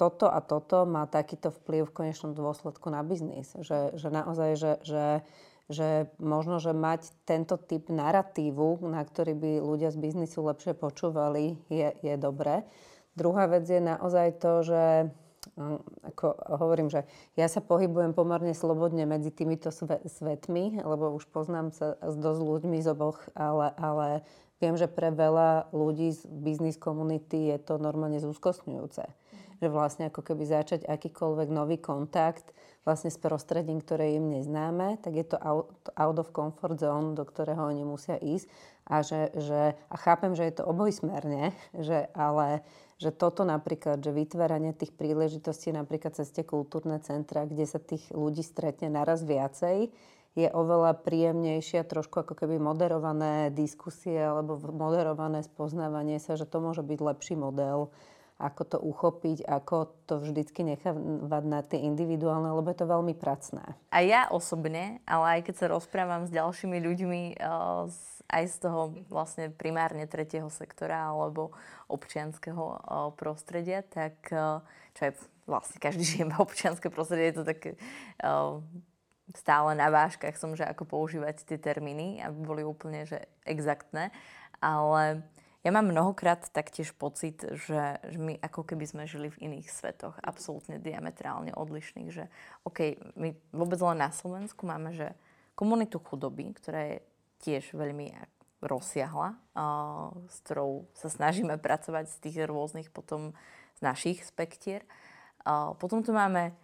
toto 0.00 0.28
a 0.28 0.40
toto 0.40 0.88
má 0.88 1.04
takýto 1.04 1.52
vplyv 1.52 1.88
v 1.88 1.96
konečnom 1.96 2.32
dôsledku 2.32 2.88
na 2.88 3.04
biznis. 3.04 3.52
Že, 3.52 4.00
že 4.00 4.08
naozaj, 4.08 4.50
že, 4.56 4.72
že, 4.80 5.06
že 5.68 5.88
možno, 6.16 6.56
že 6.56 6.72
mať 6.72 7.12
tento 7.28 7.60
typ 7.60 7.92
narratívu, 7.92 8.80
na 8.88 9.04
ktorý 9.04 9.36
by 9.36 9.50
ľudia 9.60 9.92
z 9.92 9.98
biznisu 10.00 10.40
lepšie 10.40 10.72
počúvali, 10.72 11.60
je, 11.68 11.92
je 12.00 12.14
dobré. 12.16 12.64
Druhá 13.16 13.48
vec 13.48 13.64
je 13.64 13.80
naozaj 13.80 14.40
to, 14.40 14.52
že 14.64 14.82
ako 16.04 16.36
hovorím, 16.60 16.92
že 16.92 17.08
ja 17.32 17.48
sa 17.48 17.64
pohybujem 17.64 18.12
pomerne 18.12 18.52
slobodne 18.52 19.08
medzi 19.08 19.32
týmito 19.32 19.72
svetmi, 19.72 20.84
lebo 20.84 21.16
už 21.16 21.24
poznám 21.32 21.72
sa 21.72 21.96
s 22.04 22.14
dosť 22.16 22.40
ľuďmi 22.44 22.78
z 22.84 22.92
oboch, 22.92 23.16
ale, 23.32 23.72
ale 23.80 24.08
viem, 24.60 24.76
že 24.76 24.84
pre 24.84 25.08
veľa 25.08 25.72
ľudí 25.72 26.12
z 26.12 26.28
biznis 26.28 26.76
komunity 26.76 27.56
je 27.56 27.58
to 27.60 27.80
normálne 27.80 28.20
zúskostňujúce. 28.20 29.04
Mm. 29.08 29.64
Že 29.64 29.68
vlastne 29.72 30.04
ako 30.12 30.20
keby 30.20 30.44
začať 30.44 30.84
akýkoľvek 30.84 31.48
nový 31.48 31.80
kontakt 31.80 32.52
vlastne 32.86 33.10
s 33.10 33.18
prostredím, 33.18 33.82
ktoré 33.82 34.14
im 34.14 34.30
neznáme, 34.30 35.02
tak 35.02 35.18
je 35.18 35.26
to 35.26 35.40
out, 35.42 35.74
out 35.98 36.16
of 36.22 36.30
comfort 36.30 36.78
zone, 36.78 37.18
do 37.18 37.26
ktorého 37.26 37.66
oni 37.66 37.82
musia 37.82 38.14
ísť. 38.20 38.46
A, 38.86 39.02
že, 39.02 39.34
že, 39.34 39.74
a 39.74 39.96
chápem, 39.98 40.38
že 40.38 40.46
je 40.46 40.62
to 40.62 40.68
obojsmerne, 40.70 41.50
že, 41.74 42.06
ale 42.14 42.62
že 42.96 43.12
toto 43.12 43.44
napríklad, 43.44 44.00
že 44.00 44.08
vytváranie 44.08 44.72
tých 44.72 44.96
príležitostí 44.96 45.68
napríklad 45.72 46.16
cez 46.16 46.32
tie 46.32 46.44
kultúrne 46.48 46.96
centra, 47.04 47.44
kde 47.44 47.68
sa 47.68 47.76
tých 47.76 48.08
ľudí 48.12 48.40
stretne 48.40 48.88
naraz 48.88 49.20
viacej, 49.20 49.92
je 50.36 50.48
oveľa 50.52 51.00
príjemnejšia, 51.00 51.88
trošku 51.88 52.20
ako 52.20 52.36
keby 52.36 52.60
moderované 52.60 53.48
diskusie 53.48 54.20
alebo 54.20 54.60
moderované 54.68 55.40
spoznávanie 55.40 56.20
sa, 56.20 56.36
že 56.36 56.44
to 56.44 56.60
môže 56.60 56.84
byť 56.84 56.98
lepší 57.00 57.34
model, 57.40 57.88
ako 58.36 58.62
to 58.68 58.78
uchopiť, 58.80 59.48
ako 59.48 59.96
to 60.04 60.20
vždycky 60.20 60.60
nechávať 60.60 61.44
na 61.48 61.64
tie 61.64 61.80
individuálne, 61.88 62.52
lebo 62.52 62.68
je 62.68 62.78
to 62.78 62.86
veľmi 62.88 63.16
pracné. 63.16 63.64
A 63.88 64.04
ja 64.04 64.28
osobne, 64.28 65.00
ale 65.08 65.40
aj 65.40 65.40
keď 65.48 65.54
sa 65.56 65.72
rozprávam 65.72 66.28
s 66.28 66.34
ďalšími 66.36 66.76
ľuďmi 66.76 67.22
uh, 67.40 67.88
z 67.88 68.16
aj 68.26 68.44
z 68.50 68.56
toho 68.58 68.80
vlastne 69.06 69.54
primárne 69.54 70.02
tretieho 70.10 70.50
sektora 70.50 71.14
alebo 71.14 71.54
občianského 71.86 72.82
prostredia, 73.14 73.86
tak 73.86 74.18
čo 74.98 75.00
je 75.00 75.12
vlastne 75.46 75.78
každý 75.78 76.04
žije 76.10 76.24
v 76.26 76.42
občianske 76.42 76.90
prostredie, 76.90 77.30
je 77.30 77.38
to 77.42 77.46
také 77.46 77.70
stále 79.34 79.74
na 79.74 79.90
váškach 79.90 80.38
som, 80.38 80.54
že 80.54 80.62
ako 80.62 80.86
používať 80.86 81.46
tie 81.46 81.58
termíny, 81.58 82.22
aby 82.22 82.38
boli 82.38 82.62
úplne 82.62 83.06
že 83.06 83.26
exaktné, 83.42 84.14
ale 84.62 85.26
ja 85.66 85.74
mám 85.74 85.90
mnohokrát 85.90 86.46
taktiež 86.54 86.94
pocit, 86.94 87.42
že, 87.42 87.98
my 88.14 88.38
ako 88.38 88.62
keby 88.62 88.86
sme 88.86 89.10
žili 89.10 89.34
v 89.34 89.50
iných 89.50 89.66
svetoch, 89.66 90.14
absolútne 90.22 90.78
diametrálne 90.78 91.50
odlišných, 91.50 92.08
že 92.14 92.30
OK, 92.62 92.94
my 93.18 93.34
vôbec 93.50 93.82
len 93.82 93.98
na 93.98 94.14
Slovensku 94.14 94.62
máme, 94.62 94.94
že 94.94 95.10
komunitu 95.58 95.98
chudoby, 95.98 96.54
ktorá 96.54 96.94
je 96.94 96.96
tiež 97.42 97.74
veľmi 97.74 98.14
rozsiahla, 98.62 99.34
s 100.30 100.36
ktorou 100.46 100.86
sa 100.94 101.10
snažíme 101.10 101.58
pracovať 101.66 102.14
z 102.14 102.16
tých 102.22 102.36
rôznych 102.46 102.94
potom 102.94 103.34
z 103.74 103.80
našich 103.82 104.22
spektier. 104.22 104.86
Potom 105.82 106.06
tu 106.06 106.14
máme 106.14 106.54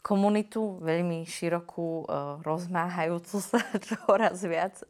komunitu 0.00 0.80
veľmi 0.80 1.28
širokú, 1.28 2.08
rozmáhajúcu 2.40 3.36
sa 3.36 3.60
čoraz 3.92 4.40
viac 4.48 4.80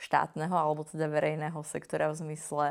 štátneho 0.00 0.54
alebo 0.54 0.84
teda 0.84 1.06
verejného 1.08 1.60
sektora 1.62 2.10
v 2.12 2.20
zmysle 2.26 2.66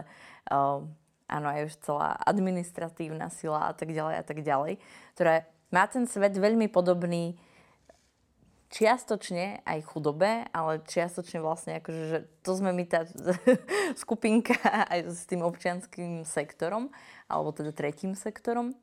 áno, 1.32 1.48
aj 1.48 1.72
už 1.72 1.74
celá 1.80 2.20
administratívna 2.28 3.32
sila 3.32 3.72
a 3.72 3.74
tak 3.74 3.96
ďalej 3.96 4.16
a 4.20 4.24
tak 4.28 4.40
ďalej, 4.44 4.74
ktorá 5.16 5.48
má 5.72 5.88
ten 5.88 6.04
svet 6.04 6.36
veľmi 6.36 6.68
podobný 6.68 7.40
čiastočne 8.72 9.64
aj 9.68 9.80
chudobe, 9.84 10.48
ale 10.52 10.84
čiastočne 10.88 11.44
vlastne 11.44 11.80
akože, 11.84 12.04
že 12.08 12.20
to 12.44 12.52
sme 12.56 12.72
my 12.72 12.84
tá 12.88 13.04
skupinka 14.02 14.56
aj 14.88 15.12
s 15.12 15.28
tým 15.28 15.44
občianským 15.44 16.24
sektorom, 16.24 16.92
alebo 17.28 17.52
teda 17.52 17.72
tretím 17.76 18.16
sektorom. 18.16 18.76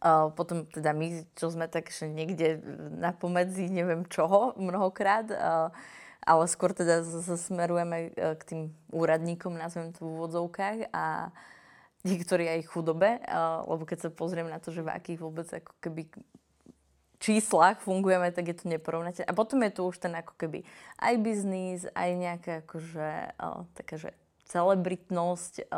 Uh, 0.00 0.30
potom 0.38 0.70
teda 0.70 0.94
my, 0.94 1.26
čo 1.34 1.50
sme 1.50 1.66
tak 1.66 1.90
niekde 1.90 2.62
na 2.94 3.10
pomedzi 3.10 3.66
neviem 3.66 4.06
čoho 4.06 4.54
mnohokrát, 4.54 5.26
uh, 5.34 5.74
ale 6.24 6.44
skôr 6.48 6.76
teda 6.76 7.04
smerujeme 7.36 8.12
uh, 8.12 8.36
k 8.36 8.42
tým 8.44 8.62
úradníkom, 8.92 9.56
nazvem 9.56 9.92
to 9.94 10.04
v 10.04 10.10
úvodzovkách 10.16 10.92
a 10.92 11.34
niektorí 12.04 12.48
aj 12.48 12.70
chudobe, 12.70 13.20
uh, 13.24 13.64
lebo 13.68 13.84
keď 13.84 14.08
sa 14.08 14.10
pozriem 14.10 14.48
na 14.48 14.60
to, 14.60 14.72
že 14.72 14.84
v 14.84 14.92
akých 14.92 15.20
vôbec 15.20 15.48
ako 15.48 15.72
keby 15.80 16.08
číslach 17.20 17.84
fungujeme, 17.84 18.32
tak 18.32 18.48
je 18.48 18.56
to 18.56 18.72
neporovnateľné. 18.72 19.28
A 19.28 19.36
potom 19.36 19.60
je 19.60 19.76
tu 19.76 19.84
už 19.84 20.00
ten 20.00 20.16
ako 20.16 20.32
keby 20.40 20.64
aj 20.96 21.14
biznis, 21.20 21.84
aj 21.92 22.10
nejaká 22.16 22.52
akože 22.64 23.36
uh, 23.36 23.68
taká, 23.76 24.00
že 24.00 24.10
celebritnosť, 24.50 25.70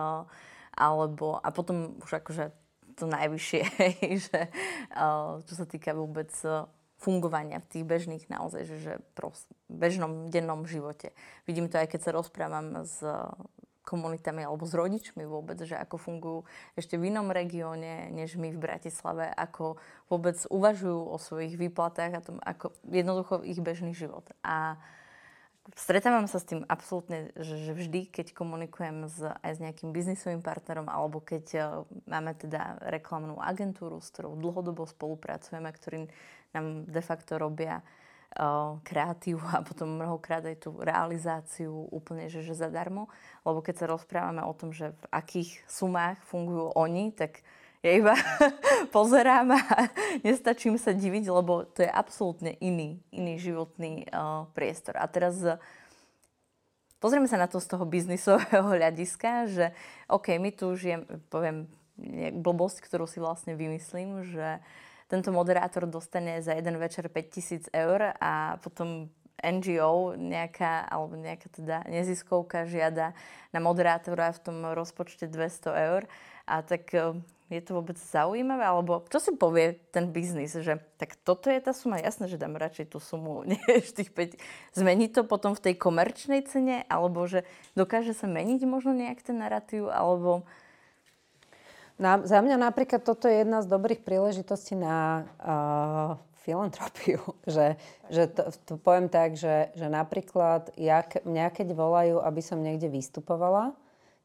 alebo, 0.72 1.36
a 1.36 1.52
potom 1.52 2.00
už 2.00 2.24
akože 2.24 2.56
to 2.96 3.04
najvyššie, 3.08 3.62
že, 4.28 4.40
čo 5.44 5.54
sa 5.56 5.66
týka 5.68 5.92
vôbec 5.96 6.32
e, 6.44 6.64
fungovania 7.02 7.58
v 7.58 7.68
tých 7.68 7.84
bežných 7.84 8.24
naozaj, 8.30 8.62
že, 8.62 8.76
že 8.78 8.92
prost, 9.18 9.50
bežnom 9.66 10.30
dennom 10.30 10.62
živote. 10.64 11.10
Vidím 11.50 11.66
to 11.66 11.82
aj 11.82 11.90
keď 11.90 12.00
sa 12.06 12.14
rozprávam 12.14 12.86
s 12.86 13.02
komunitami 13.82 14.46
alebo 14.46 14.62
s 14.62 14.72
rodičmi 14.78 15.26
vôbec, 15.26 15.58
že 15.58 15.74
ako 15.74 15.98
fungujú 15.98 16.38
ešte 16.78 16.94
v 16.94 17.10
inom 17.10 17.34
regióne, 17.34 18.14
než 18.14 18.38
my 18.38 18.54
v 18.54 18.62
Bratislave, 18.62 19.26
ako 19.26 19.76
vôbec 20.06 20.38
uvažujú 20.46 21.02
o 21.10 21.18
svojich 21.18 21.58
výplatách 21.58 22.12
a 22.14 22.24
tom, 22.24 22.38
ako 22.40 22.70
jednoducho 22.86 23.42
ich 23.42 23.58
bežný 23.58 23.90
život. 23.92 24.22
A 24.46 24.78
stretávam 25.74 26.26
sa 26.26 26.42
s 26.42 26.46
tým 26.46 26.62
absolútne, 26.66 27.30
že, 27.38 27.74
vždy, 27.74 28.10
keď 28.10 28.34
komunikujem 28.34 29.06
s, 29.06 29.18
aj 29.22 29.52
s 29.58 29.62
nejakým 29.62 29.94
biznisovým 29.94 30.42
partnerom, 30.42 30.90
alebo 30.90 31.22
keď 31.22 31.44
uh, 31.54 31.62
máme 32.06 32.34
teda 32.34 32.82
reklamnú 32.86 33.38
agentúru, 33.38 34.02
s 34.02 34.10
ktorou 34.10 34.38
dlhodobo 34.38 34.86
spolupracujeme, 34.86 35.70
ktorí 35.70 36.10
nám 36.54 36.88
de 36.88 37.02
facto 37.04 37.36
robia 37.40 37.80
uh, 37.80 38.78
kreatívu 38.84 39.42
a 39.52 39.60
potom 39.64 39.96
mnohokrát 39.96 40.44
aj 40.44 40.68
tú 40.68 40.76
realizáciu 40.80 41.88
úplne, 41.92 42.28
že, 42.32 42.44
že 42.44 42.56
zadarmo. 42.56 43.08
Lebo 43.44 43.60
keď 43.60 43.74
sa 43.84 43.90
rozprávame 43.92 44.40
o 44.44 44.52
tom, 44.56 44.72
že 44.72 44.92
v 44.92 45.04
akých 45.12 45.50
sumách 45.68 46.20
fungujú 46.28 46.72
oni, 46.76 47.12
tak 47.12 47.44
ja 47.82 47.98
iba 47.98 48.14
pozerám 48.96 49.58
a 49.58 49.60
nestačím 50.26 50.78
sa 50.78 50.94
diviť, 50.94 51.24
lebo 51.28 51.66
to 51.66 51.82
je 51.82 51.90
absolútne 51.90 52.54
iný, 52.62 53.02
iný 53.10 53.42
životný 53.42 54.06
uh, 54.08 54.46
priestor. 54.54 54.96
A 55.02 55.10
teraz 55.10 55.42
uh, 55.42 55.58
pozrieme 57.02 57.26
sa 57.26 57.34
na 57.34 57.50
to 57.50 57.58
z 57.58 57.66
toho 57.66 57.82
biznisového 57.82 58.70
hľadiska, 58.78 59.50
že 59.50 59.66
OK, 60.06 60.38
my 60.38 60.50
tu 60.54 60.70
žijem, 60.78 61.04
poviem 61.26 61.66
blbosť, 62.40 62.86
ktorú 62.86 63.04
si 63.04 63.20
vlastne 63.20 63.58
vymyslím, 63.58 64.24
že 64.24 64.62
tento 65.12 65.28
moderátor 65.28 65.84
dostane 65.84 66.40
za 66.40 66.56
jeden 66.56 66.80
večer 66.80 67.12
5000 67.12 67.68
eur 67.76 68.16
a 68.16 68.56
potom 68.64 69.12
NGO 69.44 70.16
nejaká, 70.16 70.88
alebo 70.88 71.20
nejaká 71.20 71.52
teda 71.52 71.84
neziskovka 71.84 72.64
žiada 72.64 73.12
na 73.52 73.60
moderátora 73.60 74.32
v 74.32 74.40
tom 74.40 74.56
rozpočte 74.72 75.28
200 75.28 75.68
eur. 75.92 76.02
A 76.48 76.64
tak 76.64 76.88
je 77.52 77.60
to 77.60 77.76
vôbec 77.76 78.00
zaujímavé? 78.00 78.64
Alebo 78.64 79.04
čo 79.12 79.20
si 79.20 79.36
povie 79.36 79.76
ten 79.92 80.08
biznis, 80.08 80.56
že 80.56 80.80
tak 80.96 81.20
toto 81.20 81.52
je 81.52 81.60
tá 81.60 81.76
suma, 81.76 82.00
jasné, 82.00 82.32
že 82.32 82.40
dám 82.40 82.56
radšej 82.56 82.96
tú 82.96 82.98
sumu 83.02 83.44
než 83.50 83.92
tých 83.92 84.08
5. 84.16 84.40
Zmení 84.72 85.12
to 85.12 85.28
potom 85.28 85.52
v 85.52 85.60
tej 85.60 85.74
komerčnej 85.76 86.40
cene? 86.48 86.88
Alebo 86.88 87.28
že 87.28 87.44
dokáže 87.76 88.16
sa 88.16 88.24
meniť 88.24 88.64
možno 88.64 88.96
nejak 88.96 89.20
ten 89.20 89.36
narratív? 89.36 89.92
Alebo... 89.92 90.48
Na, 92.00 92.20
za 92.24 92.40
mňa 92.40 92.56
napríklad 92.56 93.04
toto 93.04 93.28
je 93.28 93.44
jedna 93.44 93.60
z 93.60 93.70
dobrých 93.70 94.02
príležitostí 94.02 94.74
na 94.74 95.28
uh, 95.38 96.20
filantropiu. 96.42 97.22
Že, 97.46 97.76
že 98.10 98.24
to, 98.30 98.42
to 98.66 98.72
poviem 98.78 99.10
tak, 99.10 99.34
že, 99.34 99.74
že 99.74 99.86
napríklad 99.90 100.74
ja, 100.78 101.02
mňa 101.04 101.46
keď 101.50 101.68
volajú, 101.74 102.22
aby 102.22 102.40
som 102.42 102.62
niekde 102.62 102.86
vystupovala, 102.90 103.74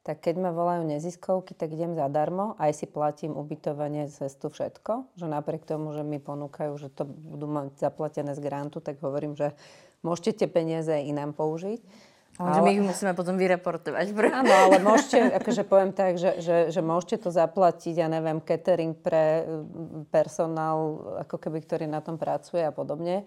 tak 0.08 0.24
keď 0.24 0.40
ma 0.40 0.52
volajú 0.56 0.88
neziskovky, 0.88 1.52
tak 1.52 1.76
idem 1.76 1.92
zadarmo, 1.92 2.56
aj 2.64 2.72
si 2.80 2.86
platím 2.88 3.36
ubytovanie, 3.36 4.08
cestu, 4.08 4.48
všetko. 4.48 5.20
Že 5.20 5.28
napriek 5.28 5.68
tomu, 5.68 5.92
že 5.92 6.00
mi 6.00 6.16
ponúkajú, 6.24 6.80
že 6.80 6.88
to 6.88 7.04
budú 7.04 7.52
mať 7.52 7.76
zaplatené 7.76 8.32
z 8.32 8.40
grantu, 8.40 8.80
tak 8.80 9.04
hovorím, 9.04 9.36
že 9.36 9.52
môžete 10.08 10.46
tie 10.46 10.48
peniaze 10.48 10.96
inám 10.96 11.36
použiť. 11.36 11.84
Ale, 12.38 12.62
my 12.62 12.70
ich 12.70 12.86
musíme 12.86 13.18
potom 13.18 13.34
vyreportovať. 13.34 14.14
Áno, 14.14 14.54
ale 14.54 14.78
môžete, 14.78 15.42
akože 15.42 15.66
poviem 15.66 15.90
tak, 15.90 16.22
že, 16.22 16.38
že, 16.38 16.58
že 16.70 16.82
môžete 16.86 17.26
to 17.26 17.30
zaplatiť, 17.34 17.98
ja 17.98 18.06
neviem, 18.06 18.38
catering 18.38 18.94
pre 18.94 19.42
personál, 20.14 21.02
ako 21.26 21.42
keby, 21.42 21.66
ktorý 21.66 21.86
na 21.90 21.98
tom 21.98 22.22
pracuje 22.22 22.62
a 22.62 22.70
podobne. 22.70 23.26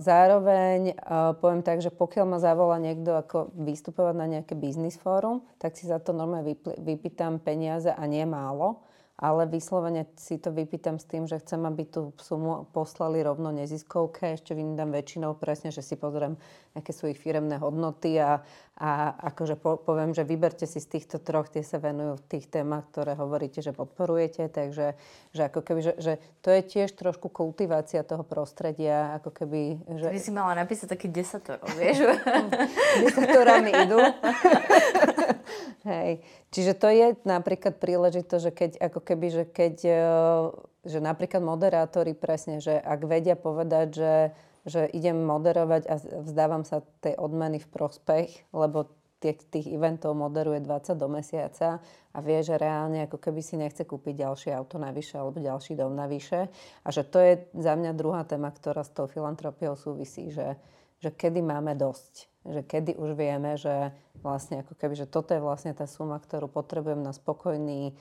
Zároveň 0.00 0.96
poviem 1.42 1.60
tak, 1.60 1.84
že 1.84 1.92
pokiaľ 1.92 2.24
ma 2.24 2.38
zavolá 2.40 2.80
niekto 2.80 3.12
ako 3.12 3.52
vystupovať 3.60 4.14
na 4.16 4.26
nejaké 4.38 4.56
biznis 4.56 4.96
fórum, 4.96 5.44
tak 5.60 5.76
si 5.76 5.84
za 5.84 6.00
to 6.00 6.16
normálne 6.16 6.56
vypýtam 6.80 7.42
peniaze 7.42 7.92
a 7.92 8.02
nie 8.08 8.24
málo 8.24 8.80
ale 9.22 9.46
vyslovene 9.46 10.10
si 10.18 10.34
to 10.42 10.50
vypýtam 10.50 10.98
s 10.98 11.06
tým, 11.06 11.30
že 11.30 11.38
chcem, 11.38 11.62
aby 11.62 11.86
tú 11.86 12.10
sumu 12.18 12.66
poslali 12.74 13.22
rovno 13.22 13.54
neziskovke. 13.54 14.34
Ešte 14.34 14.58
vydám 14.58 14.90
väčšinou 14.90 15.38
presne, 15.38 15.70
že 15.70 15.78
si 15.78 15.94
pozriem, 15.94 16.34
aké 16.74 16.90
sú 16.90 17.06
ich 17.06 17.22
firemné 17.22 17.54
hodnoty 17.62 18.18
a, 18.18 18.42
a 18.74 19.14
akože 19.30 19.54
po, 19.62 19.78
poviem, 19.78 20.10
že 20.10 20.26
vyberte 20.26 20.66
si 20.66 20.82
z 20.82 20.98
týchto 20.98 21.22
troch, 21.22 21.46
tie 21.46 21.62
sa 21.62 21.78
venujú 21.78 22.18
v 22.18 22.26
tých 22.34 22.50
témach, 22.50 22.90
ktoré 22.90 23.14
hovoríte, 23.14 23.62
že 23.62 23.70
podporujete. 23.70 24.50
Takže 24.50 24.98
že 25.30 25.42
ako 25.46 25.60
keby, 25.62 25.80
že, 25.86 25.94
že 26.02 26.12
to 26.42 26.50
je 26.50 26.60
tiež 26.66 26.90
trošku 26.98 27.30
kultivácia 27.30 28.02
toho 28.02 28.26
prostredia, 28.26 29.22
ako 29.22 29.30
keby... 29.30 29.86
Že... 29.86 30.06
Ty 30.10 30.18
si 30.18 30.32
mala 30.34 30.58
napísať 30.58 30.98
taký 30.98 31.06
desatorov, 31.06 31.70
vieš? 31.78 32.10
Desatorami 33.06 33.70
idú. 33.86 34.02
Hej. 35.82 36.22
Čiže 36.54 36.72
to 36.78 36.88
je 36.94 37.06
napríklad 37.26 37.82
príležitosť, 37.82 38.42
že 38.42 38.52
keď, 38.54 38.70
ako 38.78 39.00
keby, 39.02 39.26
že 39.34 39.44
keď, 39.50 39.76
e, 39.82 40.02
že 40.86 40.98
napríklad 41.02 41.42
moderátori 41.42 42.14
presne, 42.14 42.62
že 42.62 42.78
ak 42.78 43.02
vedia 43.02 43.34
povedať, 43.34 43.88
že, 43.90 44.14
že 44.62 44.86
idem 44.94 45.18
moderovať 45.26 45.82
a 45.90 45.94
vzdávam 46.22 46.62
sa 46.62 46.86
tej 47.02 47.18
odmeny 47.18 47.58
v 47.58 47.66
prospech, 47.66 48.30
lebo 48.54 48.94
tých, 49.22 49.38
tých 49.50 49.66
eventov 49.70 50.18
moderuje 50.18 50.58
20 50.62 50.98
do 50.98 51.06
mesiaca 51.06 51.78
a 52.10 52.18
vie, 52.18 52.42
že 52.42 52.58
reálne 52.58 53.06
ako 53.06 53.22
keby 53.22 53.42
si 53.42 53.54
nechce 53.54 53.86
kúpiť 53.86 54.26
ďalšie 54.26 54.50
auto 54.50 54.82
navyše 54.82 55.18
alebo 55.18 55.38
ďalší 55.38 55.78
dom 55.78 55.94
navyše. 55.94 56.50
A 56.82 56.88
že 56.90 57.06
to 57.06 57.22
je 57.22 57.32
za 57.54 57.78
mňa 57.78 57.94
druhá 57.94 58.26
téma, 58.26 58.50
ktorá 58.50 58.82
s 58.82 58.90
tou 58.90 59.06
filantropiou 59.06 59.78
súvisí, 59.78 60.34
že, 60.34 60.58
že 60.98 61.14
kedy 61.14 61.38
máme 61.38 61.78
dosť. 61.78 62.31
Že 62.42 62.60
kedy 62.66 62.92
už 62.98 63.14
vieme, 63.14 63.54
že 63.54 63.94
vlastne 64.18 64.66
ako 64.66 64.74
keby, 64.74 64.94
že 64.98 65.06
toto 65.06 65.34
je 65.34 65.42
vlastne 65.42 65.74
tá 65.74 65.86
suma, 65.86 66.18
ktorú 66.18 66.50
potrebujem 66.50 66.98
na 66.98 67.14
spokojný, 67.14 67.90
e, 67.90 67.94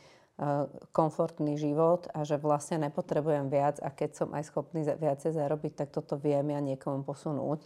komfortný 0.94 1.62
život 1.62 2.10
a 2.14 2.26
že 2.26 2.42
vlastne 2.42 2.82
nepotrebujem 2.90 3.54
viac 3.54 3.78
a 3.82 3.94
keď 3.94 4.10
som 4.18 4.30
aj 4.34 4.50
schopný 4.50 4.82
viacej 4.82 5.38
zarobiť, 5.38 5.86
tak 5.86 5.94
toto 5.94 6.18
viem 6.18 6.50
ja 6.50 6.60
niekomu 6.62 7.06
posunúť. 7.06 7.62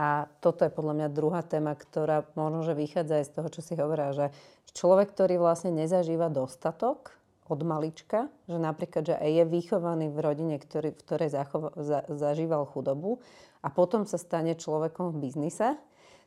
A 0.00 0.32
toto 0.40 0.64
je 0.64 0.72
podľa 0.72 0.96
mňa 0.96 1.08
druhá 1.12 1.44
téma, 1.44 1.76
ktorá 1.76 2.24
možno, 2.32 2.64
že 2.64 2.72
vychádza 2.72 3.20
aj 3.20 3.24
z 3.28 3.32
toho, 3.36 3.48
čo 3.52 3.60
si 3.60 3.76
hovorila, 3.76 4.16
že 4.16 4.26
človek, 4.72 5.12
ktorý 5.12 5.36
vlastne 5.36 5.76
nezažíva 5.76 6.32
dostatok 6.32 7.20
od 7.50 7.60
malička, 7.66 8.32
že 8.46 8.56
napríklad, 8.56 9.02
že 9.10 9.14
je 9.18 9.44
vychovaný 9.44 10.08
v 10.08 10.18
rodine, 10.22 10.56
ktorý, 10.56 10.94
v 10.94 11.00
ktorej 11.04 11.34
zachova, 11.34 11.74
za, 11.76 12.06
zažíval 12.08 12.64
chudobu 12.70 13.20
a 13.60 13.68
potom 13.68 14.06
sa 14.06 14.16
stane 14.16 14.54
človekom 14.54 15.12
v 15.12 15.28
biznise, 15.28 15.76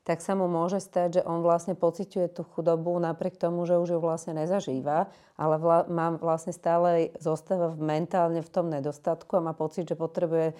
tak 0.04 0.20
sa 0.20 0.36
mu 0.36 0.52
môže 0.52 0.84
stať, 0.84 1.20
že 1.20 1.22
on 1.24 1.40
vlastne 1.40 1.80
pociťuje 1.80 2.28
tú 2.36 2.44
chudobu 2.44 2.92
napriek 3.00 3.40
tomu, 3.40 3.64
že 3.64 3.80
už 3.80 3.96
ju 3.96 4.00
vlastne 4.04 4.36
nezažíva, 4.36 5.08
ale 5.40 5.56
vla, 5.56 5.88
má 5.88 6.20
vlastne 6.20 6.52
stále 6.52 7.16
zostáva 7.24 7.72
mentálne 7.80 8.44
v 8.44 8.52
tom 8.52 8.68
nedostatku 8.68 9.40
a 9.40 9.46
má 9.48 9.56
pocit, 9.56 9.88
že 9.88 9.96
potrebuje 9.96 10.52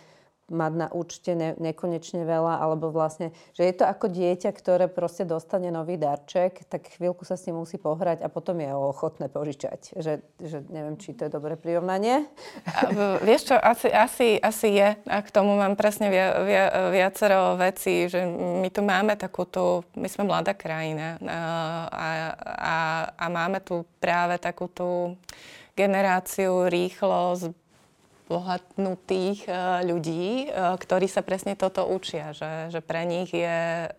mať 0.52 0.74
na 0.76 0.88
účte 0.92 1.32
ne, 1.34 1.56
nekonečne 1.56 2.28
veľa, 2.28 2.60
alebo 2.60 2.92
vlastne, 2.92 3.32
že 3.56 3.64
je 3.64 3.74
to 3.80 3.88
ako 3.88 4.12
dieťa, 4.12 4.52
ktoré 4.52 4.92
proste 4.92 5.24
dostane 5.24 5.72
nový 5.72 5.96
darček, 5.96 6.68
tak 6.68 6.92
chvíľku 7.00 7.24
sa 7.24 7.40
s 7.40 7.48
ním 7.48 7.64
musí 7.64 7.80
pohrať 7.80 8.22
a 8.24 8.28
potom 8.28 8.60
je 8.60 8.68
ochotné 8.76 9.32
požičať. 9.32 9.96
Že, 9.96 10.14
že 10.44 10.58
neviem, 10.68 11.00
či 11.00 11.16
to 11.16 11.26
je 11.28 11.32
dobré 11.32 11.56
prirovnanie. 11.56 12.28
Vieš 13.24 13.54
čo, 13.54 13.56
asi, 13.56 13.88
asi, 13.88 14.28
asi 14.44 14.68
je. 14.76 14.90
A 15.08 15.18
k 15.24 15.30
tomu 15.32 15.56
mám 15.56 15.80
presne 15.80 16.12
via, 16.12 16.36
via, 16.44 16.66
viacero 16.92 17.56
vecí, 17.56 18.12
že 18.12 18.28
my 18.28 18.68
tu 18.68 18.84
máme 18.84 19.16
takúto, 19.16 19.88
my 19.96 20.08
sme 20.12 20.28
mladá 20.28 20.52
krajina 20.52 21.18
a, 21.24 21.40
a, 21.88 22.10
a, 22.44 22.76
a 23.16 23.26
máme 23.32 23.64
tu 23.64 23.88
práve 24.04 24.36
takúto 24.38 25.16
generáciu 25.74 26.70
rýchlo 26.70 27.34
bohatnutých 28.28 29.46
ľudí, 29.84 30.50
ktorí 30.54 31.08
sa 31.12 31.22
presne 31.22 31.60
toto 31.60 31.84
učia, 31.86 32.32
že, 32.32 32.72
že 32.72 32.80
pre 32.80 33.04
nich 33.04 33.30
je, 33.36 33.90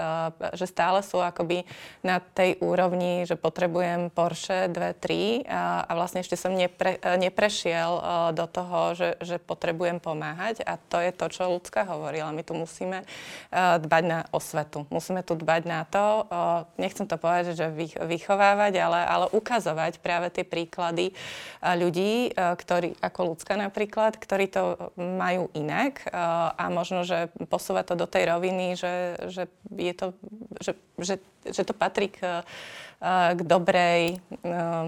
že 0.56 0.66
stále 0.66 1.04
sú 1.04 1.20
akoby 1.20 1.68
na 2.00 2.18
tej 2.18 2.56
úrovni, 2.64 3.28
že 3.28 3.36
potrebujem 3.36 4.08
Porsche 4.08 4.72
2, 4.72 5.44
3 5.44 5.44
a, 5.46 5.84
a 5.84 5.92
vlastne 5.92 6.24
ešte 6.24 6.40
som 6.40 6.56
nepre, 6.56 6.96
neprešiel 7.20 7.90
do 8.32 8.46
toho, 8.48 8.96
že, 8.96 9.08
že 9.20 9.36
potrebujem 9.36 10.00
pomáhať 10.00 10.64
a 10.64 10.80
to 10.80 10.98
je 10.98 11.12
to, 11.12 11.26
čo 11.28 11.52
ľudská 11.52 11.84
hovorila. 11.84 12.32
My 12.32 12.42
tu 12.42 12.56
musíme 12.56 13.04
dbať 13.54 14.04
na 14.08 14.24
osvetu. 14.32 14.88
Musíme 14.88 15.20
tu 15.22 15.36
dbať 15.36 15.62
na 15.68 15.84
to, 15.84 16.26
nechcem 16.80 17.04
to 17.04 17.20
povedať, 17.20 17.54
že 17.54 17.66
vychovávať, 18.02 18.72
ale, 18.80 19.00
ale 19.04 19.26
ukazovať 19.30 20.00
práve 20.00 20.32
tie 20.32 20.42
príklady 20.42 21.12
ľudí, 21.60 22.32
ktorí, 22.34 22.96
ako 22.98 23.34
ľudská 23.34 23.54
napríklad, 23.60 24.13
ktorí 24.18 24.46
to 24.50 24.92
majú 24.98 25.50
inak 25.54 26.06
a 26.56 26.64
možno, 26.70 27.02
že 27.02 27.30
posúva 27.50 27.82
to 27.82 27.98
do 27.98 28.06
tej 28.08 28.30
roviny, 28.30 28.74
že, 28.78 29.18
že, 29.30 29.44
je 29.74 29.94
to, 29.94 30.06
že, 30.62 30.72
že, 30.98 31.18
že 31.46 31.62
to 31.64 31.72
patrí 31.76 32.08
k 32.08 32.42
k 33.34 33.40
dobrej, 33.44 34.16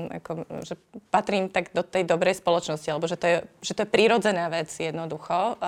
ako, 0.08 0.48
že 0.64 0.80
patrím 1.12 1.52
tak 1.52 1.68
do 1.76 1.84
tej 1.84 2.08
dobrej 2.08 2.40
spoločnosti, 2.40 2.88
alebo 2.88 3.04
že 3.04 3.20
to 3.20 3.26
je, 3.28 3.36
že 3.60 3.72
to 3.76 3.84
je 3.84 3.92
prírodzená 3.92 4.48
vec 4.48 4.72
jednoducho, 4.72 5.60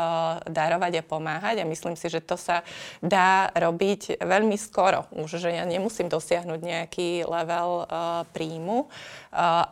darovať 0.49 1.03
a 1.03 1.07
pomáhať 1.07 1.57
a 1.61 1.69
myslím 1.69 1.93
si, 1.93 2.09
že 2.09 2.25
to 2.25 2.41
sa 2.41 2.65
dá 3.05 3.53
robiť 3.53 4.25
veľmi 4.25 4.57
skoro 4.57 5.05
už, 5.13 5.45
že 5.45 5.53
ja 5.53 5.69
nemusím 5.69 6.09
dosiahnuť 6.09 6.61
nejaký 6.63 7.29
level 7.29 7.85
príjmu, 8.33 8.89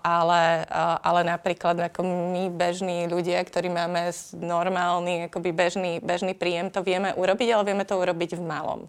ale, 0.04 0.68
ale 1.00 1.20
napríklad 1.24 1.80
ako 1.80 2.04
my 2.04 2.52
bežní 2.52 3.08
ľudia, 3.08 3.40
ktorí 3.40 3.72
máme 3.72 4.12
normálny, 4.36 5.32
akoby 5.32 5.50
bežný, 5.56 5.92
bežný 6.04 6.36
príjem, 6.36 6.68
to 6.68 6.84
vieme 6.84 7.16
urobiť, 7.16 7.48
ale 7.56 7.72
vieme 7.72 7.88
to 7.88 7.96
urobiť 7.96 8.36
v 8.36 8.42
malom. 8.44 8.80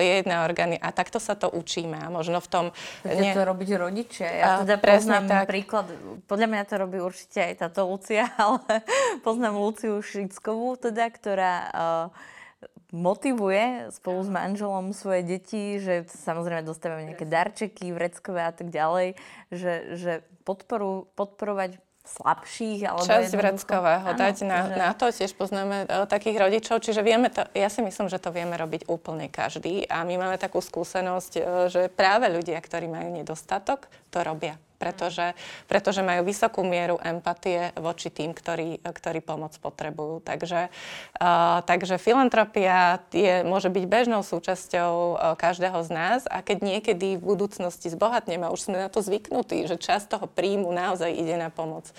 Je 0.00 0.24
jedna 0.24 0.48
orgány 0.48 0.80
a 0.80 0.88
takto 1.08 1.24
sa 1.24 1.32
to 1.32 1.48
učíme. 1.48 1.96
A 1.96 2.12
možno 2.12 2.36
v 2.44 2.48
tom 2.52 2.66
nie. 3.08 3.32
to 3.32 3.48
robiť 3.48 3.80
rodičia. 3.80 4.28
Ja 4.28 4.60
teda 4.60 4.76
poznám 4.76 5.24
tak. 5.24 5.48
príklad, 5.48 5.88
podľa 6.28 6.46
mňa 6.52 6.62
to 6.68 6.74
robí 6.76 7.00
určite 7.00 7.40
aj 7.40 7.64
táto 7.64 7.88
Lucia, 7.88 8.28
ale 8.36 8.84
poznám 9.24 9.56
Luciu 9.56 10.04
Šickovú, 10.04 10.76
teda, 10.76 11.08
ktorá 11.08 11.54
uh, 11.72 12.06
motivuje 12.92 13.88
spolu 13.96 14.20
s 14.20 14.28
manželom 14.28 14.92
svoje 14.92 15.24
deti, 15.24 15.80
že 15.80 16.04
samozrejme 16.12 16.68
dostávajú 16.68 17.08
nejaké 17.08 17.24
darčeky, 17.24 17.88
vreckové 17.96 18.44
a 18.44 18.52
tak 18.52 18.68
ďalej, 18.68 19.16
že, 19.48 19.96
že 19.96 20.12
podporu, 20.44 21.08
podporovať 21.16 21.80
slabších. 22.16 22.80
Alebo 22.88 23.04
Časť 23.04 23.32
vreckového 23.34 24.08
dať 24.16 24.36
na, 24.46 24.60
že... 24.68 24.74
na 24.76 24.90
to. 24.96 25.06
Tiež 25.12 25.32
poznáme 25.36 25.84
uh, 25.84 26.06
takých 26.08 26.36
rodičov, 26.38 26.80
čiže 26.80 27.00
vieme 27.04 27.28
to, 27.28 27.44
ja 27.52 27.68
si 27.68 27.80
myslím, 27.84 28.08
že 28.08 28.22
to 28.22 28.32
vieme 28.32 28.54
robiť 28.56 28.88
úplne 28.88 29.28
každý 29.28 29.84
a 29.88 30.04
my 30.04 30.14
máme 30.16 30.36
takú 30.36 30.62
skúsenosť, 30.62 31.32
uh, 31.38 31.42
že 31.72 31.82
práve 31.92 32.30
ľudia, 32.30 32.60
ktorí 32.60 32.86
majú 32.86 33.08
nedostatok, 33.12 33.90
to 34.12 34.20
robia 34.22 34.60
pretože, 34.78 35.34
pretože 35.66 36.00
majú 36.06 36.22
vysokú 36.22 36.62
mieru 36.62 36.96
empatie 37.02 37.74
voči 37.74 38.08
tým, 38.08 38.30
ktorí, 38.30 38.78
ktorí 38.80 39.20
pomoc 39.20 39.58
potrebujú. 39.58 40.22
Takže, 40.22 40.70
uh, 41.18 41.60
takže 41.66 41.98
filantropia 41.98 43.02
je, 43.10 43.42
môže 43.42 43.68
byť 43.68 43.84
bežnou 43.90 44.22
súčasťou 44.22 44.92
uh, 45.18 45.34
každého 45.34 45.82
z 45.82 45.90
nás 45.90 46.20
a 46.30 46.40
keď 46.40 46.62
niekedy 46.62 47.18
v 47.18 47.22
budúcnosti 47.22 47.90
zbohatneme, 47.90 48.46
už 48.48 48.70
sme 48.70 48.78
na 48.78 48.88
to 48.88 49.02
zvyknutí, 49.02 49.66
že 49.66 49.76
časť 49.76 50.14
toho 50.14 50.30
príjmu 50.30 50.70
naozaj 50.70 51.10
ide 51.10 51.34
na 51.34 51.50
pomoc, 51.50 51.90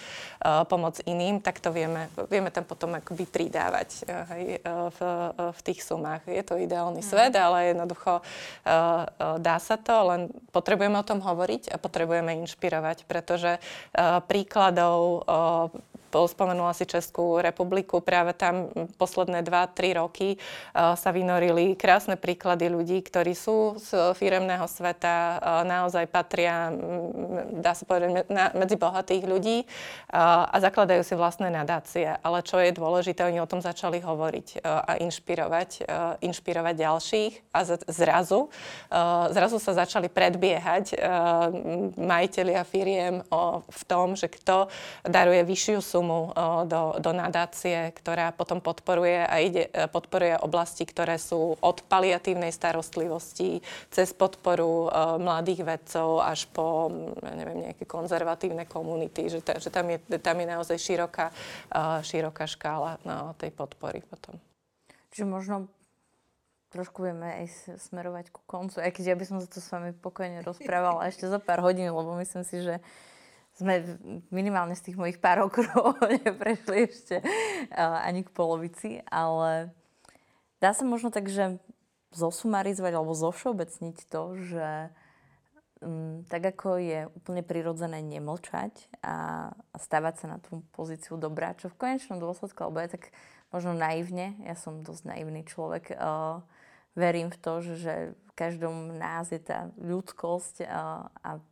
uh, 0.41 0.63
pomoc 0.63 1.03
iným, 1.03 1.43
tak 1.43 1.59
to 1.59 1.75
vieme, 1.75 2.07
vieme 2.31 2.47
tam 2.49 2.63
potom 2.63 2.95
akoby 2.95 3.27
pridávať 3.27 4.07
uh, 4.07 4.23
hej, 4.33 4.43
uh, 4.63 4.87
v, 4.95 4.99
uh, 5.03 5.51
v 5.51 5.59
tých 5.67 5.83
sumách. 5.83 6.23
Je 6.31 6.41
to 6.47 6.55
ideálny 6.55 7.03
mm. 7.03 7.09
svet, 7.11 7.35
ale 7.35 7.75
jednoducho 7.75 8.23
uh, 8.23 8.23
uh, 8.63 9.35
dá 9.35 9.59
sa 9.59 9.75
to, 9.75 10.15
len 10.15 10.31
potrebujeme 10.55 10.95
o 10.95 11.03
tom 11.03 11.19
hovoriť 11.19 11.75
a 11.75 11.75
potrebujeme 11.75 12.39
inšpirovať 12.47 12.68
inšpirovať, 12.69 13.09
pretože 13.09 13.57
uh, 13.57 14.21
príkladov 14.21 15.25
uh, 15.25 15.73
spomenula 16.09 16.73
si 16.73 16.89
Českú 16.89 17.37
republiku, 17.39 18.01
práve 18.01 18.33
tam 18.33 18.73
posledné 18.97 19.45
2-3 19.45 20.01
roky 20.01 20.35
uh, 20.35 20.97
sa 20.97 21.13
vynorili 21.13 21.77
krásne 21.77 22.17
príklady 22.17 22.67
ľudí, 22.67 22.99
ktorí 23.05 23.37
sú 23.37 23.77
z 23.77 24.17
firemného 24.17 24.65
sveta, 24.65 25.37
uh, 25.37 25.39
naozaj 25.63 26.09
patria, 26.09 26.73
dá 27.61 27.77
sa 27.77 27.85
povedať, 27.85 28.25
medzi 28.57 28.75
bohatých 28.75 29.23
ľudí 29.29 29.57
uh, 29.63 30.49
a 30.49 30.57
zakladajú 30.57 31.05
si 31.05 31.13
vlastné 31.13 31.53
nadácie. 31.53 32.17
Ale 32.19 32.41
čo 32.41 32.57
je 32.57 32.73
dôležité, 32.73 33.23
oni 33.23 33.39
o 33.39 33.49
tom 33.49 33.61
začali 33.61 34.01
hovoriť 34.01 34.65
a 34.65 34.97
inšpirovať, 34.99 35.85
inšpirovať 36.23 36.75
ďalších 36.75 37.33
a 37.53 37.59
zrazu, 37.87 38.49
zrazu 39.29 39.57
sa 39.59 39.71
začali 39.75 40.07
predbiehať 40.07 40.95
majiteľia 41.99 42.63
firiem 42.63 43.21
v 43.67 43.81
tom, 43.85 44.15
že 44.15 44.31
kto 44.31 44.71
daruje 45.05 45.43
vyššiu 45.45 45.79
sumu 45.83 45.98
sumu 45.99 46.31
do, 46.63 46.95
do 47.03 47.11
nadácie, 47.11 47.91
ktorá 47.91 48.31
potom 48.31 48.63
podporuje 48.63 49.27
a 49.27 49.35
ide, 49.43 49.67
e, 49.67 49.91
podporuje 49.91 50.39
oblasti, 50.39 50.87
ktoré 50.87 51.19
sú 51.19 51.59
od 51.59 51.83
paliatívnej 51.91 52.55
starostlivosti 52.55 53.59
cez 53.91 54.15
podporu 54.15 54.87
mladých 55.19 55.67
vedcov 55.67 56.23
až 56.23 56.47
po 56.55 56.87
neviem, 57.19 57.67
nejaké 57.67 57.83
konzervatívne 57.83 58.63
komunity, 58.63 59.27
že, 59.27 59.43
ta, 59.43 59.59
že 59.59 59.67
tam, 59.67 59.91
je, 59.91 59.99
tam 60.23 60.39
je 60.39 60.47
naozaj 60.47 60.77
široká, 60.79 61.35
široká 62.07 62.47
škála 62.47 63.03
no, 63.03 63.35
tej 63.35 63.51
podpory 63.51 63.99
potom. 64.07 64.39
Čiže 65.11 65.25
možno 65.27 65.67
trošku 66.69 67.01
vieme 67.01 67.43
aj 67.43 67.75
smerovať 67.81 68.29
ku 68.29 68.45
koncu, 68.45 68.77
aj 68.77 68.93
keď 68.93 69.03
ja 69.03 69.15
by 69.17 69.25
som 69.25 69.37
sa 69.41 69.49
to 69.49 69.57
s 69.57 69.73
vami 69.73 69.91
pokojne 69.91 70.45
rozprávala 70.45 71.05
ešte 71.09 71.25
za 71.25 71.41
pár 71.41 71.65
hodín, 71.65 71.89
lebo 71.89 72.13
myslím 72.21 72.45
si, 72.45 72.61
že 72.61 72.77
sme 73.59 73.99
minimálne 74.31 74.71
z 74.71 74.89
tých 74.89 74.97
mojich 74.97 75.19
pár 75.19 75.43
okruhov 75.43 75.99
neprešli 76.23 76.87
ešte 76.87 77.19
uh, 77.19 77.99
ani 78.07 78.23
k 78.23 78.31
polovici, 78.31 79.03
ale 79.11 79.75
dá 80.63 80.71
sa 80.71 80.87
možno 80.87 81.11
tak, 81.11 81.27
že 81.27 81.59
zosumarizovať 82.15 82.93
alebo 82.95 83.13
zovšeobecniť 83.13 83.97
to, 84.07 84.23
že 84.39 84.69
um, 85.83 86.23
tak 86.31 86.55
ako 86.55 86.79
je 86.79 86.99
úplne 87.11 87.43
prirodzené 87.43 87.99
nemlčať 87.99 88.89
a, 89.03 89.51
a 89.51 89.75
stavať 89.77 90.13
sa 90.23 90.25
na 90.31 90.37
tú 90.39 90.63
pozíciu 90.73 91.19
dobrá, 91.19 91.53
čo 91.59 91.67
v 91.69 91.77
konečnom 91.77 92.17
dôsledku, 92.17 92.57
alebo 92.63 92.79
je 92.79 92.95
tak 92.95 93.11
možno 93.51 93.75
naivne, 93.75 94.39
ja 94.47 94.55
som 94.55 94.81
dosť 94.81 95.03
naivný 95.03 95.43
človek, 95.43 95.99
uh, 95.99 96.41
verím 96.95 97.29
v 97.29 97.37
to, 97.37 97.53
že, 97.61 97.75
že 97.75 97.95
v 98.15 98.31
každom 98.33 98.95
nás 98.95 99.29
je 99.35 99.41
tá 99.43 99.69
ľudskosť 99.77 100.63
uh, 100.63 101.11
a 101.11 101.43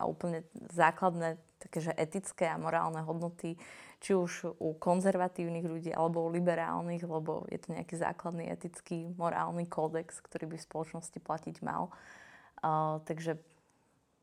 a 0.00 0.08
úplne 0.08 0.48
základné 0.72 1.36
také, 1.60 1.84
že 1.84 1.92
etické 1.92 2.48
a 2.48 2.56
morálne 2.56 3.04
hodnoty, 3.04 3.60
či 4.00 4.16
už 4.16 4.56
u 4.56 4.72
konzervatívnych 4.80 5.68
ľudí 5.68 5.92
alebo 5.92 6.24
u 6.24 6.32
liberálnych, 6.32 7.04
lebo 7.04 7.44
je 7.52 7.60
to 7.60 7.76
nejaký 7.76 8.00
základný 8.00 8.48
etický, 8.48 9.12
morálny 9.20 9.68
kódex, 9.68 10.24
ktorý 10.24 10.48
by 10.48 10.56
v 10.56 10.66
spoločnosti 10.66 11.18
platiť 11.20 11.56
mal. 11.60 11.92
Uh, 12.64 13.04
takže 13.04 13.36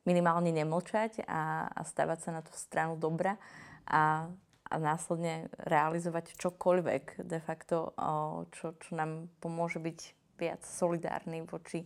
minimálne 0.10 0.50
nemlčať 0.50 1.22
a, 1.30 1.70
a 1.70 1.82
stavať 1.86 2.20
sa 2.26 2.32
na 2.34 2.42
tú 2.42 2.54
stranu 2.58 2.98
dobra 2.98 3.38
a, 3.86 4.26
a 4.66 4.76
následne 4.82 5.52
realizovať 5.62 6.34
čokoľvek 6.42 7.22
de 7.22 7.40
facto, 7.44 7.94
uh, 7.94 8.50
čo, 8.50 8.74
čo 8.82 8.98
nám 8.98 9.30
pomôže 9.38 9.78
byť 9.78 10.00
viac 10.42 10.62
solidárny 10.66 11.46
voči 11.46 11.86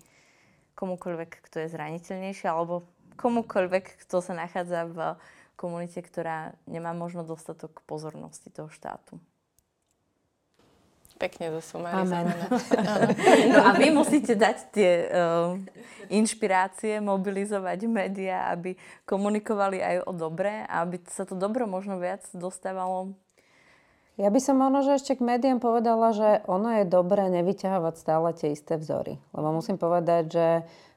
komukoľvek, 0.75 1.31
kto 1.43 1.65
je 1.65 1.71
zraniteľnejší 1.75 2.47
alebo 2.47 2.87
komukoľvek, 3.17 4.05
kto 4.07 4.21
sa 4.23 4.33
nachádza 4.35 4.87
v 4.87 4.97
komunite, 5.59 6.01
ktorá 6.01 6.57
nemá 6.65 6.95
možno 6.97 7.21
dostatok 7.21 7.85
pozornosti 7.85 8.49
toho 8.49 8.73
štátu. 8.73 9.21
Pekne 11.21 11.53
zosumarizované. 11.61 12.49
no 13.53 13.61
a 13.61 13.77
vy 13.77 13.93
musíte 13.93 14.33
dať 14.33 14.57
tie 14.73 14.91
uh, 15.05 15.53
inšpirácie, 16.09 16.97
mobilizovať 16.97 17.85
médiá, 17.85 18.49
aby 18.49 18.73
komunikovali 19.05 19.85
aj 19.85 19.95
o 20.09 20.17
dobre 20.17 20.65
a 20.65 20.81
aby 20.81 20.97
sa 21.05 21.21
to 21.29 21.37
dobro 21.37 21.69
možno 21.69 22.01
viac 22.01 22.25
dostávalo 22.33 23.13
ja 24.21 24.29
by 24.29 24.37
som 24.37 24.61
možno, 24.61 24.85
že 24.85 25.01
ešte 25.01 25.17
k 25.17 25.25
médiám 25.25 25.57
povedala, 25.57 26.13
že 26.13 26.45
ono 26.45 26.77
je 26.77 26.85
dobré 26.85 27.25
nevyťahovať 27.33 27.93
stále 27.97 28.29
tie 28.37 28.53
isté 28.53 28.77
vzory. 28.77 29.17
Lebo 29.33 29.49
musím 29.49 29.81
povedať, 29.81 30.23
že 30.29 30.47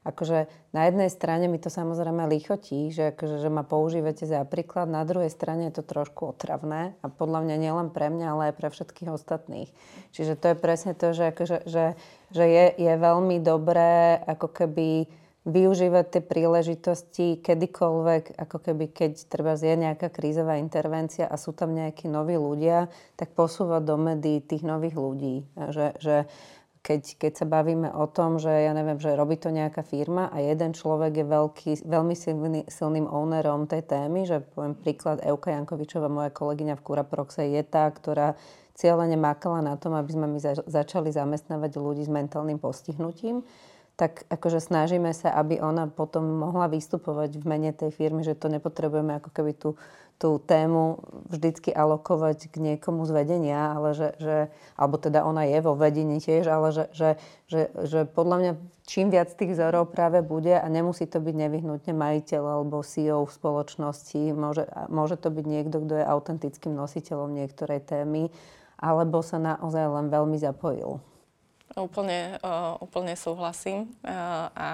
akože 0.05 0.71
na 0.77 0.85
jednej 0.85 1.09
strane 1.09 1.49
mi 1.49 1.57
to 1.57 1.73
samozrejme 1.73 2.29
lichotí, 2.29 2.93
že, 2.93 3.17
akože, 3.17 3.41
že 3.41 3.49
ma 3.49 3.65
používate 3.65 4.29
za 4.29 4.45
príklad, 4.45 4.93
na 4.93 5.01
druhej 5.09 5.33
strane 5.33 5.73
je 5.73 5.81
to 5.81 5.85
trošku 5.89 6.37
otravné 6.37 6.93
a 7.01 7.07
podľa 7.09 7.41
mňa 7.49 7.57
nielen 7.57 7.89
pre 7.89 8.13
mňa, 8.13 8.27
ale 8.29 8.43
aj 8.53 8.55
pre 8.61 8.69
všetkých 8.69 9.09
ostatných. 9.09 9.73
Čiže 10.13 10.37
to 10.37 10.53
je 10.53 10.57
presne 10.61 10.93
to, 10.93 11.17
že, 11.17 11.33
akože, 11.33 11.59
že, 11.65 11.97
že 12.37 12.45
je, 12.45 12.67
je 12.77 12.93
veľmi 13.01 13.41
dobré 13.41 14.21
ako 14.29 14.53
keby 14.53 15.09
využívať 15.45 16.05
tie 16.09 16.23
príležitosti 16.25 17.27
kedykoľvek, 17.45 18.41
ako 18.41 18.57
keby 18.65 18.89
keď 18.89 19.29
treba 19.29 19.53
je 19.53 19.77
nejaká 19.77 20.09
krízová 20.09 20.57
intervencia 20.57 21.29
a 21.29 21.37
sú 21.37 21.53
tam 21.53 21.77
nejakí 21.77 22.09
noví 22.09 22.41
ľudia, 22.41 22.89
tak 23.21 23.37
posúvať 23.37 23.83
do 23.85 23.97
médií 24.01 24.41
tých 24.41 24.65
nových 24.65 24.97
ľudí. 24.97 25.45
Že, 25.53 25.87
že 26.01 26.17
keď, 26.81 27.17
keď 27.21 27.33
sa 27.37 27.47
bavíme 27.49 27.93
o 27.93 28.09
tom, 28.09 28.41
že 28.41 28.49
ja 28.49 28.73
neviem, 28.73 28.97
že 28.97 29.17
robí 29.17 29.37
to 29.37 29.53
nejaká 29.53 29.85
firma 29.85 30.33
a 30.33 30.41
jeden 30.41 30.73
človek 30.73 31.13
je 31.13 31.27
veľký, 31.29 31.71
veľmi 31.85 32.17
silný, 32.17 32.61
silným 32.69 33.05
ownerom 33.09 33.69
tej 33.69 33.85
témy, 33.85 34.25
že 34.25 34.45
poviem 34.53 34.77
príklad, 34.77 35.21
Euka 35.25 35.53
Jankovičová, 35.53 36.09
moja 36.09 36.33
kolegyňa 36.33 36.77
v 36.77 36.85
Kuraproxe, 36.85 37.53
je 37.53 37.61
tá, 37.65 37.89
ktorá 37.89 38.37
cieľene 38.77 39.17
makala 39.17 39.61
na 39.61 39.77
tom, 39.77 39.93
aby 39.97 40.09
sme 40.13 40.27
my 40.29 40.41
začali 40.69 41.13
zamestnávať 41.13 41.77
ľudí 41.77 42.05
s 42.05 42.13
mentálnym 42.13 42.57
postihnutím 42.57 43.45
tak 43.95 44.27
akože 44.27 44.59
snažíme 44.59 45.15
sa, 45.15 45.31
aby 45.39 45.63
ona 45.63 45.87
potom 45.87 46.27
mohla 46.43 46.67
vystupovať 46.67 47.39
v 47.39 47.45
mene 47.47 47.71
tej 47.71 47.95
firmy, 47.95 48.27
že 48.27 48.35
to 48.35 48.51
nepotrebujeme 48.51 49.23
ako 49.23 49.31
keby 49.31 49.55
tú, 49.55 49.79
tú 50.19 50.43
tému 50.43 50.99
vždycky 51.31 51.71
alokovať 51.71 52.51
k 52.51 52.59
niekomu 52.59 53.07
z 53.07 53.11
vedenia, 53.15 53.71
ale 53.71 53.95
že, 53.95 54.09
že, 54.19 54.37
alebo 54.75 54.99
teda 54.99 55.23
ona 55.23 55.47
je 55.47 55.59
vo 55.63 55.79
vedení 55.79 56.19
tiež, 56.19 56.43
ale 56.51 56.75
že, 56.75 56.85
že, 56.91 57.11
že, 57.47 57.71
že 57.87 58.01
podľa 58.11 58.37
mňa 58.43 58.53
čím 58.83 59.15
viac 59.15 59.31
tých 59.31 59.55
vzorov 59.55 59.95
práve 59.95 60.27
bude 60.27 60.59
a 60.59 60.67
nemusí 60.67 61.07
to 61.07 61.23
byť 61.23 61.35
nevyhnutne 61.47 61.95
majiteľ 61.95 62.43
alebo 62.43 62.83
CEO 62.83 63.23
v 63.23 63.31
spoločnosti, 63.31 64.23
môže, 64.35 64.67
môže 64.91 65.15
to 65.23 65.31
byť 65.31 65.45
niekto, 65.47 65.77
kto 65.87 66.03
je 66.03 66.05
autentickým 66.05 66.75
nositeľom 66.75 67.31
niektorej 67.31 67.79
témy, 67.87 68.35
alebo 68.75 69.23
sa 69.23 69.39
naozaj 69.39 69.87
len 69.87 70.11
veľmi 70.11 70.35
zapojil. 70.35 70.99
Úplne, 71.75 72.39
uh, 72.39 72.79
úplne 72.79 73.19
súhlasím. 73.19 73.91
Uh, 74.07 74.47
a 74.55 74.69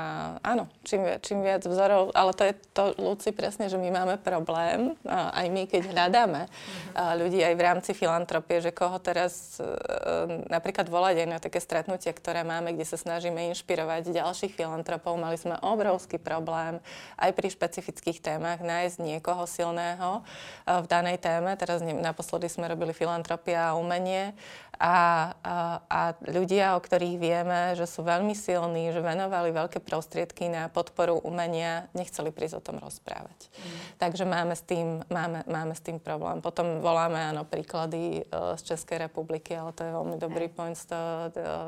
áno, 0.44 0.68
čím, 0.84 1.08
čím 1.24 1.40
viac 1.40 1.64
vzorov, 1.64 2.12
ale 2.12 2.36
to 2.36 2.44
je 2.44 2.52
to, 2.76 2.84
Luci, 3.00 3.32
presne, 3.32 3.72
že 3.72 3.80
my 3.80 3.88
máme 3.88 4.20
problém, 4.20 4.92
uh, 5.08 5.32
aj 5.32 5.46
my, 5.48 5.64
keď 5.64 5.96
hľadáme 5.96 6.44
uh, 6.44 7.16
ľudí 7.16 7.40
aj 7.40 7.56
v 7.56 7.64
rámci 7.64 7.90
filantropie, 7.96 8.60
že 8.60 8.76
koho 8.76 9.00
teraz 9.00 9.56
uh, 9.64 10.44
napríklad 10.52 10.92
volať 10.92 11.24
aj 11.24 11.28
na 11.32 11.38
také 11.40 11.64
stretnutia, 11.64 12.12
ktoré 12.12 12.44
máme, 12.44 12.76
kde 12.76 12.84
sa 12.84 13.00
snažíme 13.00 13.48
inšpirovať 13.56 14.12
ďalších 14.12 14.52
filantropov. 14.52 15.16
Mali 15.16 15.40
sme 15.40 15.56
obrovský 15.56 16.20
problém 16.20 16.84
aj 17.16 17.32
pri 17.32 17.48
špecifických 17.48 18.20
témach 18.20 18.60
nájsť 18.60 19.00
niekoho 19.00 19.48
silného 19.48 20.20
uh, 20.20 20.84
v 20.84 20.86
danej 20.86 21.16
téme. 21.16 21.56
Teraz 21.56 21.80
naposledy 21.80 22.52
sme 22.52 22.68
robili 22.68 22.92
filantropia 22.92 23.72
a 23.72 23.76
umenie 23.80 24.36
a, 24.80 24.96
a, 25.44 25.56
a 25.84 26.00
ľudia, 26.24 26.72
o 26.72 26.80
ktorých 26.80 27.20
vieme, 27.20 27.76
že 27.76 27.84
sú 27.84 28.00
veľmi 28.00 28.32
silní, 28.32 28.96
že 28.96 29.04
venovali 29.04 29.52
veľké 29.52 29.84
prostriedky 29.84 30.48
na 30.48 30.72
podporu 30.72 31.20
umenia, 31.20 31.92
nechceli 31.92 32.32
prísť 32.32 32.56
o 32.56 32.64
tom 32.64 32.80
rozprávať. 32.80 33.52
Mm. 33.52 33.78
Takže 34.00 34.24
máme 34.24 34.54
s, 34.56 34.64
tým, 34.64 35.04
máme, 35.12 35.44
máme 35.44 35.76
s 35.76 35.84
tým 35.84 36.00
problém. 36.00 36.40
Potom 36.40 36.80
voláme 36.80 37.20
áno, 37.20 37.44
príklady 37.44 38.24
uh, 38.32 38.56
z 38.56 38.72
Českej 38.72 39.04
republiky, 39.04 39.52
ale 39.52 39.76
to 39.76 39.84
je 39.84 39.92
veľmi 39.92 40.16
dobrý 40.16 40.48
point 40.48 40.72
z, 40.72 40.88
to, 40.88 40.96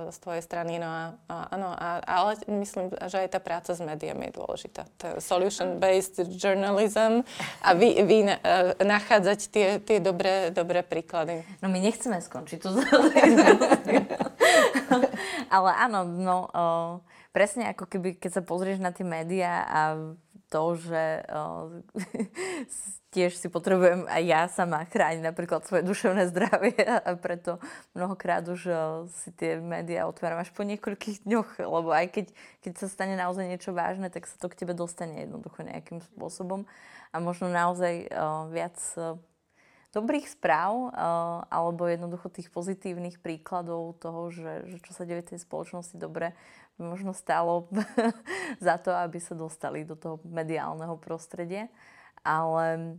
z 0.09 0.17
tvojej 0.17 0.41
strany. 0.41 0.81
No 0.81 0.89
a, 0.89 1.05
a, 1.29 1.37
áno, 1.53 1.69
a, 1.77 2.01
ale 2.09 2.41
myslím, 2.49 2.97
že 3.13 3.29
aj 3.29 3.37
tá 3.37 3.41
práca 3.45 3.77
s 3.77 3.85
médiami 3.85 4.33
je 4.33 4.41
dôležitá. 4.41 4.89
To 5.05 5.05
je 5.05 5.15
solution-based 5.21 6.33
journalism 6.33 7.21
a 7.61 7.77
vy, 7.77 7.93
vy 8.09 8.25
uh, 8.25 8.73
nachádzať 8.81 9.41
tie, 9.53 9.69
tie 9.85 10.01
dobré, 10.01 10.49
dobré 10.49 10.81
príklady. 10.81 11.45
No 11.61 11.69
my 11.69 11.77
nechceme 11.77 12.17
skončiť 12.17 12.57
tu 12.57 12.73
Ale 15.55 15.71
áno, 15.77 16.05
no 16.09 16.49
o, 16.49 16.65
presne 17.33 17.69
ako 17.73 17.87
keby, 17.89 18.15
keď 18.17 18.33
sa 18.41 18.43
pozrieš 18.43 18.79
na 18.81 18.93
tie 18.93 19.05
médiá 19.05 19.65
a 19.69 19.81
to, 20.53 20.77
že 20.77 21.25
o, 21.33 21.71
tiež 23.13 23.37
si 23.37 23.49
potrebujem 23.53 24.09
aj 24.09 24.23
ja 24.25 24.49
sama 24.49 24.89
chrániť 24.89 25.21
napríklad 25.21 25.69
svoje 25.69 25.85
duševné 25.85 26.33
zdravie 26.33 26.81
a 27.09 27.13
preto 27.17 27.61
mnohokrát 27.93 28.49
už 28.49 28.61
o, 28.69 28.73
si 29.09 29.33
tie 29.33 29.61
médiá 29.61 30.09
otváram 30.09 30.41
až 30.41 30.53
po 30.53 30.65
niekoľkých 30.65 31.29
dňoch, 31.29 31.61
lebo 31.61 31.93
aj 31.93 32.09
keď, 32.13 32.27
keď 32.65 32.73
sa 32.81 32.87
stane 32.89 33.17
naozaj 33.17 33.49
niečo 33.49 33.77
vážne, 33.77 34.09
tak 34.09 34.29
sa 34.29 34.37
to 34.41 34.49
k 34.49 34.65
tebe 34.65 34.73
dostane 34.73 35.25
jednoducho 35.25 35.65
nejakým 35.65 36.01
spôsobom. 36.17 36.65
A 37.13 37.21
možno 37.21 37.53
naozaj 37.53 38.09
o, 38.09 38.49
viac 38.49 38.77
dobrých 39.93 40.25
správ 40.25 40.89
alebo 41.53 41.85
jednoducho 41.85 42.33
tých 42.33 42.49
pozitívnych 42.49 43.21
príkladov 43.21 44.01
toho, 44.01 44.33
že, 44.33 44.65
že 44.73 44.77
čo 44.81 44.97
sa 44.97 45.05
deje 45.05 45.21
v 45.21 45.31
tej 45.37 45.41
spoločnosti 45.45 45.97
dobre, 46.01 46.33
by 46.81 46.83
možno 46.89 47.13
stálo 47.13 47.69
za 48.67 48.81
to, 48.81 48.97
aby 48.97 49.21
sa 49.21 49.37
dostali 49.37 49.85
do 49.85 49.93
toho 49.95 50.17
mediálneho 50.25 50.97
prostredia. 50.97 51.69
Ale 52.25 52.97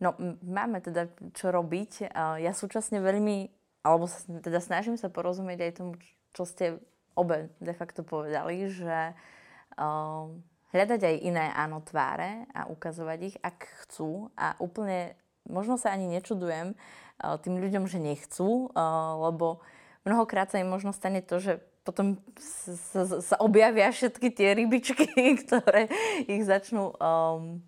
no, 0.00 0.10
máme 0.40 0.80
teda 0.80 1.12
čo 1.36 1.52
robiť. 1.52 2.08
Ja 2.40 2.52
súčasne 2.56 3.04
veľmi, 3.04 3.52
alebo 3.84 4.08
sa, 4.08 4.24
teda 4.24 4.64
snažím 4.64 4.96
sa 4.96 5.12
porozumieť 5.12 5.60
aj 5.68 5.72
tomu, 5.76 6.00
čo 6.32 6.48
ste 6.48 6.80
obe 7.12 7.52
de 7.60 7.74
facto 7.76 8.00
povedali, 8.00 8.70
že 8.72 9.12
uh, 9.12 10.24
hľadať 10.72 11.00
aj 11.04 11.16
iné 11.26 11.46
áno 11.52 11.82
tváre 11.82 12.46
a 12.54 12.70
ukazovať 12.70 13.18
ich, 13.26 13.36
ak 13.42 13.58
chcú 13.84 14.30
a 14.38 14.54
úplne 14.62 15.18
možno 15.48 15.80
sa 15.80 15.94
ani 15.94 16.10
nečudujem 16.10 16.74
uh, 16.74 17.36
tým 17.40 17.60
ľuďom, 17.60 17.86
že 17.86 18.02
nechcú, 18.02 18.68
uh, 18.72 19.30
lebo 19.30 19.62
mnohokrát 20.04 20.50
sa 20.50 20.60
im 20.60 20.68
možno 20.68 20.92
stane 20.92 21.22
to, 21.24 21.40
že 21.40 21.52
potom 21.80 22.20
sa, 22.36 23.36
objavia 23.40 23.88
všetky 23.88 24.28
tie 24.30 24.52
rybičky, 24.52 25.08
ktoré 25.46 25.88
ich 26.28 26.44
začnú 26.44 26.92
um, 27.00 27.64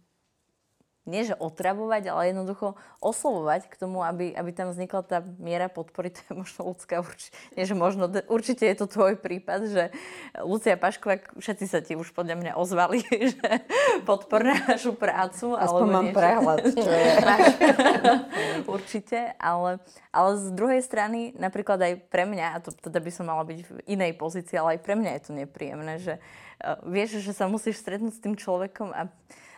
nie 1.02 1.26
že 1.26 1.34
otravovať, 1.34 2.14
ale 2.14 2.30
jednoducho 2.30 2.78
oslovovať 3.02 3.66
k 3.66 3.74
tomu, 3.74 4.06
aby, 4.06 4.30
aby 4.38 4.50
tam 4.54 4.70
vznikla 4.70 5.02
tá 5.02 5.18
miera 5.42 5.66
podpory. 5.66 6.14
To 6.14 6.20
je 6.28 6.34
možno 6.38 6.60
ľudská 6.70 7.02
určite, 7.02 7.34
nie 7.56 7.64
že 7.66 7.74
možno, 7.74 8.06
určite 8.30 8.68
je 8.68 8.76
to 8.78 8.86
tvoj 8.86 9.18
prípad, 9.18 9.60
že 9.66 9.84
Lucia 10.44 10.78
Pašková, 10.78 11.18
všetci 11.40 11.64
sa 11.66 11.82
ti 11.82 11.98
už 11.98 12.14
podľa 12.14 12.38
mňa 12.38 12.52
ozvali, 12.54 13.02
že 13.34 13.48
podpor 14.06 14.46
našu 14.46 14.94
prácu. 14.94 15.58
Aspoň 15.58 15.86
mám 15.88 16.06
niečo. 16.10 16.18
prehľad, 16.20 16.58
čo 16.70 16.90
je. 16.90 17.12
určite, 18.76 19.34
ale, 19.42 19.82
ale 20.14 20.30
z 20.38 20.46
druhej 20.54 20.82
strany, 20.84 21.34
napríklad 21.34 21.82
aj 21.82 21.92
pre 22.06 22.28
mňa, 22.28 22.46
a 22.54 22.58
to 22.62 22.70
teda 22.70 23.02
by 23.02 23.10
som 23.10 23.26
mala 23.26 23.42
byť 23.42 23.58
v 23.66 23.70
inej 23.90 24.12
pozícii, 24.14 24.54
ale 24.54 24.78
aj 24.78 24.80
pre 24.86 24.94
mňa 24.94 25.10
je 25.18 25.22
to 25.26 25.32
nepríjemné, 25.34 25.94
že 25.98 26.14
vieš, 26.86 27.22
že 27.22 27.32
sa 27.34 27.50
musíš 27.50 27.82
stretnúť 27.82 28.14
s 28.14 28.22
tým 28.22 28.34
človekom 28.38 28.94
a 28.94 29.10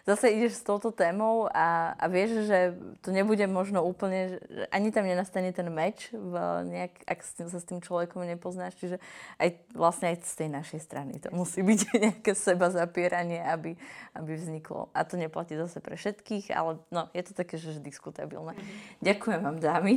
zase 0.04 0.28
ideš 0.36 0.60
s 0.60 0.62
touto 0.62 0.92
témou 0.92 1.48
a, 1.48 1.96
a 1.96 2.04
vieš, 2.12 2.44
že 2.44 2.76
to 3.00 3.08
nebude 3.08 3.40
možno 3.48 3.80
úplne, 3.80 4.36
že 4.36 4.38
ani 4.68 4.92
tam 4.92 5.08
nenastane 5.08 5.48
ten 5.56 5.64
meč, 5.72 6.12
v 6.12 6.34
nejak, 6.68 6.94
ak 7.08 7.18
sa 7.24 7.48
s 7.48 7.64
tým 7.64 7.80
človekom 7.80 8.20
nepoznáš. 8.28 8.76
Čiže 8.76 8.96
aj 9.40 9.48
vlastne 9.72 10.12
aj 10.12 10.28
z 10.28 10.34
tej 10.44 10.48
našej 10.52 10.80
strany 10.84 11.16
to 11.16 11.32
musí 11.32 11.64
byť 11.64 11.80
nejaké 12.04 12.32
seba 12.36 12.68
zapieranie, 12.68 13.40
aby, 13.40 13.80
aby 14.12 14.30
vzniklo. 14.36 14.92
A 14.92 15.08
to 15.08 15.16
neplatí 15.16 15.56
zase 15.56 15.80
pre 15.80 15.96
všetkých, 15.96 16.52
ale 16.52 16.76
no, 16.92 17.08
je 17.16 17.22
to 17.24 17.32
také, 17.32 17.56
že 17.56 17.80
diskutabilné. 17.80 18.52
Mm-hmm. 18.52 19.00
Ďakujem 19.00 19.40
vám, 19.40 19.56
dámy. 19.56 19.92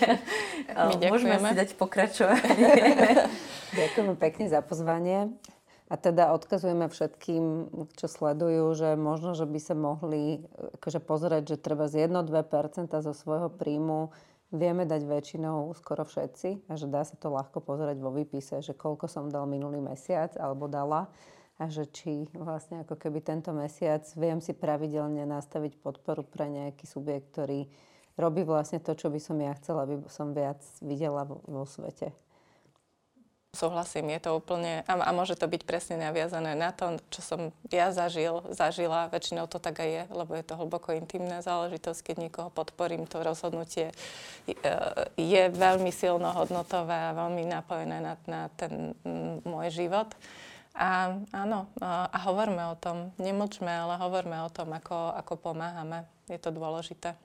Môžeme 1.12 1.36
si 1.36 1.52
dať 1.52 1.70
pokračovať. 1.76 2.42
Ďakujem 3.76 4.16
pekne 4.16 4.48
za 4.48 4.64
pozvanie. 4.64 5.36
A 5.90 5.98
teda 5.98 6.30
odkazujeme 6.30 6.86
všetkým, 6.86 7.66
čo 7.98 8.06
sledujú, 8.06 8.78
že 8.78 8.94
možno, 8.94 9.34
že 9.34 9.42
by 9.42 9.58
sa 9.58 9.74
mohli 9.74 10.38
akože 10.78 11.02
pozrieť, 11.02 11.42
že 11.54 11.56
treba 11.58 11.90
z 11.90 12.06
1-2% 12.06 12.94
zo 12.94 13.10
svojho 13.10 13.50
príjmu 13.50 14.14
vieme 14.54 14.86
dať 14.86 15.02
väčšinou 15.02 15.70
skoro 15.74 16.06
všetci 16.06 16.70
a 16.70 16.78
že 16.78 16.86
dá 16.86 17.02
sa 17.02 17.18
to 17.18 17.30
ľahko 17.30 17.58
pozrieť 17.62 17.98
vo 17.98 18.14
výpise, 18.14 18.62
že 18.62 18.74
koľko 18.74 19.10
som 19.10 19.30
dal 19.30 19.50
minulý 19.50 19.82
mesiac 19.82 20.34
alebo 20.38 20.70
dala 20.70 21.10
a 21.58 21.66
že 21.66 21.86
či 21.90 22.26
vlastne 22.34 22.86
ako 22.86 22.94
keby 22.94 23.22
tento 23.22 23.50
mesiac 23.50 24.06
viem 24.14 24.38
si 24.38 24.54
pravidelne 24.54 25.26
nastaviť 25.26 25.78
podporu 25.82 26.22
pre 26.22 26.50
nejaký 26.50 26.86
subjekt, 26.86 27.34
ktorý 27.34 27.66
robí 28.18 28.42
vlastne 28.42 28.78
to, 28.78 28.94
čo 28.94 29.10
by 29.10 29.18
som 29.22 29.38
ja 29.38 29.54
chcela, 29.58 29.86
aby 29.86 30.02
som 30.10 30.34
viac 30.34 30.62
videla 30.82 31.26
vo, 31.26 31.42
vo 31.46 31.66
svete. 31.66 32.10
Súhlasím, 33.50 34.14
je 34.14 34.22
to 34.22 34.38
úplne, 34.38 34.86
a, 34.86 34.94
a 34.94 35.10
môže 35.10 35.34
to 35.34 35.50
byť 35.50 35.66
presne 35.66 35.98
naviazané 35.98 36.54
na 36.54 36.70
to, 36.70 37.02
čo 37.10 37.18
som 37.18 37.40
ja 37.66 37.90
zažil, 37.90 38.46
zažila, 38.54 39.10
väčšinou 39.10 39.50
to 39.50 39.58
tak 39.58 39.82
aj 39.82 39.90
je, 39.90 40.02
lebo 40.14 40.38
je 40.38 40.44
to 40.46 40.54
hlboko 40.54 40.94
intimná 40.94 41.42
záležitosť, 41.42 41.98
keď 41.98 42.16
niekoho 42.22 42.48
podporím, 42.54 43.10
to 43.10 43.18
rozhodnutie 43.26 43.90
je, 44.46 44.54
je 45.18 45.42
veľmi 45.50 45.90
silno 45.90 46.30
hodnotové 46.30 46.94
a 46.94 47.16
veľmi 47.18 47.42
napojené 47.50 47.98
na, 47.98 48.14
na 48.30 48.46
ten 48.54 48.94
môj 49.42 49.74
život. 49.74 50.14
A 50.78 51.18
áno, 51.34 51.66
a, 51.82 52.06
a 52.06 52.18
hovorme 52.30 52.62
o 52.70 52.78
tom, 52.78 53.10
nemlčme, 53.18 53.66
ale 53.66 53.98
hovorme 53.98 54.46
o 54.46 54.50
tom, 54.54 54.70
ako, 54.70 55.10
ako 55.18 55.50
pomáhame. 55.50 56.06
Je 56.30 56.38
to 56.38 56.54
dôležité. 56.54 57.18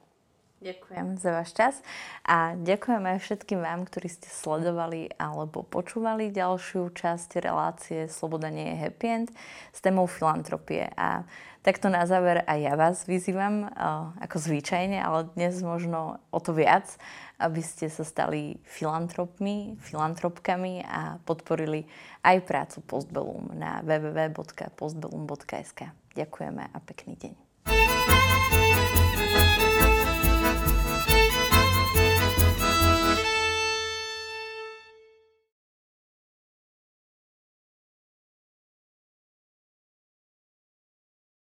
Ďakujem 0.63 1.19
za 1.19 1.35
váš 1.35 1.51
čas 1.51 1.75
a 2.23 2.55
ďakujem 2.55 3.03
aj 3.03 3.27
všetkým 3.27 3.59
vám, 3.59 3.83
ktorí 3.83 4.07
ste 4.07 4.31
sledovali 4.31 5.11
alebo 5.19 5.67
počúvali 5.67 6.31
ďalšiu 6.31 6.95
časť 6.95 7.43
relácie 7.43 8.07
Sloboda 8.07 8.47
nie 8.47 8.71
je 8.71 8.87
happy 8.87 9.07
end 9.11 9.35
s 9.75 9.83
témou 9.83 10.07
filantropie. 10.07 10.87
A 10.95 11.27
takto 11.59 11.91
na 11.91 12.07
záver 12.07 12.39
aj 12.47 12.71
ja 12.71 12.73
vás 12.79 13.03
vyzývam, 13.03 13.67
ako 14.15 14.39
zvyčajne, 14.39 14.95
ale 14.95 15.27
dnes 15.35 15.59
možno 15.59 16.23
o 16.31 16.39
to 16.39 16.55
viac, 16.55 16.87
aby 17.35 17.59
ste 17.59 17.91
sa 17.91 18.07
stali 18.07 18.55
filantropmi, 18.63 19.75
filantropkami 19.83 20.87
a 20.87 21.19
podporili 21.27 21.83
aj 22.23 22.47
prácu 22.47 22.79
Postbellum 22.87 23.59
na 23.59 23.83
www.postbellum.sk. 23.83 25.91
Ďakujeme 26.15 26.63
a 26.71 26.77
pekný 26.79 27.19
deň. 27.19 27.44